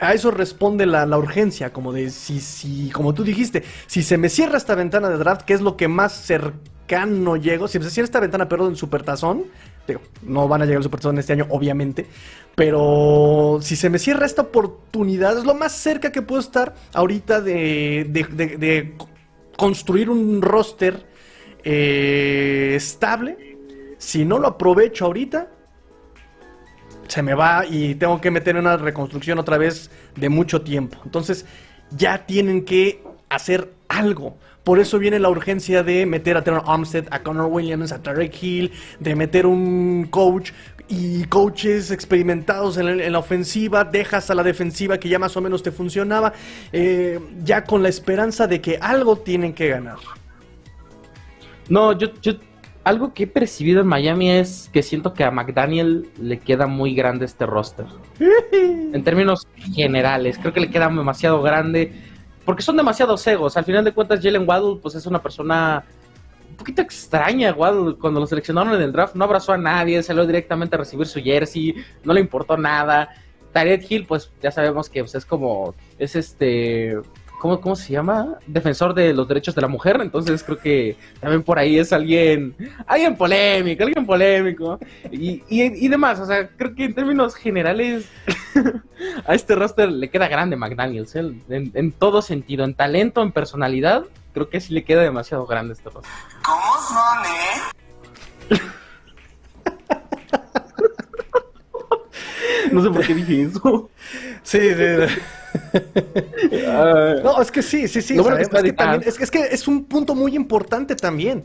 a 0.00 0.12
eso 0.12 0.30
responde 0.30 0.86
la, 0.86 1.06
urgencia, 1.16 1.72
como 1.72 1.92
de 1.92 2.10
si, 2.10 2.40
si, 2.40 2.90
como 2.90 3.14
tú 3.14 3.24
dijiste, 3.24 3.62
si 3.86 4.02
se 4.02 4.18
me 4.18 4.28
cierra 4.28 4.58
esta 4.58 4.74
ventana 4.74 5.08
de 5.08 5.16
draft, 5.16 5.42
que 5.42 5.54
es 5.54 5.60
lo 5.60 5.76
que 5.76 5.88
más 5.88 6.12
cercano 6.12 7.36
llego, 7.36 7.68
si 7.68 7.82
se 7.82 7.90
cierra 7.90 8.06
esta 8.06 8.20
ventana, 8.20 8.48
perdón, 8.48 8.70
en 8.70 8.76
Supertazón, 8.76 9.44
digo, 9.86 10.00
no 10.22 10.48
van 10.48 10.62
a 10.62 10.64
llegar 10.64 10.78
al 10.78 10.84
Supertazón 10.84 11.18
este 11.18 11.32
año, 11.32 11.46
obviamente, 11.50 12.06
pero 12.54 13.58
si 13.60 13.76
se 13.76 13.90
me 13.90 13.98
cierra 13.98 14.26
esta 14.26 14.42
oportunidad, 14.42 15.38
es 15.38 15.44
lo 15.44 15.54
más 15.54 15.72
cerca 15.72 16.12
que 16.12 16.22
puedo 16.22 16.40
estar 16.40 16.74
ahorita 16.92 17.40
de, 17.40 18.06
de, 18.08 18.94
construir 19.56 20.10
un 20.10 20.42
roster 20.42 21.06
eh, 21.64 22.74
estable. 22.76 23.56
Si 23.98 24.24
no 24.26 24.38
lo 24.38 24.48
aprovecho 24.48 25.06
ahorita, 25.06 25.48
se 27.08 27.22
me 27.22 27.34
va 27.34 27.64
y 27.66 27.94
tengo 27.94 28.20
que 28.20 28.30
meter 28.30 28.56
una 28.56 28.76
reconstrucción 28.76 29.38
otra 29.38 29.58
vez 29.58 29.90
de 30.16 30.28
mucho 30.28 30.62
tiempo. 30.62 30.98
Entonces 31.04 31.46
ya 31.90 32.26
tienen 32.26 32.64
que 32.64 33.02
hacer 33.28 33.72
algo. 33.88 34.36
Por 34.64 34.80
eso 34.80 34.98
viene 34.98 35.20
la 35.20 35.28
urgencia 35.28 35.84
de 35.84 36.06
meter 36.06 36.36
a 36.36 36.42
Taylor 36.42 36.64
Armstead, 36.66 37.06
a 37.10 37.22
Connor 37.22 37.46
Williams, 37.46 37.92
a 37.92 38.02
Tarek 38.02 38.42
Hill, 38.42 38.72
de 38.98 39.14
meter 39.14 39.46
un 39.46 40.08
coach 40.10 40.50
y 40.88 41.24
coaches 41.24 41.90
experimentados 41.90 42.76
en, 42.76 43.12
la 43.12 43.18
ofensiva, 43.18 43.84
dejas 43.84 44.30
a 44.30 44.34
la 44.34 44.42
defensiva 44.42 44.98
que 44.98 45.08
ya 45.08 45.18
más 45.18 45.36
o 45.36 45.40
menos 45.40 45.62
te 45.62 45.70
funcionaba, 45.70 46.32
eh, 46.72 47.20
ya 47.44 47.64
con 47.64 47.82
la 47.82 47.88
esperanza 47.88 48.46
de 48.46 48.60
que 48.60 48.78
algo 48.80 49.16
tienen 49.16 49.52
que 49.52 49.68
ganar. 49.68 49.98
No, 51.68 51.96
yo, 51.96 52.08
yo 52.20 52.34
algo 52.86 53.12
que 53.12 53.24
he 53.24 53.26
percibido 53.26 53.80
en 53.80 53.88
Miami 53.88 54.30
es 54.30 54.70
que 54.72 54.80
siento 54.80 55.12
que 55.12 55.24
a 55.24 55.32
McDaniel 55.32 56.08
le 56.22 56.38
queda 56.38 56.68
muy 56.68 56.94
grande 56.94 57.24
este 57.24 57.44
roster. 57.44 57.86
en 58.52 59.02
términos 59.02 59.48
generales, 59.74 60.38
creo 60.38 60.52
que 60.52 60.60
le 60.60 60.70
queda 60.70 60.86
demasiado 60.86 61.42
grande. 61.42 61.92
Porque 62.44 62.62
son 62.62 62.76
demasiados 62.76 63.26
egos. 63.26 63.56
Al 63.56 63.64
final 63.64 63.84
de 63.84 63.92
cuentas, 63.92 64.20
Jalen 64.22 64.48
Waddle, 64.48 64.78
pues 64.80 64.94
es 64.94 65.04
una 65.04 65.20
persona 65.20 65.84
un 66.48 66.56
poquito 66.56 66.80
extraña. 66.80 67.52
Waddle, 67.52 67.96
cuando 67.96 68.20
lo 68.20 68.26
seleccionaron 68.28 68.72
en 68.74 68.82
el 68.82 68.92
draft, 68.92 69.16
no 69.16 69.24
abrazó 69.24 69.52
a 69.52 69.58
nadie, 69.58 70.00
salió 70.04 70.24
directamente 70.24 70.76
a 70.76 70.78
recibir 70.78 71.08
su 71.08 71.20
jersey, 71.20 71.74
no 72.04 72.12
le 72.12 72.20
importó 72.20 72.56
nada. 72.56 73.08
Tarek 73.50 73.90
Hill, 73.90 74.06
pues 74.06 74.30
ya 74.40 74.52
sabemos 74.52 74.88
que 74.88 75.00
pues, 75.02 75.16
es 75.16 75.26
como, 75.26 75.74
es 75.98 76.14
este, 76.14 77.00
¿cómo, 77.46 77.60
¿cómo 77.60 77.76
se 77.76 77.92
llama? 77.92 78.38
Defensor 78.46 78.92
de 78.92 79.14
los 79.14 79.28
derechos 79.28 79.54
de 79.54 79.60
la 79.60 79.68
mujer. 79.68 80.00
Entonces 80.00 80.42
creo 80.42 80.58
que 80.58 80.96
también 81.20 81.44
por 81.44 81.60
ahí 81.60 81.78
es 81.78 81.92
alguien, 81.92 82.56
alguien 82.86 83.16
polémico, 83.16 83.84
alguien 83.84 84.04
polémico. 84.04 84.80
Y, 85.12 85.42
y, 85.48 85.88
demás, 85.88 86.18
o 86.18 86.26
sea, 86.26 86.48
creo 86.48 86.74
que 86.74 86.86
en 86.86 86.94
términos 86.94 87.36
generales 87.36 88.08
a 89.26 89.34
este 89.34 89.54
roster 89.54 89.90
le 89.90 90.10
queda 90.10 90.26
grande 90.26 90.56
McDaniels, 90.56 91.14
¿eh? 91.14 91.32
en, 91.48 91.92
todo 91.92 92.20
sentido, 92.20 92.64
en 92.64 92.74
talento, 92.74 93.22
en 93.22 93.30
personalidad, 93.30 94.02
creo 94.34 94.50
que 94.50 94.60
sí 94.60 94.74
le 94.74 94.82
queda 94.82 95.02
demasiado 95.02 95.46
grande 95.46 95.74
este 95.74 95.88
roster. 95.88 96.12
¿Cómo 96.42 96.62
son, 96.88 97.18
eh? 97.26 98.60
no 102.72 102.82
sé 102.82 102.90
por 102.90 103.06
qué 103.06 103.14
dije 103.14 103.42
eso. 103.42 103.88
Sí, 104.42 104.58
sí. 104.58 105.20
No, 107.22 107.40
es 107.40 107.50
que 107.50 107.62
sí, 107.62 107.88
sí, 107.88 108.02
sí. 108.02 108.18
es, 109.04 109.30
que 109.30 109.40
es, 109.50 109.68
un 109.68 109.84
punto 109.84 110.14
muy 110.14 110.36
importante 110.36 110.96
también. 110.96 111.44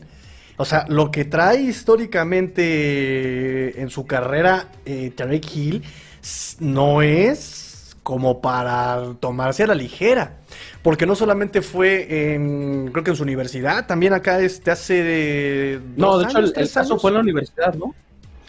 O 0.56 0.64
sea, 0.64 0.84
lo 0.88 1.10
que 1.10 1.24
trae 1.24 1.62
históricamente 1.62 3.80
en 3.80 3.90
su 3.90 4.06
carrera 4.06 4.68
eh, 4.84 5.12
Tarek 5.14 5.44
Hill 5.54 5.82
no 6.60 7.02
es 7.02 7.96
como 8.02 8.40
para 8.40 9.14
tomarse 9.20 9.62
a 9.62 9.68
la 9.68 9.74
ligera. 9.74 10.38
Porque 10.82 11.06
no 11.06 11.14
solamente 11.14 11.62
fue 11.62 12.34
en, 12.34 12.90
creo 12.92 13.04
que 13.04 13.10
en 13.10 13.16
su 13.16 13.22
universidad, 13.22 13.86
también 13.86 14.12
acá 14.12 14.40
este 14.40 14.70
hace... 14.70 15.80
no, 15.96 16.18
de 16.18 16.24
hecho 16.24 16.38
el, 16.38 16.52
caso 16.52 16.98
fue 16.98 17.10
en 17.10 17.14
la 17.14 17.20
universidad, 17.20 17.74
¿no? 17.74 17.94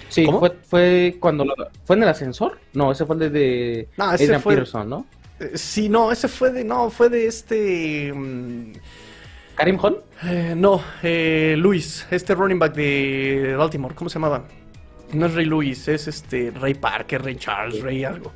Sí, 0.10 0.28
fue, 0.28 0.52
fue 0.64 1.18
cuando 1.20 1.46
fue 1.86 1.96
en 1.96 2.04
el 2.04 2.10
ascensor. 2.10 2.60
No, 2.74 2.92
ese 2.92 3.06
fue 3.06 3.16
el 3.16 3.34
de, 3.34 3.88
no, 3.98 4.14
ese 4.14 4.40
fue, 4.40 4.64
¿no? 4.86 5.06
Eh, 5.40 5.52
sí, 5.56 5.90
no, 5.90 6.12
ese 6.12 6.28
fue 6.28 6.52
de, 6.52 6.64
no, 6.64 6.90
fue 6.90 7.10
de 7.10 7.28
este... 7.28 8.12
mm, 8.14 8.74
¿Karim 9.56 9.80
Hunt? 9.82 9.98
eh, 10.24 10.54
no, 10.58 10.82
eh, 11.04 11.56
Luis, 11.58 12.08
este 12.10 12.34
running 12.34 12.58
back 12.60 12.74
de 12.74 13.56
Baltimore, 13.58 13.94
¿cómo 13.94 14.10
se 14.10 14.16
llamaba? 14.16 14.46
No 15.12 15.28
es 15.28 15.36
Ray 15.36 15.46
Lewis, 15.46 15.88
es 15.88 16.08
este 16.08 16.52
Ray 16.52 16.74
Parker, 16.74 17.24
Ray 17.24 17.36
Charles, 17.36 17.82
Ray 17.82 18.04
algo. 18.04 18.32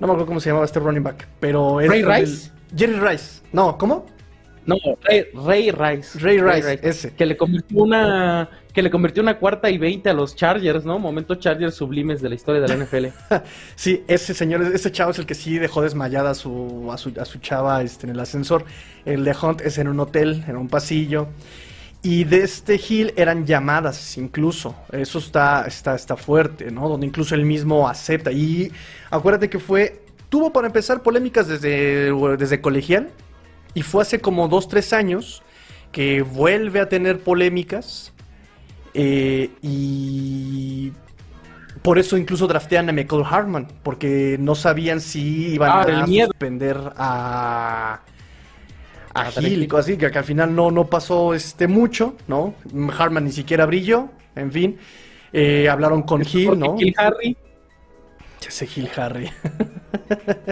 No 0.00 0.06
me 0.06 0.12
acuerdo 0.12 0.26
cómo 0.26 0.40
se 0.40 0.48
llamaba 0.48 0.64
este 0.64 0.80
running 0.80 1.02
back, 1.02 1.28
pero 1.38 1.80
es 1.80 1.88
¿Ray 1.88 2.02
Rice? 2.02 2.50
Jerry 2.74 2.98
Rice. 2.98 3.42
No, 3.52 3.76
¿cómo? 3.76 4.06
No, 4.68 4.76
Ray, 5.02 5.24
Ray 5.32 5.70
Rice. 5.70 6.18
Ray 6.18 6.40
Rice, 6.40 6.78
ese. 6.82 7.14
Que 7.14 7.24
le 7.24 7.38
convirtió 7.38 7.82
una 7.82 8.50
que 8.74 8.82
le 8.82 8.90
convirtió 8.90 9.22
una 9.22 9.38
cuarta 9.38 9.70
y 9.70 9.78
veinte 9.78 10.10
a 10.10 10.12
los 10.12 10.36
Chargers, 10.36 10.84
¿no? 10.84 10.98
Momentos 10.98 11.38
Chargers 11.38 11.74
sublimes 11.74 12.20
de 12.20 12.28
la 12.28 12.34
historia 12.34 12.60
de 12.60 12.68
la 12.68 12.76
NFL. 12.76 13.06
Sí, 13.74 14.04
ese 14.06 14.34
señor, 14.34 14.62
ese 14.62 14.92
chavo 14.92 15.10
es 15.10 15.18
el 15.18 15.24
que 15.24 15.34
sí 15.34 15.58
dejó 15.58 15.80
desmayada 15.80 16.30
a 16.30 16.34
su, 16.34 16.88
a 16.92 16.98
su, 16.98 17.12
a 17.18 17.24
su 17.24 17.38
chava 17.38 17.82
este, 17.82 18.06
en 18.06 18.12
el 18.12 18.20
ascensor. 18.20 18.66
El 19.06 19.24
de 19.24 19.34
Hunt 19.40 19.62
es 19.62 19.78
en 19.78 19.88
un 19.88 19.98
hotel, 20.00 20.44
en 20.46 20.56
un 20.56 20.68
pasillo. 20.68 21.28
Y 22.02 22.24
de 22.24 22.42
este 22.42 22.78
Hill 22.78 23.14
eran 23.16 23.46
llamadas 23.46 24.18
incluso. 24.18 24.76
Eso 24.92 25.18
está, 25.18 25.64
está, 25.66 25.94
está 25.94 26.16
fuerte, 26.16 26.70
¿no? 26.70 26.90
Donde 26.90 27.06
incluso 27.06 27.34
él 27.34 27.46
mismo 27.46 27.88
acepta. 27.88 28.30
Y 28.30 28.70
acuérdate 29.10 29.48
que 29.48 29.58
fue, 29.58 30.02
tuvo 30.28 30.52
para 30.52 30.66
empezar 30.66 31.02
polémicas 31.02 31.48
desde, 31.48 32.12
desde 32.36 32.60
colegial. 32.60 33.08
Y 33.74 33.82
fue 33.82 34.02
hace 34.02 34.20
como 34.20 34.48
dos, 34.48 34.68
tres 34.68 34.92
años 34.92 35.44
que 35.92 36.22
vuelve 36.22 36.80
a 36.80 36.88
tener 36.88 37.22
polémicas. 37.22 38.14
eh, 38.94 39.58
y 39.62 40.92
por 41.82 41.98
eso 41.98 42.16
incluso 42.18 42.46
draftean 42.48 42.88
a 42.90 42.92
Michael 42.92 43.24
Hartman, 43.28 43.68
porque 43.82 44.36
no 44.40 44.54
sabían 44.54 45.00
si 45.00 45.48
iban 45.54 45.76
Ah, 45.76 45.82
a 46.04 46.06
suspender 46.08 46.76
a, 46.96 48.04
a 49.14 49.22
A 49.26 49.32
Hill 49.36 49.62
y 49.62 49.68
cosas 49.68 49.86
así, 49.86 49.98
que, 49.98 50.10
que 50.10 50.18
al 50.18 50.24
final 50.24 50.54
no, 50.54 50.70
no 50.70 50.86
pasó 50.88 51.34
este 51.34 51.66
mucho, 51.66 52.16
¿no? 52.26 52.54
Hartman 52.98 53.24
ni 53.24 53.32
siquiera 53.32 53.66
brilló, 53.66 54.10
en 54.34 54.52
fin. 54.52 54.78
Eh, 55.32 55.68
hablaron 55.68 56.02
con 56.02 56.22
Hill, 56.30 56.58
¿no? 56.58 56.76
Kill 56.76 56.94
Harry, 56.96 57.36
Ese 58.46 58.68
Hill 58.74 58.88
Harry. 58.96 59.30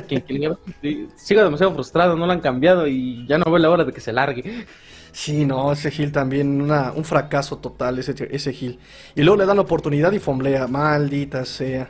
que- 0.08 0.22
que- 0.22 0.52
sí, 0.82 1.08
sigo 1.16 1.42
demasiado 1.42 1.72
frustrado, 1.74 2.16
no 2.16 2.26
lo 2.26 2.32
han 2.32 2.40
cambiado 2.40 2.86
y 2.86 3.26
ya 3.26 3.38
no 3.38 3.44
veo 3.46 3.58
la 3.58 3.70
hora 3.70 3.84
de 3.84 3.92
que 3.92 4.00
se 4.00 4.12
largue. 4.12 4.66
Sí, 5.12 5.46
no, 5.46 5.72
ese 5.72 5.90
Hill 5.96 6.12
también, 6.12 6.60
una- 6.60 6.92
un 6.92 7.04
fracaso 7.04 7.56
total, 7.58 7.98
ese, 7.98 8.14
ese 8.30 8.52
Hill. 8.52 8.78
Y 9.14 9.22
luego 9.22 9.38
le 9.40 9.46
dan 9.46 9.56
la 9.56 9.62
oportunidad 9.62 10.12
y 10.12 10.18
fomblea, 10.18 10.66
maldita 10.66 11.44
sea. 11.46 11.88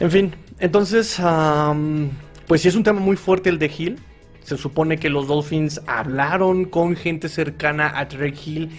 En 0.00 0.10
fin, 0.10 0.34
entonces, 0.58 1.18
am, 1.20 2.10
pues 2.46 2.62
sí 2.62 2.68
es 2.68 2.74
un 2.74 2.82
tema 2.82 3.00
muy 3.00 3.16
fuerte 3.16 3.48
el 3.48 3.58
de 3.58 3.70
Hill. 3.76 3.98
Se 4.42 4.56
supone 4.56 4.98
que 4.98 5.08
los 5.08 5.26
Dolphins 5.28 5.80
hablaron 5.86 6.64
con 6.66 6.96
gente 6.96 7.28
cercana 7.28 7.92
a 7.98 8.08
Trey 8.08 8.34
Hill 8.44 8.70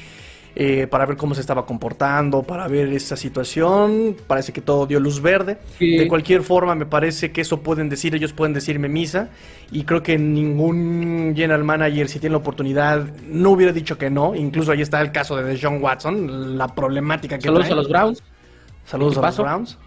eh, 0.60 0.88
para 0.88 1.06
ver 1.06 1.18
cómo 1.18 1.36
se 1.36 1.42
estaba 1.42 1.68
comportando, 1.68 2.42
para 2.42 2.68
ver 2.68 2.88
esta 2.92 3.16
situación. 3.16 4.16
Parece 4.26 4.52
que 4.52 4.60
todo 4.60 4.88
dio 4.88 5.00
luz 5.00 5.22
verde. 5.22 5.60
Sí. 5.78 5.98
De 5.98 6.08
cualquier 6.08 6.42
forma, 6.42 6.74
me 6.74 6.88
parece 6.88 7.32
que 7.32 7.42
eso 7.42 7.62
pueden 7.62 7.90
decir, 7.90 8.16
ellos 8.16 8.34
pueden 8.34 8.54
decirme 8.54 8.90
misa. 8.90 9.30
Y 9.72 9.84
creo 9.84 10.02
que 10.02 10.18
ningún 10.18 11.34
general 11.36 11.64
manager, 11.64 12.10
si 12.10 12.18
tiene 12.18 12.32
la 12.32 12.38
oportunidad, 12.40 13.06
no 13.28 13.52
hubiera 13.52 13.72
dicho 13.72 14.00
que 14.00 14.10
no. 14.10 14.34
Incluso 14.34 14.72
ahí 14.72 14.82
está 14.82 15.00
el 15.02 15.12
caso 15.12 15.36
de 15.36 15.44
Deshaun 15.44 15.80
Watson, 15.84 16.58
la 16.58 16.68
problemática 16.70 17.38
que 17.38 17.44
Saludos 17.44 17.66
trae. 17.68 17.74
a 17.74 17.76
los 17.76 17.90
Browns. 17.90 18.24
Saludos 18.86 19.18
a 19.20 19.22
los. 19.22 19.38
Browns. 19.38 19.78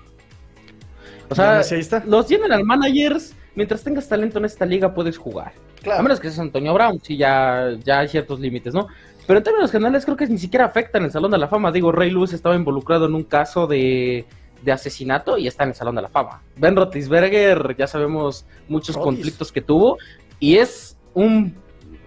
O 1.31 1.35
sea, 1.35 1.63
Sí, 1.65 1.75
ahí 1.75 1.81
está. 1.81 2.03
los 2.07 2.29
general 2.29 2.65
managers, 2.65 3.35
mientras 3.57 3.83
tengas 3.83 4.09
talento 4.09 4.39
en 4.39 4.45
esta 4.45 4.65
liga, 4.67 4.95
puedes 4.95 5.19
jugar. 5.19 5.53
A 5.91 6.03
menos 6.03 6.21
que 6.21 6.29
seas 6.29 6.41
Antonio 6.41 6.75
Brown, 6.75 7.01
sí, 7.03 7.17
ya, 7.17 7.71
ya 7.85 8.01
hay 8.01 8.09
ciertos 8.09 8.39
límites, 8.39 8.75
¿no? 8.75 8.87
Pero 9.31 9.39
en 9.39 9.45
términos 9.45 9.71
generales, 9.71 10.05
creo 10.05 10.17
que 10.17 10.27
ni 10.27 10.39
siquiera 10.39 10.65
afecta 10.65 10.99
en 10.99 11.05
el 11.05 11.13
Salón 11.13 11.31
de 11.31 11.39
la 11.39 11.47
Fama. 11.47 11.71
Digo, 11.71 11.93
Ray 11.93 12.11
Lewis 12.11 12.33
estaba 12.33 12.57
involucrado 12.57 13.07
en 13.07 13.15
un 13.15 13.23
caso 13.23 13.69
de, 13.69 14.25
de 14.61 14.73
asesinato 14.73 15.39
y 15.39 15.47
está 15.47 15.63
en 15.63 15.69
el 15.69 15.77
Salón 15.77 15.95
de 15.95 16.03
la 16.03 16.09
Fama. 16.09 16.43
Ben 16.57 16.75
Roethlisberger, 16.75 17.77
ya 17.79 17.87
sabemos 17.87 18.45
muchos 18.69 18.97
conflictos 18.97 19.53
que 19.53 19.61
tuvo 19.61 19.99
y 20.41 20.57
es 20.57 20.99
un 21.15 21.55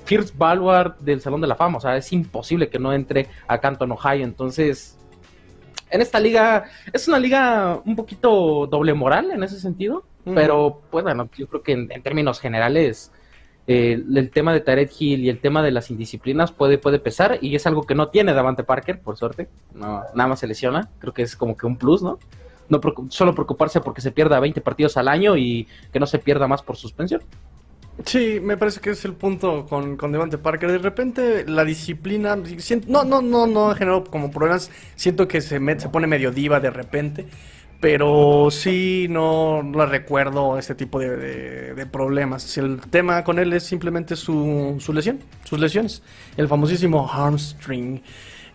First 0.03 0.37
Baluard 0.37 0.97
del 0.99 1.21
Salón 1.21 1.39
de 1.39 1.47
la 1.47 1.55
Fama. 1.55 1.77
O 1.77 1.79
sea, 1.79 1.95
es 1.95 2.11
imposible 2.11 2.67
que 2.67 2.77
no 2.77 2.91
entre 2.91 3.29
a 3.47 3.57
Canton, 3.57 3.93
Ohio. 3.93 4.25
Entonces, 4.25 4.97
en 5.91 6.01
esta 6.01 6.19
liga, 6.19 6.65
es 6.91 7.07
una 7.07 7.19
liga 7.19 7.79
un 7.85 7.95
poquito 7.95 8.67
doble 8.67 8.93
moral 8.93 9.31
en 9.31 9.43
ese 9.43 9.61
sentido. 9.61 10.03
Pero, 10.25 10.81
pues 10.91 11.03
bueno, 11.03 11.29
yo 11.37 11.47
creo 11.47 11.63
que 11.63 11.71
en, 11.71 11.89
en 11.89 12.03
términos 12.03 12.41
generales, 12.41 13.12
eh, 13.67 14.01
el 14.15 14.29
tema 14.31 14.53
de 14.53 14.59
Tarek 14.61 14.91
Hill 14.99 15.21
y 15.23 15.29
el 15.29 15.39
tema 15.39 15.63
de 15.63 15.71
las 15.71 15.89
indisciplinas 15.89 16.51
puede, 16.51 16.77
puede 16.77 16.99
pesar 16.99 17.37
y 17.41 17.55
es 17.55 17.65
algo 17.65 17.83
que 17.83 17.95
no 17.95 18.09
tiene 18.09 18.33
Davante 18.33 18.63
Parker, 18.63 18.99
por 18.99 19.17
suerte. 19.17 19.47
Nada 19.73 20.27
más 20.27 20.39
se 20.39 20.47
lesiona. 20.47 20.89
Creo 20.99 21.13
que 21.13 21.21
es 21.21 21.35
como 21.35 21.55
que 21.55 21.65
un 21.65 21.77
plus, 21.77 22.03
¿no? 22.03 22.19
No 22.69 22.79
solo 23.09 23.33
preocuparse 23.35 23.81
porque 23.81 24.01
se 24.01 24.11
pierda 24.11 24.39
20 24.39 24.61
partidos 24.61 24.97
al 24.97 25.07
año 25.07 25.37
y 25.37 25.67
que 25.91 25.99
no 25.99 26.07
se 26.07 26.19
pierda 26.19 26.47
más 26.47 26.61
por 26.61 26.75
suspensión. 26.77 27.21
Sí, 28.05 28.39
me 28.41 28.57
parece 28.57 28.79
que 28.81 28.89
es 28.89 29.05
el 29.05 29.13
punto 29.13 29.65
con, 29.67 29.97
con 29.97 30.11
Devante 30.11 30.37
Parker. 30.39 30.71
De 30.71 30.77
repente 30.79 31.45
la 31.47 31.63
disciplina, 31.63 32.35
siento- 32.57 32.87
no, 32.89 33.03
no, 33.03 33.21
no, 33.21 33.45
no 33.45 33.75
generó 33.75 34.03
como 34.03 34.31
problemas. 34.31 34.71
Siento 34.95 35.27
que 35.27 35.41
se, 35.41 35.59
se 35.79 35.89
pone 35.89 36.07
medio 36.07 36.31
diva 36.31 36.59
de 36.59 36.71
repente. 36.71 37.27
Pero 37.83 38.47
sí, 38.49 39.07
no, 39.09 39.61
le 39.61 39.85
recuerdo 39.85 40.57
este 40.57 40.73
tipo 40.73 41.01
de, 41.01 41.73
de- 41.75 41.85
problemas. 41.85 42.57
El 42.57 42.79
tema 42.79 43.25
con 43.25 43.39
él 43.39 43.51
es 43.51 43.63
simplemente 43.63 44.15
su, 44.15 44.77
su 44.79 44.93
lesión, 44.93 45.19
sus 45.43 45.59
lesiones. 45.59 46.01
El 46.37 46.47
famosísimo 46.47 47.05
hamstring. 47.05 48.01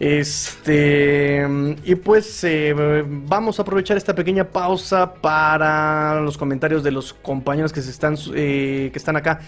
Este, 0.00 1.46
y 1.84 1.94
pues 1.96 2.42
eh, 2.44 2.74
vamos 3.06 3.58
a 3.58 3.62
aprovechar 3.62 3.98
esta 3.98 4.14
pequeña 4.14 4.44
pausa 4.48 5.12
para 5.12 6.22
los 6.22 6.38
comentarios 6.38 6.82
de 6.82 6.90
los 6.92 7.12
compañeros 7.12 7.70
que 7.70 7.82
se 7.82 7.90
están, 7.90 8.16
eh, 8.34 8.88
que 8.90 8.98
están 8.98 9.16
acá 9.16 9.40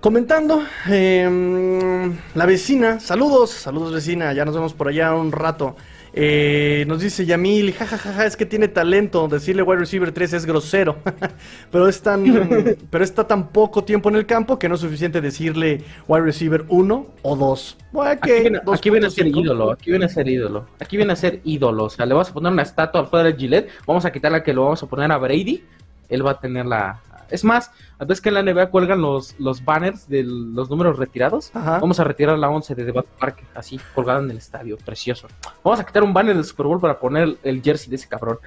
comentando. 0.00 0.62
Eh, 0.88 2.10
la 2.34 2.46
vecina, 2.46 2.98
saludos, 2.98 3.50
saludos 3.50 3.92
vecina, 3.92 4.32
ya 4.32 4.46
nos 4.46 4.54
vemos 4.54 4.72
por 4.72 4.88
allá 4.88 5.14
un 5.14 5.32
rato. 5.32 5.76
Eh, 6.12 6.84
nos 6.88 7.00
dice 7.00 7.24
Yamil, 7.24 7.72
jajajaja, 7.72 8.26
es 8.26 8.36
que 8.36 8.46
tiene 8.46 8.68
talento. 8.68 9.28
Decirle 9.28 9.62
wide 9.62 9.80
receiver 9.80 10.12
3 10.12 10.32
es 10.32 10.46
grosero. 10.46 10.98
pero, 11.70 11.88
es 11.88 12.02
tan, 12.02 12.24
pero 12.90 13.04
está 13.04 13.26
tan 13.26 13.48
poco 13.48 13.84
tiempo 13.84 14.08
en 14.08 14.16
el 14.16 14.26
campo 14.26 14.58
que 14.58 14.68
no 14.68 14.74
es 14.74 14.80
suficiente 14.80 15.20
decirle 15.20 15.84
wide 16.08 16.22
receiver 16.22 16.64
1 16.68 17.06
o 17.22 17.36
2. 17.36 17.76
Bueno, 17.92 18.10
Aquí 18.10 18.30
viene, 18.30 18.60
aquí 18.72 18.90
viene 18.90 19.06
a 19.06 19.10
ser 19.10 19.26
2.5. 19.26 19.42
ídolo, 19.42 19.70
aquí 19.72 19.90
viene 19.90 20.04
a 20.04 20.08
ser 20.08 20.28
ídolo, 20.28 20.66
aquí 20.78 20.96
viene 20.96 21.12
a 21.12 21.16
ser 21.16 21.40
ídolo. 21.44 21.84
O 21.84 21.90
sea, 21.90 22.06
le 22.06 22.14
vamos 22.14 22.30
a 22.30 22.34
poner 22.34 22.52
una 22.52 22.62
estatua 22.62 23.02
afuera 23.02 23.24
de 23.30 23.36
Gillette, 23.36 23.68
vamos 23.86 24.04
a 24.04 24.12
quitarla 24.12 24.42
que 24.42 24.52
lo 24.52 24.64
vamos 24.64 24.82
a 24.82 24.86
poner 24.86 25.10
a 25.10 25.18
Brady, 25.18 25.64
él 26.08 26.26
va 26.26 26.32
a 26.32 26.40
tener 26.40 26.66
la... 26.66 27.00
Es 27.30 27.44
más, 27.44 27.70
ves 28.06 28.20
que 28.20 28.28
en 28.28 28.34
la 28.34 28.42
NBA 28.42 28.70
cuelgan 28.70 29.00
los, 29.00 29.34
los 29.38 29.64
banners 29.64 30.08
de 30.08 30.24
los 30.24 30.70
números 30.70 30.98
retirados. 30.98 31.50
Ajá. 31.54 31.78
Vamos 31.78 32.00
a 32.00 32.04
retirar 32.04 32.38
la 32.38 32.50
11 32.50 32.74
de 32.74 32.84
Debate 32.84 33.08
Park, 33.18 33.44
así, 33.54 33.80
colgada 33.94 34.20
en 34.20 34.30
el 34.30 34.38
estadio, 34.38 34.76
precioso. 34.76 35.28
Vamos 35.62 35.80
a 35.80 35.84
quitar 35.84 36.02
un 36.02 36.12
banner 36.12 36.34
del 36.34 36.44
Super 36.44 36.66
Bowl 36.66 36.80
para 36.80 36.98
poner 36.98 37.36
el 37.42 37.62
jersey 37.62 37.90
de 37.90 37.96
ese 37.96 38.08
cabrón. 38.08 38.38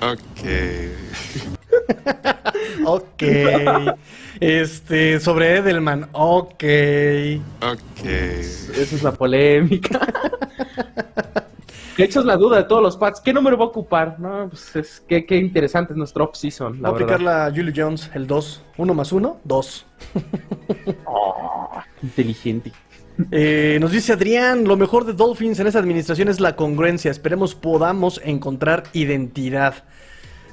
Ok. 0.00 0.44
Ok. 2.86 3.22
Este, 4.40 5.20
sobre 5.20 5.56
Edelman, 5.56 6.08
ok. 6.12 6.64
Ok. 7.62 8.04
Esa 8.04 8.96
es 8.96 9.02
la 9.02 9.12
polémica. 9.12 10.00
De 11.96 12.04
hecho, 12.04 12.20
es 12.20 12.26
la 12.26 12.36
duda 12.36 12.56
de 12.58 12.64
todos 12.64 12.82
los 12.82 12.96
pads. 12.96 13.20
¿Qué 13.20 13.32
número 13.32 13.56
va 13.56 13.64
a 13.64 13.68
ocupar? 13.68 14.18
No, 14.18 14.48
pues 14.48 14.74
es 14.76 15.00
que 15.00 15.24
qué 15.24 15.36
interesante 15.36 15.92
es 15.92 15.96
nuestro 15.96 16.24
off-season, 16.24 16.80
Voy 16.80 16.86
a 16.86 16.90
aplicar 16.90 17.18
verdad. 17.20 17.48
la 17.48 17.54
Julio 17.54 17.72
Jones, 17.74 18.10
el 18.14 18.26
2. 18.26 18.62
1 18.76 18.94
más 18.94 19.12
1, 19.12 19.40
2. 19.44 19.86
Oh, 21.06 21.70
inteligente. 22.02 22.72
Eh, 23.30 23.78
nos 23.80 23.92
dice 23.92 24.12
Adrián, 24.12 24.64
lo 24.64 24.76
mejor 24.76 25.04
de 25.04 25.12
Dolphins 25.12 25.60
en 25.60 25.68
esta 25.68 25.78
administración 25.78 26.28
es 26.28 26.40
la 26.40 26.56
congruencia. 26.56 27.10
Esperemos 27.10 27.54
podamos 27.54 28.20
encontrar 28.24 28.84
identidad. 28.92 29.84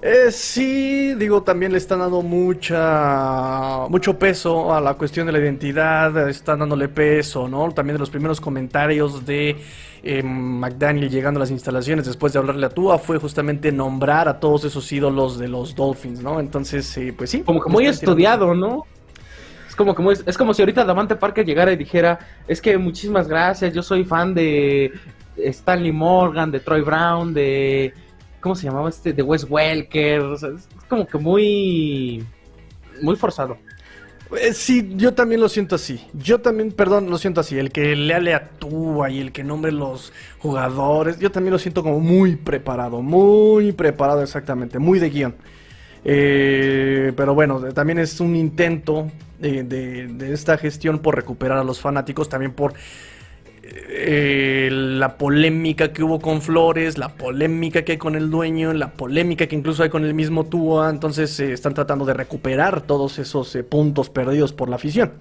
Eh, 0.03 0.31
sí, 0.31 1.13
digo, 1.13 1.43
también 1.43 1.71
le 1.73 1.77
están 1.77 1.99
dando 1.99 2.23
mucha, 2.23 3.85
mucho 3.87 4.17
peso 4.17 4.73
a 4.73 4.81
la 4.81 4.95
cuestión 4.95 5.27
de 5.27 5.31
la 5.31 5.37
identidad, 5.37 6.27
están 6.27 6.57
dándole 6.57 6.89
peso, 6.89 7.47
¿no? 7.47 7.71
También 7.71 7.95
de 7.95 7.99
los 7.99 8.09
primeros 8.09 8.41
comentarios 8.41 9.23
de 9.27 9.57
eh, 10.01 10.23
McDaniel 10.23 11.07
llegando 11.11 11.37
a 11.37 11.41
las 11.41 11.51
instalaciones 11.51 12.07
después 12.07 12.33
de 12.33 12.39
hablarle 12.39 12.65
a 12.65 12.69
Tua 12.69 12.97
fue 12.97 13.19
justamente 13.19 13.71
nombrar 13.71 14.27
a 14.27 14.39
todos 14.39 14.63
esos 14.65 14.91
ídolos 14.91 15.37
de 15.37 15.47
los 15.49 15.75
Dolphins, 15.75 16.23
¿no? 16.23 16.39
Entonces, 16.39 16.97
eh, 16.97 17.13
pues 17.15 17.29
sí. 17.29 17.41
Como 17.43 17.61
que 17.61 17.69
muy 17.69 17.85
estudiado, 17.85 18.55
¿no? 18.55 18.87
Es 19.67 19.75
como 19.75 19.95
que 19.95 20.01
muy- 20.01 20.15
es 20.25 20.37
como 20.37 20.53
si 20.53 20.61
ahorita 20.63 20.83
Davante 20.83 21.15
Parker 21.15 21.45
llegara 21.45 21.71
y 21.71 21.77
dijera, 21.77 22.19
es 22.47 22.59
que 22.61 22.77
muchísimas 22.77 23.27
gracias, 23.27 23.73
yo 23.73 23.83
soy 23.83 24.03
fan 24.03 24.33
de 24.33 24.91
Stanley 25.37 25.91
Morgan, 25.91 26.51
de 26.51 26.59
Troy 26.59 26.81
Brown, 26.81 27.33
de 27.33 27.93
¿cómo 28.41 28.55
se 28.55 28.65
llamaba 28.65 28.89
este? 28.89 29.13
De 29.13 29.23
Wes 29.23 29.45
Welker. 29.49 30.19
O 30.21 30.37
sea, 30.37 30.49
es 30.49 30.67
como 30.89 31.05
que 31.07 31.17
muy, 31.17 32.25
muy 33.01 33.15
forzado. 33.15 33.57
Eh, 34.39 34.53
sí, 34.53 34.93
yo 34.95 35.13
también 35.13 35.41
lo 35.41 35.49
siento 35.49 35.75
así. 35.75 36.05
Yo 36.13 36.39
también, 36.39 36.71
perdón, 36.71 37.09
lo 37.09 37.17
siento 37.17 37.41
así. 37.41 37.57
El 37.59 37.71
que 37.71 37.95
le 37.97 38.13
aleatúa 38.13 39.09
y 39.09 39.19
el 39.19 39.31
que 39.33 39.43
nombre 39.43 39.71
los 39.73 40.13
jugadores, 40.39 41.19
yo 41.19 41.31
también 41.31 41.51
lo 41.51 41.59
siento 41.59 41.83
como 41.83 41.99
muy 41.99 42.37
preparado, 42.37 43.01
muy 43.01 43.73
preparado 43.73 44.21
exactamente, 44.23 44.79
muy 44.79 44.99
de 44.99 45.09
guion. 45.09 45.35
Eh, 46.05 47.13
pero 47.15 47.35
bueno, 47.35 47.59
también 47.73 47.99
es 47.99 48.19
un 48.19 48.35
intento 48.35 49.11
de, 49.39 49.63
de- 49.63 50.07
de 50.07 50.33
esta 50.33 50.57
gestión 50.57 50.99
por 50.99 51.15
recuperar 51.15 51.57
a 51.57 51.63
los 51.63 51.79
fanáticos, 51.79 52.29
también 52.29 52.53
por 52.53 52.73
eh, 53.63 54.69
la 54.71 55.17
polémica 55.17 55.93
que 55.93 56.03
hubo 56.03 56.19
con 56.19 56.41
Flores, 56.41 56.97
la 56.97 57.09
polémica 57.09 57.83
que 57.83 57.93
hay 57.93 57.97
con 57.99 58.15
el 58.15 58.31
dueño, 58.31 58.73
la 58.73 58.93
polémica 58.93 59.45
que 59.45 59.55
incluso 59.55 59.83
hay 59.83 59.89
con 59.89 60.03
el 60.03 60.15
mismo 60.15 60.45
Tua, 60.45 60.89
entonces 60.89 61.39
eh, 61.39 61.53
están 61.53 61.75
tratando 61.75 62.05
de 62.05 62.13
recuperar 62.13 62.81
todos 62.81 63.19
esos 63.19 63.55
eh, 63.55 63.63
puntos 63.63 64.09
perdidos 64.09 64.51
por 64.51 64.69
la 64.69 64.77
afición. 64.77 65.13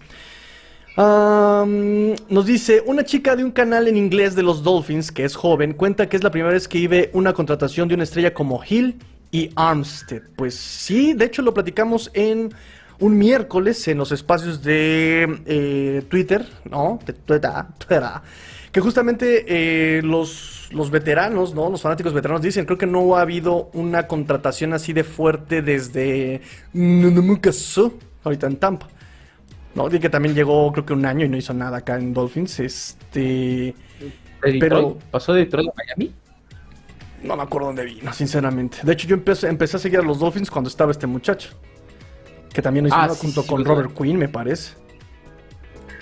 Nos 0.97 2.47
dice, 2.47 2.83
una 2.85 3.05
chica 3.05 3.35
de 3.35 3.43
un 3.43 3.53
canal 3.53 3.89
en 3.89 3.97
inglés 3.97 4.35
de 4.35 4.43
los 4.43 4.63
Dolphins, 4.63 5.11
que 5.11 5.25
es 5.25 5.35
joven, 5.35 5.73
cuenta 5.73 6.09
que 6.09 6.17
es 6.17 6.23
la 6.23 6.31
primera 6.31 6.53
vez 6.53 6.69
que 6.69 6.79
vive 6.79 7.11
una 7.15 7.33
contratación 7.33 7.89
de 7.89 7.95
una 7.95 8.05
estrella 8.05 8.35
como 8.35 8.61
Hill 8.69 8.99
y 9.31 9.51
Armstead. 9.57 10.23
Pues 10.37 10.55
sí, 10.55 11.15
de 11.15 11.25
hecho 11.25 11.41
lo 11.41 11.55
platicamos 11.55 12.11
en 12.13 12.53
un 13.01 13.19
miércoles 13.19 13.89
en 13.89 13.99
los 13.99 14.13
espacios 14.13 14.63
de 14.63 15.41
eh, 15.47 16.03
Twitter, 16.09 16.47
¿no? 16.71 16.99
De 17.05 17.13
Twitter, 17.15 17.51
Twitter, 17.79 18.03
que 18.71 18.81
justamente 18.81 19.45
eh, 19.49 20.03
los, 20.03 20.69
los 20.73 20.91
veteranos, 20.91 21.55
¿no? 21.55 21.71
Los 21.71 21.83
fanáticos 21.83 22.13
veteranos 22.13 22.43
dicen, 22.43 22.67
creo 22.67 22.79
que 22.79 22.87
no 22.87 23.17
ha 23.17 23.23
habido 23.23 23.71
una 23.73 24.07
contratación 24.07 24.73
así 24.75 24.93
de 24.93 25.03
fuerte 25.05 25.63
desde 25.63 26.43
Nunumukasu, 26.73 27.99
ahorita 28.23 28.47
en 28.47 28.57
Tampa. 28.57 28.89
No, 29.75 29.93
y 29.93 29.99
que 30.01 30.09
también 30.11 30.35
llegó 30.35 30.71
creo 30.73 30.85
que 30.85 30.93
un 30.93 31.07
año 31.07 31.25
y 31.25 31.29
no 31.29 31.37
hizo 31.37 31.55
nada 31.55 31.79
acá 31.79 31.97
en 31.97 32.13
Dolphins. 32.13 32.61
Este. 32.61 33.75
Pero- 34.41 34.99
¿Pasó 35.11 35.33
de 35.33 35.45
Detroit 35.45 35.69
a 35.69 35.73
Miami? 35.77 36.15
No 37.23 37.37
me 37.37 37.43
acuerdo 37.43 37.69
dónde 37.69 37.85
vino, 37.85 38.13
sinceramente. 38.13 38.79
De 38.83 38.93
hecho, 38.93 39.07
yo 39.07 39.15
empecé, 39.15 39.47
empecé 39.49 39.77
a 39.77 39.81
seguir 39.81 39.99
a 40.01 40.03
los 40.03 40.19
Dolphins 40.19 40.51
cuando 40.51 40.69
estaba 40.69 40.91
este 40.91 41.07
muchacho. 41.07 41.51
Que 42.53 42.63
también 42.63 42.87
hizo 42.87 42.95
Ah, 42.97 43.09
sí, 43.11 43.19
junto 43.21 43.43
sí, 43.43 43.49
con 43.49 43.65
Robert 43.65 43.93
Quinn, 43.97 44.19
me 44.19 44.29
parece. 44.29 44.75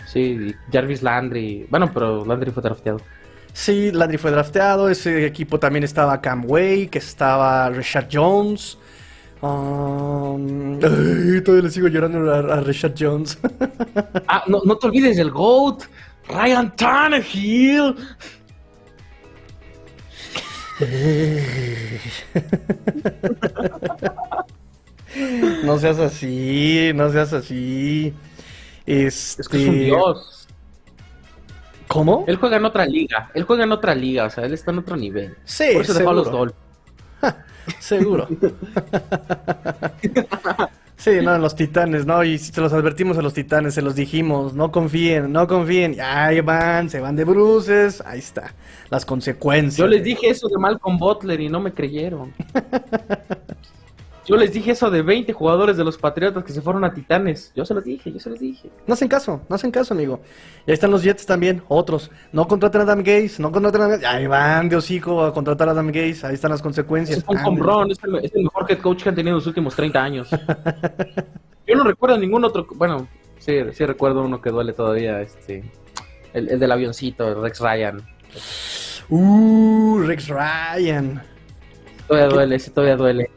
Sí, 0.06 0.54
Jarvis 0.72 1.02
Landry. 1.02 1.66
Bueno, 1.70 1.90
pero 1.92 2.24
Landry 2.24 2.50
fue 2.50 2.62
drafteado. 2.62 3.00
Sí, 3.52 3.90
Landry 3.92 4.18
fue 4.18 4.30
drafteado. 4.30 4.88
Ese 4.88 5.26
equipo 5.26 5.58
también 5.58 5.84
estaba 5.84 6.20
Cam 6.20 6.44
Way, 6.46 6.88
que 6.88 6.98
estaba 6.98 7.68
Richard 7.70 8.08
Jones. 8.10 8.78
Um, 9.40 10.78
ay, 10.82 11.40
todavía 11.42 11.64
le 11.64 11.70
sigo 11.70 11.86
llorando 11.88 12.32
a, 12.32 12.38
a 12.38 12.60
Richard 12.60 12.94
Jones. 12.98 13.38
Ah, 14.26 14.44
no, 14.46 14.60
no 14.64 14.76
te 14.76 14.86
olvides 14.86 15.16
del 15.16 15.30
GOAT. 15.30 15.84
Ryan 16.28 16.74
Tannehill. 16.76 17.94
no 25.64 25.78
seas 25.78 25.98
así, 25.98 26.92
no 26.94 27.10
seas 27.10 27.32
así. 27.32 28.14
Este... 28.86 29.42
Es 29.42 29.48
que 29.48 29.62
es 29.62 29.68
un 29.68 29.78
dios. 29.78 30.38
¿Cómo? 31.88 32.24
Él 32.26 32.36
juega 32.36 32.58
en 32.58 32.66
otra 32.66 32.86
liga. 32.86 33.30
Él 33.34 33.44
juega 33.44 33.64
en 33.64 33.72
otra 33.72 33.94
liga. 33.94 34.26
O 34.26 34.30
sea, 34.30 34.44
él 34.44 34.52
está 34.52 34.70
en 34.70 34.78
otro 34.78 34.96
nivel. 34.96 35.34
Sí, 35.44 35.70
Por 35.72 35.82
eso 35.82 35.94
dejó 35.94 36.10
a 36.10 36.14
los 36.14 36.26
seguro. 36.26 36.54
Dolphins. 37.20 37.20
Seguro. 37.80 38.26
sí, 40.96 41.10
no, 41.22 41.34
en 41.34 41.42
los 41.42 41.54
titanes, 41.54 42.06
¿no? 42.06 42.24
Y 42.24 42.38
si 42.38 42.50
se 42.50 42.62
los 42.62 42.72
advertimos 42.72 43.18
a 43.18 43.22
los 43.22 43.34
titanes, 43.34 43.74
se 43.74 43.82
los 43.82 43.94
dijimos, 43.94 44.54
no 44.54 44.72
confíen, 44.72 45.30
no 45.32 45.46
confíen. 45.46 45.92
Y 45.94 46.00
ahí 46.00 46.40
van, 46.40 46.88
se 46.88 47.00
van 47.00 47.14
de 47.14 47.24
bruces, 47.24 48.02
ahí 48.06 48.20
está, 48.20 48.54
las 48.88 49.04
consecuencias. 49.04 49.76
Yo 49.76 49.86
les 49.86 50.02
dije 50.02 50.30
eso 50.30 50.48
de 50.48 50.56
Malcolm 50.56 50.98
Butler 50.98 51.38
y 51.40 51.50
no 51.50 51.60
me 51.60 51.74
creyeron. 51.74 52.32
Yo 54.28 54.36
les 54.36 54.52
dije 54.52 54.72
eso 54.72 54.90
de 54.90 55.00
20 55.00 55.32
jugadores 55.32 55.78
de 55.78 55.84
los 55.84 55.96
Patriotas 55.96 56.44
que 56.44 56.52
se 56.52 56.60
fueron 56.60 56.84
a 56.84 56.92
Titanes. 56.92 57.50
Yo 57.56 57.64
se 57.64 57.72
los 57.72 57.82
dije, 57.82 58.12
yo 58.12 58.20
se 58.20 58.28
los 58.28 58.38
dije. 58.38 58.68
No 58.86 58.92
hacen 58.92 59.08
caso, 59.08 59.40
no 59.48 59.56
hacen 59.56 59.70
caso, 59.70 59.94
amigo. 59.94 60.20
Y 60.66 60.70
ahí 60.70 60.74
están 60.74 60.90
los 60.90 61.02
Jets 61.02 61.24
también, 61.24 61.62
otros. 61.66 62.10
No 62.30 62.46
contraten 62.46 62.82
a 62.82 62.84
Adam 62.84 62.98
Gaze, 62.98 63.40
no 63.40 63.50
contraten 63.50 63.80
a 63.80 63.84
Adam 63.86 64.00
Gaze. 64.02 64.06
Ahí 64.06 64.26
van 64.26 64.68
de 64.68 64.76
hocico 64.76 65.24
a 65.24 65.32
contratar 65.32 65.68
a 65.68 65.70
Adam 65.70 65.86
Gaze, 65.86 66.26
ahí 66.26 66.34
están 66.34 66.50
las 66.50 66.60
consecuencias. 66.60 67.20
Es 67.20 67.24
un 67.26 67.38
home 67.38 67.62
run, 67.62 67.90
es 67.90 67.98
el, 68.04 68.16
es 68.16 68.34
el 68.34 68.42
mejor 68.42 68.70
head 68.70 68.80
coach 68.80 69.02
que 69.02 69.08
han 69.08 69.14
tenido 69.14 69.30
en 69.30 69.36
los 69.36 69.46
últimos 69.46 69.74
30 69.74 70.02
años. 70.02 70.28
Yo 71.66 71.74
no 71.74 71.84
recuerdo 71.84 72.18
ningún 72.18 72.44
otro. 72.44 72.66
Bueno, 72.74 73.08
sí, 73.38 73.54
sí 73.72 73.86
recuerdo 73.86 74.22
uno 74.22 74.42
que 74.42 74.50
duele 74.50 74.74
todavía. 74.74 75.22
este 75.22 75.64
El, 76.34 76.50
el 76.50 76.60
del 76.60 76.70
avioncito, 76.70 77.28
el 77.28 77.40
Rex 77.40 77.60
Ryan. 77.60 78.02
Uh, 79.08 80.00
Rex 80.00 80.28
Ryan. 80.28 81.22
Todavía 82.06 82.28
duele, 82.28 82.56
ese 82.56 82.70
todavía 82.70 82.96
duele. 82.96 83.30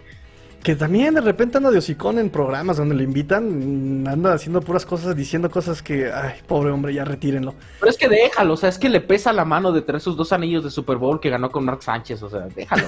Que 0.64 0.76
también 0.76 1.16
de 1.16 1.22
repente 1.22 1.58
anda 1.58 1.72
de 1.72 1.80
hocicón 1.80 2.20
en 2.20 2.30
programas 2.30 2.78
donde 2.78 2.94
le 2.94 3.04
invitan, 3.04 4.04
mm, 4.04 4.08
anda 4.08 4.34
haciendo 4.34 4.62
puras 4.62 4.86
cosas, 4.86 5.16
diciendo 5.16 5.50
cosas 5.50 5.82
que, 5.82 6.12
ay, 6.12 6.36
pobre 6.46 6.70
hombre, 6.72 6.94
ya 6.94 7.04
retírenlo. 7.04 7.56
Pero 7.80 7.90
es 7.90 7.98
que 7.98 8.08
déjalo, 8.08 8.54
o 8.54 8.58
sea, 8.58 8.70
es 8.70 8.78
que 8.78 8.88
le 8.90 9.02
pesa 9.02 9.34
la 9.34 9.44
mano 9.44 9.72
de 9.72 9.82
traer 9.82 10.02
sus 10.02 10.16
dos 10.16 10.32
anillos 10.32 10.64
de 10.64 10.70
Super 10.70 10.98
Bowl 10.98 11.20
que 11.20 11.32
ganó 11.32 11.50
con 11.50 11.66
Mark 11.66 11.82
Sánchez, 11.82 12.22
o 12.22 12.30
sea, 12.30 12.42
déjalo. 12.56 12.84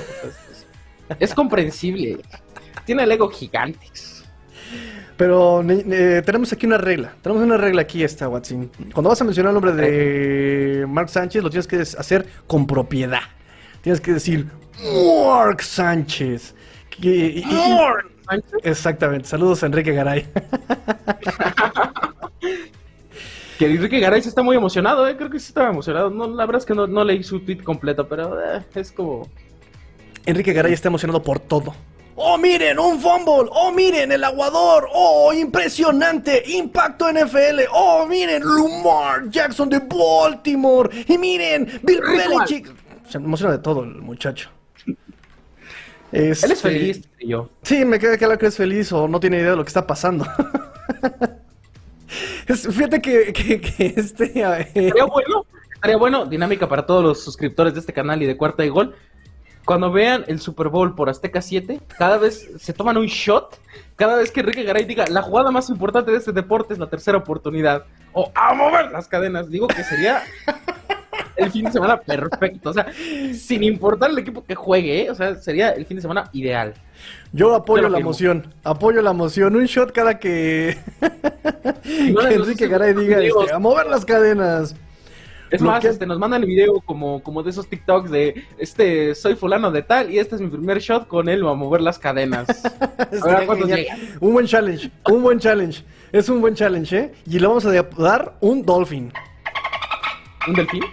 es, 1.09 1.17
es 1.19 1.33
comprensible. 1.33 2.19
Tiene 2.85 3.03
el 3.03 3.11
ego 3.11 3.29
gigante. 3.29 3.87
Pero 5.17 5.61
ne- 5.63 5.83
ne- 5.83 6.21
tenemos 6.21 6.51
aquí 6.53 6.65
una 6.65 6.77
regla, 6.77 7.13
tenemos 7.21 7.43
una 7.43 7.57
regla 7.57 7.83
aquí 7.83 8.03
esta, 8.03 8.27
Watson. 8.29 8.69
Cuando 8.93 9.09
vas 9.09 9.21
a 9.21 9.23
mencionar 9.23 9.49
el 9.51 9.53
nombre 9.61 9.73
de 9.73 10.85
Mark 10.87 11.09
Sánchez, 11.09 11.43
lo 11.43 11.49
tienes 11.49 11.67
que 11.67 11.77
hacer 11.77 12.27
con 12.47 12.65
propiedad. 12.67 13.21
Tienes 13.81 13.99
que 14.01 14.13
decir, 14.13 14.47
Mark 15.25 15.61
Sánchez. 15.63 16.55
Que- 17.01 17.09
y- 17.09 17.39
y- 17.39 17.43
y- 17.43 17.79
Exactamente, 18.63 19.27
saludos 19.27 19.63
a 19.63 19.65
Enrique 19.67 19.91
Garay. 19.93 20.25
Que 23.59 23.67
Enrique 23.67 23.99
Garay 23.99 24.19
se 24.21 24.29
está 24.29 24.41
muy 24.41 24.57
emocionado, 24.57 25.07
¿eh? 25.07 25.15
creo 25.15 25.29
que 25.29 25.39
sí 25.39 25.47
estaba 25.49 25.69
emocionado. 25.69 26.09
No, 26.09 26.27
la 26.27 26.45
verdad 26.47 26.59
es 26.61 26.65
que 26.65 26.73
no, 26.73 26.87
no 26.87 27.03
leí 27.03 27.23
su 27.23 27.39
tweet 27.41 27.59
completo, 27.63 28.07
pero 28.07 28.39
eh, 28.41 28.63
es 28.73 28.91
como... 28.91 29.29
Enrique 30.25 30.53
Garay 30.53 30.73
está 30.73 30.87
emocionado 30.87 31.21
por 31.21 31.39
todo. 31.39 31.75
¡Oh, 32.15 32.35
miren! 32.39 32.79
¡Un 32.79 32.99
fumble! 32.99 33.49
¡Oh, 33.51 33.71
miren! 33.71 34.11
¡El 34.11 34.23
aguador! 34.23 34.87
¡Oh, 34.91 35.31
impresionante! 35.33 36.41
¡Impacto 36.47 37.11
NFL! 37.11 37.61
¡Oh, 37.71 38.07
miren! 38.07 38.41
¡Lumar 38.43 39.29
Jackson 39.29 39.69
de 39.69 39.79
Baltimore! 39.79 40.89
¡Y 41.07 41.17
miren! 41.19 41.79
¡Bill. 41.83 42.01
Belichick! 42.01 42.71
Se 43.07 43.17
emociona 43.19 43.51
de 43.53 43.59
todo 43.59 43.83
el 43.83 43.95
muchacho. 44.01 44.49
Él 46.13 46.31
Este, 46.31 46.53
es 46.53 46.61
feliz, 46.61 47.01
y 47.19 47.27
yo. 47.29 47.49
Sí, 47.63 47.83
me 47.85 47.99
queda 47.99 48.17
claro 48.17 48.37
que 48.37 48.45
es 48.45 48.55
feliz 48.55 48.91
o 48.93 49.07
no 49.07 49.19
tiene 49.19 49.37
idea 49.39 49.51
de 49.51 49.55
lo 49.57 49.63
que 49.63 49.69
está 49.69 49.85
pasando. 49.85 50.25
Es- 52.47 52.67
fíjate 52.67 53.01
que, 53.01 53.33
que, 53.33 53.59
que 53.61 53.93
este... 53.97 54.25
Estaría 54.25 55.05
bueno, 55.05 55.45
estaría 55.73 55.97
bueno, 55.97 56.25
dinámica 56.25 56.67
para 56.67 56.85
todos 56.85 57.03
los 57.03 57.23
suscriptores 57.23 57.73
de 57.73 57.79
este 57.79 57.93
canal 57.93 58.21
y 58.21 58.25
de 58.25 58.37
Cuarta 58.37 58.63
y 58.65 58.69
Gol. 58.69 58.95
Cuando 59.65 59.91
vean 59.91 60.25
el 60.27 60.41
Super 60.41 60.67
Bowl 60.67 60.93
por 60.93 61.09
Azteca 61.09 61.41
7, 61.41 61.79
cada 61.97 62.17
vez 62.17 62.49
se 62.59 62.73
toman 62.73 62.97
un 62.97 63.05
shot, 63.05 63.57
cada 63.95 64.17
vez 64.17 64.29
que 64.29 64.41
Enrique 64.41 64.63
Garay 64.63 64.83
diga, 64.83 65.05
la 65.07 65.21
jugada 65.21 65.51
más 65.51 65.69
importante 65.69 66.11
de 66.11 66.17
este 66.17 66.33
deporte 66.33 66.73
es 66.73 66.79
la 66.79 66.89
tercera 66.89 67.17
oportunidad, 67.17 67.85
o 68.11 68.29
a 68.35 68.53
mover 68.53 68.91
las 68.91 69.07
cadenas, 69.07 69.49
digo 69.49 69.67
que 69.67 69.83
sería 69.85 70.21
el 71.35 71.51
fin 71.51 71.65
de 71.65 71.71
semana 71.71 71.99
perfecto, 71.99 72.69
o 72.69 72.73
sea, 72.73 72.87
sin 73.33 73.63
importar 73.63 74.11
el 74.11 74.17
equipo 74.17 74.43
que 74.43 74.55
juegue, 74.55 75.03
¿eh? 75.03 75.11
o 75.11 75.15
sea, 75.15 75.35
sería 75.35 75.71
el 75.71 75.85
fin 75.85 75.97
de 75.97 76.01
semana 76.01 76.29
ideal. 76.33 76.73
Yo 77.31 77.55
apoyo 77.55 77.83
la 77.83 77.97
firmo. 77.97 77.99
emoción, 77.99 78.53
apoyo 78.63 79.01
la 79.01 79.11
emoción. 79.11 79.55
Un 79.55 79.65
shot 79.65 79.91
cada 79.91 80.19
que, 80.19 80.77
no 82.11 82.21
que 82.29 82.33
Enrique 82.35 82.67
Garay 82.67 82.93
diga 82.93 83.19
este, 83.19 83.51
a 83.53 83.59
mover 83.59 83.87
las 83.87 84.05
cadenas. 84.05 84.75
Es 85.49 85.61
Lo 85.61 85.67
más, 85.67 85.81
que- 85.81 85.89
este, 85.89 86.07
nos 86.07 86.17
mandan 86.17 86.41
el 86.41 86.47
video 86.49 86.81
como, 86.81 87.21
como 87.21 87.43
de 87.43 87.51
esos 87.51 87.67
TikToks 87.67 88.09
de 88.09 88.43
este 88.57 89.13
soy 89.13 89.35
fulano 89.35 89.69
de 89.71 89.83
tal 89.83 90.09
y 90.11 90.17
este 90.17 90.35
es 90.35 90.41
mi 90.41 90.47
primer 90.47 90.79
shot 90.79 91.07
con 91.07 91.29
él 91.29 91.45
a 91.47 91.53
mover 91.53 91.81
las 91.81 91.99
cadenas. 91.99 92.47
Genial. 93.11 93.67
llegan. 93.67 93.99
Un 94.19 94.33
buen 94.33 94.47
challenge, 94.47 94.89
un 95.09 95.21
buen 95.21 95.39
challenge. 95.39 95.83
Es 96.11 96.29
un 96.29 96.41
buen 96.41 96.53
challenge, 96.55 96.97
¿eh? 96.97 97.11
Y 97.25 97.39
le 97.39 97.47
vamos 97.47 97.65
a 97.65 97.71
dar 97.71 98.35
un 98.39 98.63
dolphin. 98.63 99.11
¿Un 100.47 100.53
delfín? 100.53 100.83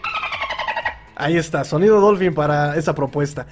Ahí 1.20 1.36
está, 1.36 1.64
sonido 1.64 2.00
dolphin 2.00 2.34
para 2.34 2.76
esa 2.76 2.94
propuesta. 2.94 3.46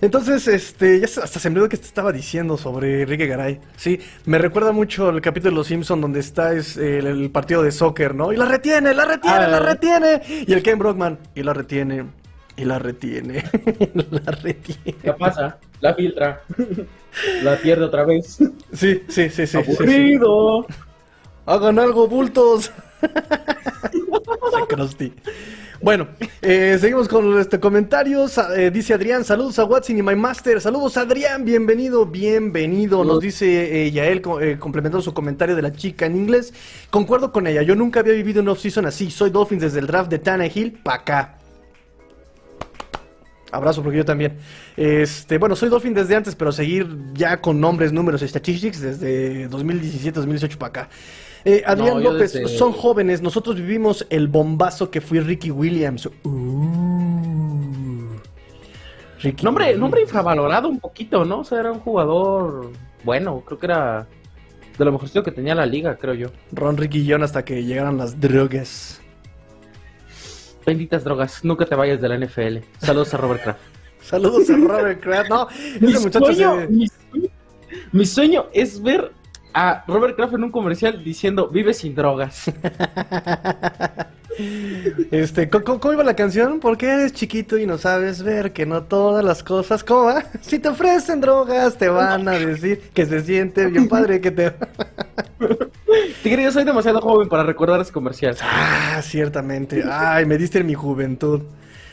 Entonces, 0.00 0.48
este, 0.48 0.98
ya 0.98 1.04
hasta 1.06 1.38
se 1.38 1.48
me 1.48 1.54
olvidó 1.54 1.68
que 1.68 1.76
te 1.76 1.86
estaba 1.86 2.10
diciendo 2.10 2.56
sobre 2.56 3.02
Enrique 3.02 3.26
Garay. 3.26 3.60
Sí, 3.76 4.00
me 4.24 4.38
recuerda 4.38 4.72
mucho 4.72 5.10
el 5.10 5.20
capítulo 5.20 5.50
de 5.52 5.56
Los 5.56 5.68
Simpson 5.68 6.00
donde 6.00 6.18
está 6.18 6.54
es, 6.54 6.76
el, 6.76 7.06
el 7.06 7.30
partido 7.30 7.62
de 7.62 7.70
soccer, 7.70 8.14
¿no? 8.14 8.32
Y 8.32 8.36
la 8.36 8.46
retiene, 8.46 8.94
la 8.94 9.04
retiene, 9.04 9.36
Ah. 9.44 9.48
la 9.48 9.60
retiene. 9.60 10.22
Y 10.28 10.52
el 10.52 10.62
Ken 10.62 10.78
Brockman, 10.78 11.18
y 11.36 11.42
la 11.44 11.52
retiene. 11.52 12.06
Y 12.56 12.64
la 12.64 12.78
retiene. 12.80 13.44
la 14.10 14.32
retiene. 14.32 14.96
¿Qué 15.02 15.12
pasa? 15.12 15.58
La 15.80 15.94
filtra. 15.94 16.42
la 17.44 17.56
pierde 17.58 17.84
otra 17.84 18.04
vez. 18.04 18.38
Sí, 18.72 19.02
sí, 19.08 19.30
sí, 19.30 19.46
sí. 19.46 19.56
Aburrido. 19.56 20.66
Hagan 21.46 21.78
algo, 21.78 22.08
bultos. 22.08 22.72
Se 23.02 24.66
Bueno, 25.82 26.06
eh, 26.40 26.78
seguimos 26.80 27.08
con 27.08 27.40
este 27.40 27.58
comentarios. 27.58 28.38
Eh, 28.56 28.70
dice 28.70 28.94
Adrián, 28.94 29.24
saludos 29.24 29.58
a 29.58 29.64
Watson 29.64 29.98
y 29.98 30.02
My 30.02 30.14
Master. 30.14 30.60
Saludos 30.60 30.96
Adrián, 30.96 31.44
bienvenido, 31.44 32.06
bienvenido. 32.06 33.02
Nos 33.02 33.18
dice 33.18 33.86
eh, 33.86 33.90
Yael, 33.90 34.22
eh, 34.40 34.58
complementando 34.60 35.02
su 35.02 35.12
comentario 35.12 35.56
de 35.56 35.62
la 35.62 35.72
chica 35.72 36.06
en 36.06 36.14
inglés. 36.14 36.54
Concuerdo 36.88 37.32
con 37.32 37.48
ella, 37.48 37.62
yo 37.62 37.74
nunca 37.74 37.98
había 37.98 38.12
vivido 38.12 38.40
una 38.40 38.52
off-season 38.52 38.86
así. 38.86 39.10
Soy 39.10 39.30
Dolphins 39.30 39.62
desde 39.62 39.80
el 39.80 39.88
draft 39.88 40.08
de 40.08 40.20
Tannehill 40.20 40.70
pa' 40.84 40.94
acá. 40.94 41.38
Abrazo 43.50 43.82
porque 43.82 43.98
yo 43.98 44.04
también. 44.04 44.38
Este, 44.76 45.36
bueno, 45.36 45.56
soy 45.56 45.68
Dolphin 45.68 45.94
desde 45.94 46.14
antes, 46.14 46.36
pero 46.36 46.52
seguir 46.52 46.86
ya 47.12 47.38
con 47.38 47.60
nombres, 47.60 47.92
números, 47.92 48.22
statistics 48.22 48.80
desde 48.80 49.48
2017, 49.48 50.12
2018 50.12 50.58
para 50.58 50.68
acá. 50.68 50.88
Eh, 51.44 51.62
Adrián 51.66 52.02
López, 52.02 52.40
son 52.56 52.72
jóvenes, 52.72 53.20
nosotros 53.20 53.56
vivimos 53.56 54.06
el 54.10 54.28
bombazo 54.28 54.90
que 54.90 55.00
fue 55.00 55.20
Ricky 55.20 55.50
Williams. 55.50 56.06
Uh. 56.24 58.16
nombre, 59.42 59.76
nombre 59.76 60.02
infravalorado 60.02 60.68
un 60.68 60.78
poquito, 60.78 61.24
¿no? 61.24 61.40
O 61.40 61.44
sea, 61.44 61.60
era 61.60 61.72
un 61.72 61.80
jugador 61.80 62.70
bueno, 63.04 63.42
creo 63.44 63.58
que 63.58 63.66
era 63.66 64.06
de 64.78 64.84
lo 64.84 64.92
mejorcito 64.92 65.22
que 65.22 65.32
tenía 65.32 65.54
la 65.54 65.66
liga, 65.66 65.96
creo 65.96 66.14
yo. 66.14 66.28
Ron 66.52 66.76
Ricky 66.76 67.06
John 67.08 67.22
hasta 67.22 67.44
que 67.44 67.64
llegaran 67.64 67.98
las 67.98 68.20
drogas. 68.20 69.00
Benditas 70.64 71.02
drogas, 71.04 71.44
nunca 71.44 71.66
te 71.66 71.74
vayas 71.74 72.00
de 72.00 72.08
la 72.08 72.18
NFL. 72.18 72.58
Saludos 72.78 73.12
a 73.14 73.16
Robert 73.16 73.42
Kraft. 73.42 73.60
Saludos 74.00 74.48
a 74.50 74.56
Robert 74.56 75.00
Kraft. 75.00 75.30
No, 75.30 75.48
mi, 75.80 75.92
sueño, 75.92 76.68
mi, 77.92 78.06
sueño, 78.06 78.46
es 78.52 78.80
ver 78.80 79.12
a 79.54 79.84
Robert 79.86 80.16
Kraft 80.16 80.34
en 80.34 80.44
un 80.44 80.50
comercial 80.50 81.02
diciendo 81.04 81.48
vive 81.48 81.74
sin 81.74 81.94
drogas. 81.94 82.50
Este, 85.10 85.50
¿cómo, 85.50 85.92
iba 85.92 86.02
la 86.02 86.16
canción? 86.16 86.58
Porque 86.58 86.88
eres 86.88 87.12
chiquito 87.12 87.58
y 87.58 87.66
no 87.66 87.76
sabes 87.76 88.22
ver 88.22 88.52
que 88.52 88.64
no 88.64 88.82
todas 88.84 89.22
las 89.24 89.42
cosas, 89.42 89.84
¿cómo 89.84 90.04
va? 90.04 90.24
Si 90.40 90.58
te 90.58 90.68
ofrecen 90.68 91.20
drogas, 91.20 91.76
te 91.76 91.88
van 91.88 92.26
a 92.28 92.32
decir 92.32 92.80
que 92.94 93.04
se 93.04 93.20
siente 93.20 93.66
bien 93.66 93.88
padre 93.88 94.20
que 94.20 94.30
te. 94.30 94.52
Tigre, 96.22 96.44
yo 96.44 96.52
soy 96.52 96.64
demasiado 96.64 97.00
joven 97.00 97.28
para 97.28 97.42
recordar 97.42 97.80
ese 97.80 97.92
comercial. 97.92 98.36
Ah, 98.40 99.00
ciertamente. 99.02 99.84
Ay, 99.86 100.24
me 100.24 100.38
diste 100.38 100.60
en 100.60 100.66
mi 100.66 100.74
juventud. 100.74 101.42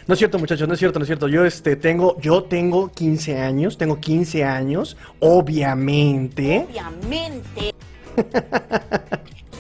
No 0.10 0.14
es 0.14 0.18
cierto, 0.18 0.40
muchachos, 0.40 0.68
no 0.68 0.74
es 0.74 0.80
cierto, 0.80 0.98
no 0.98 1.04
es 1.04 1.08
cierto. 1.08 1.28
Yo 1.28 1.46
este 1.46 1.76
tengo 1.76 2.20
yo 2.20 2.42
tengo 2.42 2.92
15 2.92 3.42
años, 3.42 3.78
tengo 3.78 4.00
15 4.00 4.44
años, 4.44 4.98
obviamente. 5.20 6.66
Obviamente. 6.68 7.76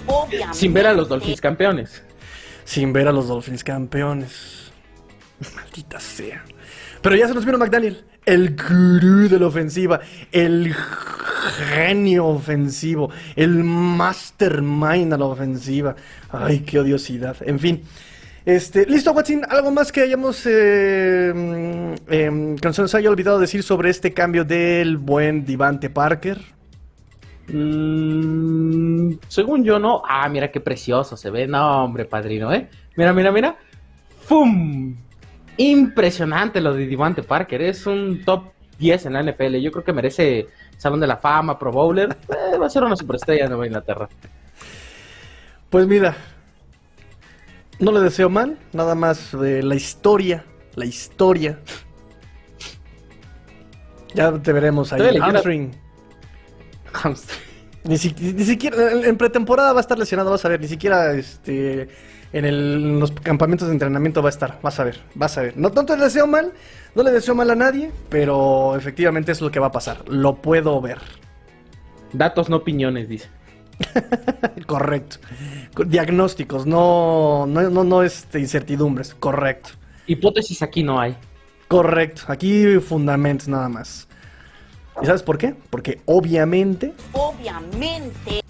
obviamente. 0.08 0.58
Sin 0.58 0.74
ver 0.74 0.88
a 0.88 0.93
los 0.93 1.08
Dolphins 1.08 1.39
campeones. 1.39 2.02
Sin 2.66 2.91
ver 2.91 3.08
a 3.08 3.12
los 3.12 3.28
Dolphins 3.28 3.64
campeones. 3.64 4.72
Maldita 5.54 6.00
sea. 6.00 6.43
Pero 7.00 7.16
ya 7.16 7.28
se 7.28 7.36
nos 7.36 7.45
vino 7.45 7.60
McDaniel, 7.60 8.04
el 8.26 8.56
gurú 8.56 9.30
de 9.30 9.39
la 9.39 9.45
ofensiva, 9.45 10.00
el 10.32 10.74
genio 11.76 12.26
ofensivo, 12.26 13.12
el 13.36 13.64
mastermind 13.64 15.14
a 15.14 15.18
la 15.20 15.26
ofensiva. 15.26 15.95
Ay, 16.32 16.62
qué 16.62 16.80
odiosidad. 16.80 17.38
En 17.41 17.60
fin. 17.60 17.84
Este, 18.45 18.85
listo, 18.85 19.11
Watson, 19.11 19.41
¿algo 19.49 19.71
más 19.71 19.91
que 19.91 20.01
hayamos 20.01 20.45
eh, 20.45 21.31
mm, 21.35 22.11
em, 22.11 22.55
que 22.55 22.67
nos 22.67 22.95
haya 22.95 23.09
olvidado 23.09 23.39
decir 23.39 23.63
sobre 23.63 23.89
este 23.89 24.13
cambio 24.13 24.45
del 24.45 24.97
buen 24.97 25.45
Divante 25.45 25.89
Parker? 25.89 26.39
Mm, 27.51 29.13
según 29.27 29.63
yo, 29.63 29.79
no. 29.79 30.01
Ah, 30.07 30.29
mira 30.29 30.51
qué 30.51 30.59
precioso 30.59 31.17
se 31.17 31.29
ve. 31.29 31.47
No, 31.47 31.83
hombre, 31.83 32.05
padrino, 32.05 32.53
¿eh? 32.53 32.69
Mira, 32.95 33.13
mira, 33.13 33.31
mira. 33.31 33.57
¡Fum! 34.21 34.95
Impresionante 35.57 36.61
lo 36.61 36.73
de 36.73 36.87
Divante 36.87 37.23
Parker. 37.23 37.61
Es 37.61 37.85
un 37.85 38.23
top 38.23 38.51
10 38.77 39.07
en 39.07 39.13
la 39.13 39.23
NFL. 39.23 39.55
Yo 39.57 39.71
creo 39.71 39.83
que 39.83 39.93
merece 39.93 40.47
Salón 40.77 40.99
de 40.99 41.07
la 41.07 41.17
Fama, 41.17 41.57
Pro 41.59 41.71
Bowler. 41.71 42.15
Eh, 42.29 42.57
va 42.57 42.67
a 42.67 42.69
ser 42.69 42.83
una 42.83 42.95
superestrella 42.95 43.43
de 43.43 43.49
Nueva 43.49 43.67
Inglaterra. 43.67 44.07
Pues 45.69 45.87
mira, 45.87 46.15
no 47.80 47.91
le 47.91 47.99
deseo 48.01 48.30
mal, 48.30 48.57
nada 48.73 48.95
más 48.95 49.32
de 49.39 49.63
la 49.63 49.75
historia, 49.75 50.45
la 50.75 50.86
historia. 50.86 51.59
Ya 54.13 54.34
te 54.34 54.53
veremos 54.53 54.91
ahí. 54.91 55.17
Hamstring. 55.17 55.71
Hamstring. 56.93 57.49
Ni, 57.84 57.97
siquiera 57.97 58.91
en 58.91 59.17
pretemporada 59.17 59.71
va 59.71 59.80
a 59.80 59.82
estar 59.82 59.97
lesionado, 59.97 60.30
vas 60.32 60.43
a 60.43 60.49
ver, 60.49 60.59
ni 60.59 60.67
siquiera 60.67 61.13
este 61.13 61.88
en, 62.34 62.99
los 62.99 63.11
campamentos 63.11 63.67
de 63.67 63.73
entrenamiento 63.73 64.21
va 64.21 64.30
a 64.30 64.32
estar, 64.32 64.59
vas 64.61 64.80
a 64.80 64.84
ver, 64.84 64.99
vas 65.15 65.38
a 65.38 65.41
ver. 65.41 65.57
No 65.57 65.71
tanto 65.71 65.95
le 65.95 66.03
deseo 66.03 66.27
mal, 66.27 66.53
no 66.93 67.03
le 67.03 67.11
deseo 67.11 67.36
mal 67.36 67.49
a 67.49 67.55
nadie, 67.55 67.91
pero 68.09 68.75
efectivamente 68.75 69.32
es 69.32 69.41
lo 69.41 69.49
que 69.49 69.59
va 69.59 69.67
a 69.67 69.71
pasar, 69.71 70.07
lo 70.07 70.36
puedo 70.36 70.80
ver. 70.82 70.99
Datos, 72.13 72.49
no 72.49 72.57
opiniones, 72.57 73.07
dice. 73.07 73.30
correcto. 74.67 75.17
Diagnósticos, 75.86 76.65
no, 76.65 77.45
no, 77.47 77.69
no, 77.69 77.84
no 77.84 78.03
este, 78.03 78.39
incertidumbres, 78.39 79.13
correcto. 79.13 79.71
Hipótesis 80.07 80.61
aquí 80.61 80.84
no 80.84 80.99
hay. 80.99 81.15
Correcto, 81.67 82.23
aquí 82.27 82.80
fundamentos 82.80 83.47
nada 83.47 83.69
más. 83.69 84.07
¿Y 85.01 85.05
sabes 85.05 85.23
por 85.23 85.38
qué? 85.38 85.55
Porque 85.69 86.01
obviamente. 86.05 86.93
Obviamente. 87.13 88.41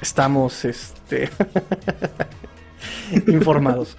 Estamos, 0.00 0.64
este. 0.64 1.28
informados. 3.26 3.96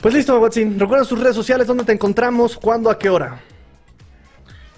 Pues 0.00 0.14
listo, 0.14 0.38
Watson. 0.38 0.78
Recuerda 0.78 1.04
sus 1.04 1.18
redes 1.18 1.36
sociales, 1.36 1.66
dónde 1.66 1.84
te 1.84 1.92
encontramos, 1.92 2.56
cuándo, 2.56 2.90
a 2.90 2.98
qué 2.98 3.08
hora. 3.08 3.40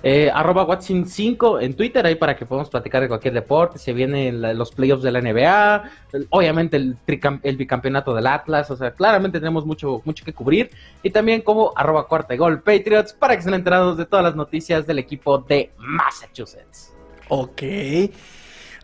Eh, 0.03 0.31
arroba 0.33 0.65
Watson5 0.65 1.61
en 1.61 1.75
Twitter, 1.75 2.07
ahí 2.07 2.15
para 2.15 2.37
que 2.37 2.47
podamos 2.47 2.71
platicar 2.71 3.03
de 3.03 3.09
cualquier 3.09 3.35
deporte. 3.35 3.79
Se 3.79 3.93
vienen 3.93 4.41
los 4.57 4.71
playoffs 4.71 5.03
de 5.03 5.11
la 5.11 5.21
NBA, 5.21 5.91
obviamente 6.31 6.77
el, 6.77 6.97
el, 7.43 7.57
bicampeonato 7.57 8.15
del 8.15 8.27
Atlas. 8.29 8.71
O 8.71 8.77
sea, 8.77 8.93
claramente 8.93 9.41
tenemos 9.41 9.67
mucho, 9.67 10.01
mucho 10.05 10.25
que 10.25 10.33
cubrir. 10.33 10.71
Y 11.03 11.11
también 11.11 11.43
como 11.43 11.73
arroba 11.75 12.07
cuarta 12.07 12.35
Patriots 12.65 13.13
para 13.13 13.35
que 13.35 13.41
estén 13.41 13.55
enterados 13.55 13.97
de 13.97 14.07
todas 14.07 14.25
las 14.25 14.37
noticias 14.37 14.87
del 14.87 15.01
equipo 15.01 15.39
de 15.39 15.73
Massachusetts. 15.79 16.93
Ok. 17.29 17.63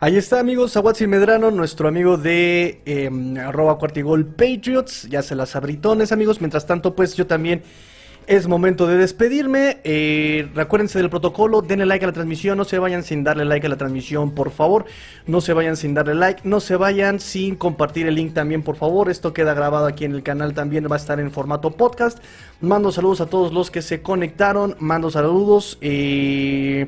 Ahí 0.01 0.17
está, 0.17 0.41
amigos, 0.41 0.75
a 0.75 0.81
Watson 0.81 1.09
Medrano, 1.09 1.49
nuestro 1.51 1.87
amigo 1.87 2.17
de 2.17 2.81
eh, 2.85 3.09
arroba 3.39 3.79
Patriots. 3.79 5.07
Ya 5.09 5.21
se 5.21 5.35
las 5.35 5.55
abritones, 5.55 6.11
amigos. 6.11 6.41
Mientras 6.41 6.67
tanto, 6.67 6.93
pues 6.93 7.15
yo 7.15 7.25
también 7.25 7.63
es 8.27 8.47
momento 8.47 8.87
de 8.87 8.97
despedirme. 8.97 9.79
Eh, 9.83 10.49
recuérdense 10.53 10.99
del 10.99 11.09
protocolo, 11.09 11.61
denle 11.61 11.85
like 11.85 12.05
a 12.05 12.07
la 12.07 12.13
transmisión, 12.13 12.57
no 12.57 12.65
se 12.65 12.79
vayan 12.79 13.03
sin 13.03 13.23
darle 13.23 13.45
like 13.45 13.65
a 13.67 13.69
la 13.69 13.77
transmisión, 13.77 14.31
por 14.31 14.51
favor. 14.51 14.85
No 15.27 15.41
se 15.41 15.53
vayan 15.53 15.77
sin 15.77 15.93
darle 15.93 16.15
like, 16.15 16.41
no 16.43 16.59
se 16.59 16.75
vayan 16.75 17.19
sin 17.19 17.55
compartir 17.55 18.07
el 18.07 18.15
link 18.15 18.33
también, 18.33 18.63
por 18.63 18.75
favor. 18.75 19.09
Esto 19.09 19.33
queda 19.33 19.53
grabado 19.53 19.85
aquí 19.85 20.05
en 20.05 20.13
el 20.13 20.23
canal, 20.23 20.53
también 20.53 20.87
va 20.89 20.95
a 20.95 20.99
estar 20.99 21.19
en 21.19 21.31
formato 21.31 21.71
podcast. 21.71 22.19
Mando 22.61 22.91
saludos 22.91 23.21
a 23.21 23.27
todos 23.27 23.53
los 23.53 23.71
que 23.71 23.81
se 23.81 24.01
conectaron, 24.01 24.75
mando 24.79 25.11
saludos. 25.11 25.77
Eh, 25.81 26.87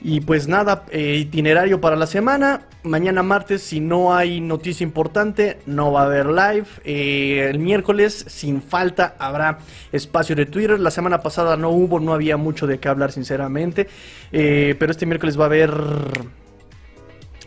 y 0.00 0.20
pues 0.20 0.46
nada, 0.46 0.84
eh, 0.90 1.16
itinerario 1.16 1.80
para 1.80 1.96
la 1.96 2.06
semana. 2.06 2.62
Mañana 2.84 3.22
martes, 3.22 3.62
si 3.62 3.80
no 3.80 4.14
hay 4.14 4.40
noticia 4.40 4.84
importante, 4.84 5.58
no 5.66 5.92
va 5.92 6.02
a 6.02 6.04
haber 6.04 6.26
live. 6.26 6.66
Eh, 6.84 7.48
el 7.50 7.58
miércoles, 7.58 8.24
sin 8.28 8.62
falta, 8.62 9.16
habrá 9.18 9.58
espacio 9.90 10.36
de 10.36 10.46
Twitter. 10.46 10.78
La 10.78 10.90
semana 10.90 11.20
pasada 11.20 11.56
no 11.56 11.70
hubo, 11.70 11.98
no 11.98 12.12
había 12.12 12.36
mucho 12.36 12.66
de 12.66 12.78
qué 12.78 12.88
hablar, 12.88 13.10
sinceramente. 13.10 13.88
Eh, 14.30 14.76
pero 14.78 14.92
este 14.92 15.06
miércoles 15.06 15.38
va 15.38 15.44
a 15.44 15.46
haber 15.46 15.72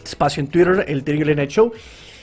espacio 0.04 0.42
en 0.42 0.48
Twitter, 0.48 0.86
el 0.88 1.04
Trigger 1.04 1.36
Night 1.36 1.52
Show. 1.52 1.72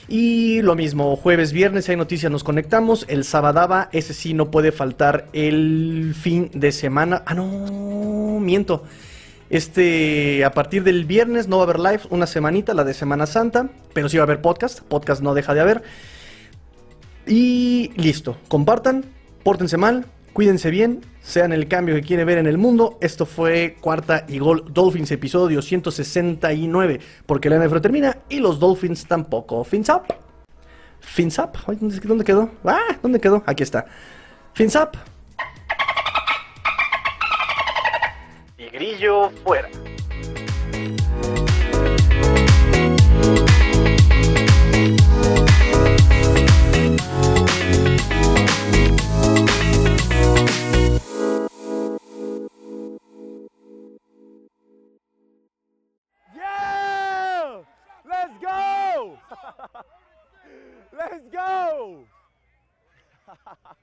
Y 0.07 0.61
lo 0.61 0.75
mismo, 0.75 1.15
jueves, 1.15 1.53
viernes, 1.53 1.85
si 1.85 1.91
hay 1.91 1.97
noticias, 1.97 2.31
nos 2.31 2.43
conectamos. 2.43 3.05
El 3.09 3.23
sábado, 3.23 3.87
ese 3.91 4.13
sí 4.13 4.33
no 4.33 4.49
puede 4.51 4.71
faltar 4.71 5.27
el 5.33 6.15
fin 6.19 6.49
de 6.53 6.71
semana. 6.71 7.23
Ah, 7.25 7.33
no, 7.33 8.39
miento. 8.39 8.83
Este, 9.49 10.45
a 10.45 10.51
partir 10.51 10.83
del 10.83 11.05
viernes 11.05 11.47
no 11.47 11.57
va 11.57 11.63
a 11.63 11.65
haber 11.65 11.79
live, 11.79 12.01
una 12.11 12.27
semanita, 12.27 12.73
la 12.73 12.83
de 12.83 12.93
Semana 12.93 13.25
Santa, 13.25 13.69
pero 13.93 14.07
sí 14.07 14.17
va 14.17 14.23
a 14.23 14.25
haber 14.25 14.41
podcast, 14.41 14.81
podcast 14.81 15.21
no 15.21 15.33
deja 15.33 15.53
de 15.53 15.61
haber. 15.61 15.83
Y 17.25 17.91
listo, 17.95 18.37
compartan, 18.47 19.05
pórtense 19.43 19.77
mal, 19.77 20.05
cuídense 20.33 20.69
bien, 20.69 21.01
sean 21.21 21.51
el 21.51 21.67
cambio 21.67 21.95
que 21.95 22.01
quieren 22.01 22.27
ver 22.27 22.37
en 22.37 22.47
el 22.47 22.57
mundo. 22.57 22.97
Esto 23.01 23.25
fue 23.25 23.77
Cuarta 23.81 24.25
y 24.27 24.39
Gol 24.39 24.65
Dolphins, 24.71 25.11
episodio 25.11 25.61
169, 25.61 26.99
porque 27.25 27.49
la 27.49 27.63
NFL 27.63 27.79
termina 27.79 28.17
y 28.29 28.39
los 28.39 28.59
Dolphins 28.59 29.05
tampoco. 29.05 29.63
Fins 29.63 29.89
up. 29.89 30.13
Up. 31.39 31.77
¿Dónde 32.03 32.23
quedó? 32.23 32.49
Ah, 32.63 32.97
¿dónde 33.01 33.19
quedó? 33.19 33.43
Aquí 33.45 33.63
está. 33.63 33.85
Fins 34.53 34.75
up. 34.75 35.18
Fuera. 38.79 39.69
Yeah! 56.33 57.59
Let's 58.07 58.33
go! 58.41 59.19
Let's 60.93 61.27
go! 61.33 62.05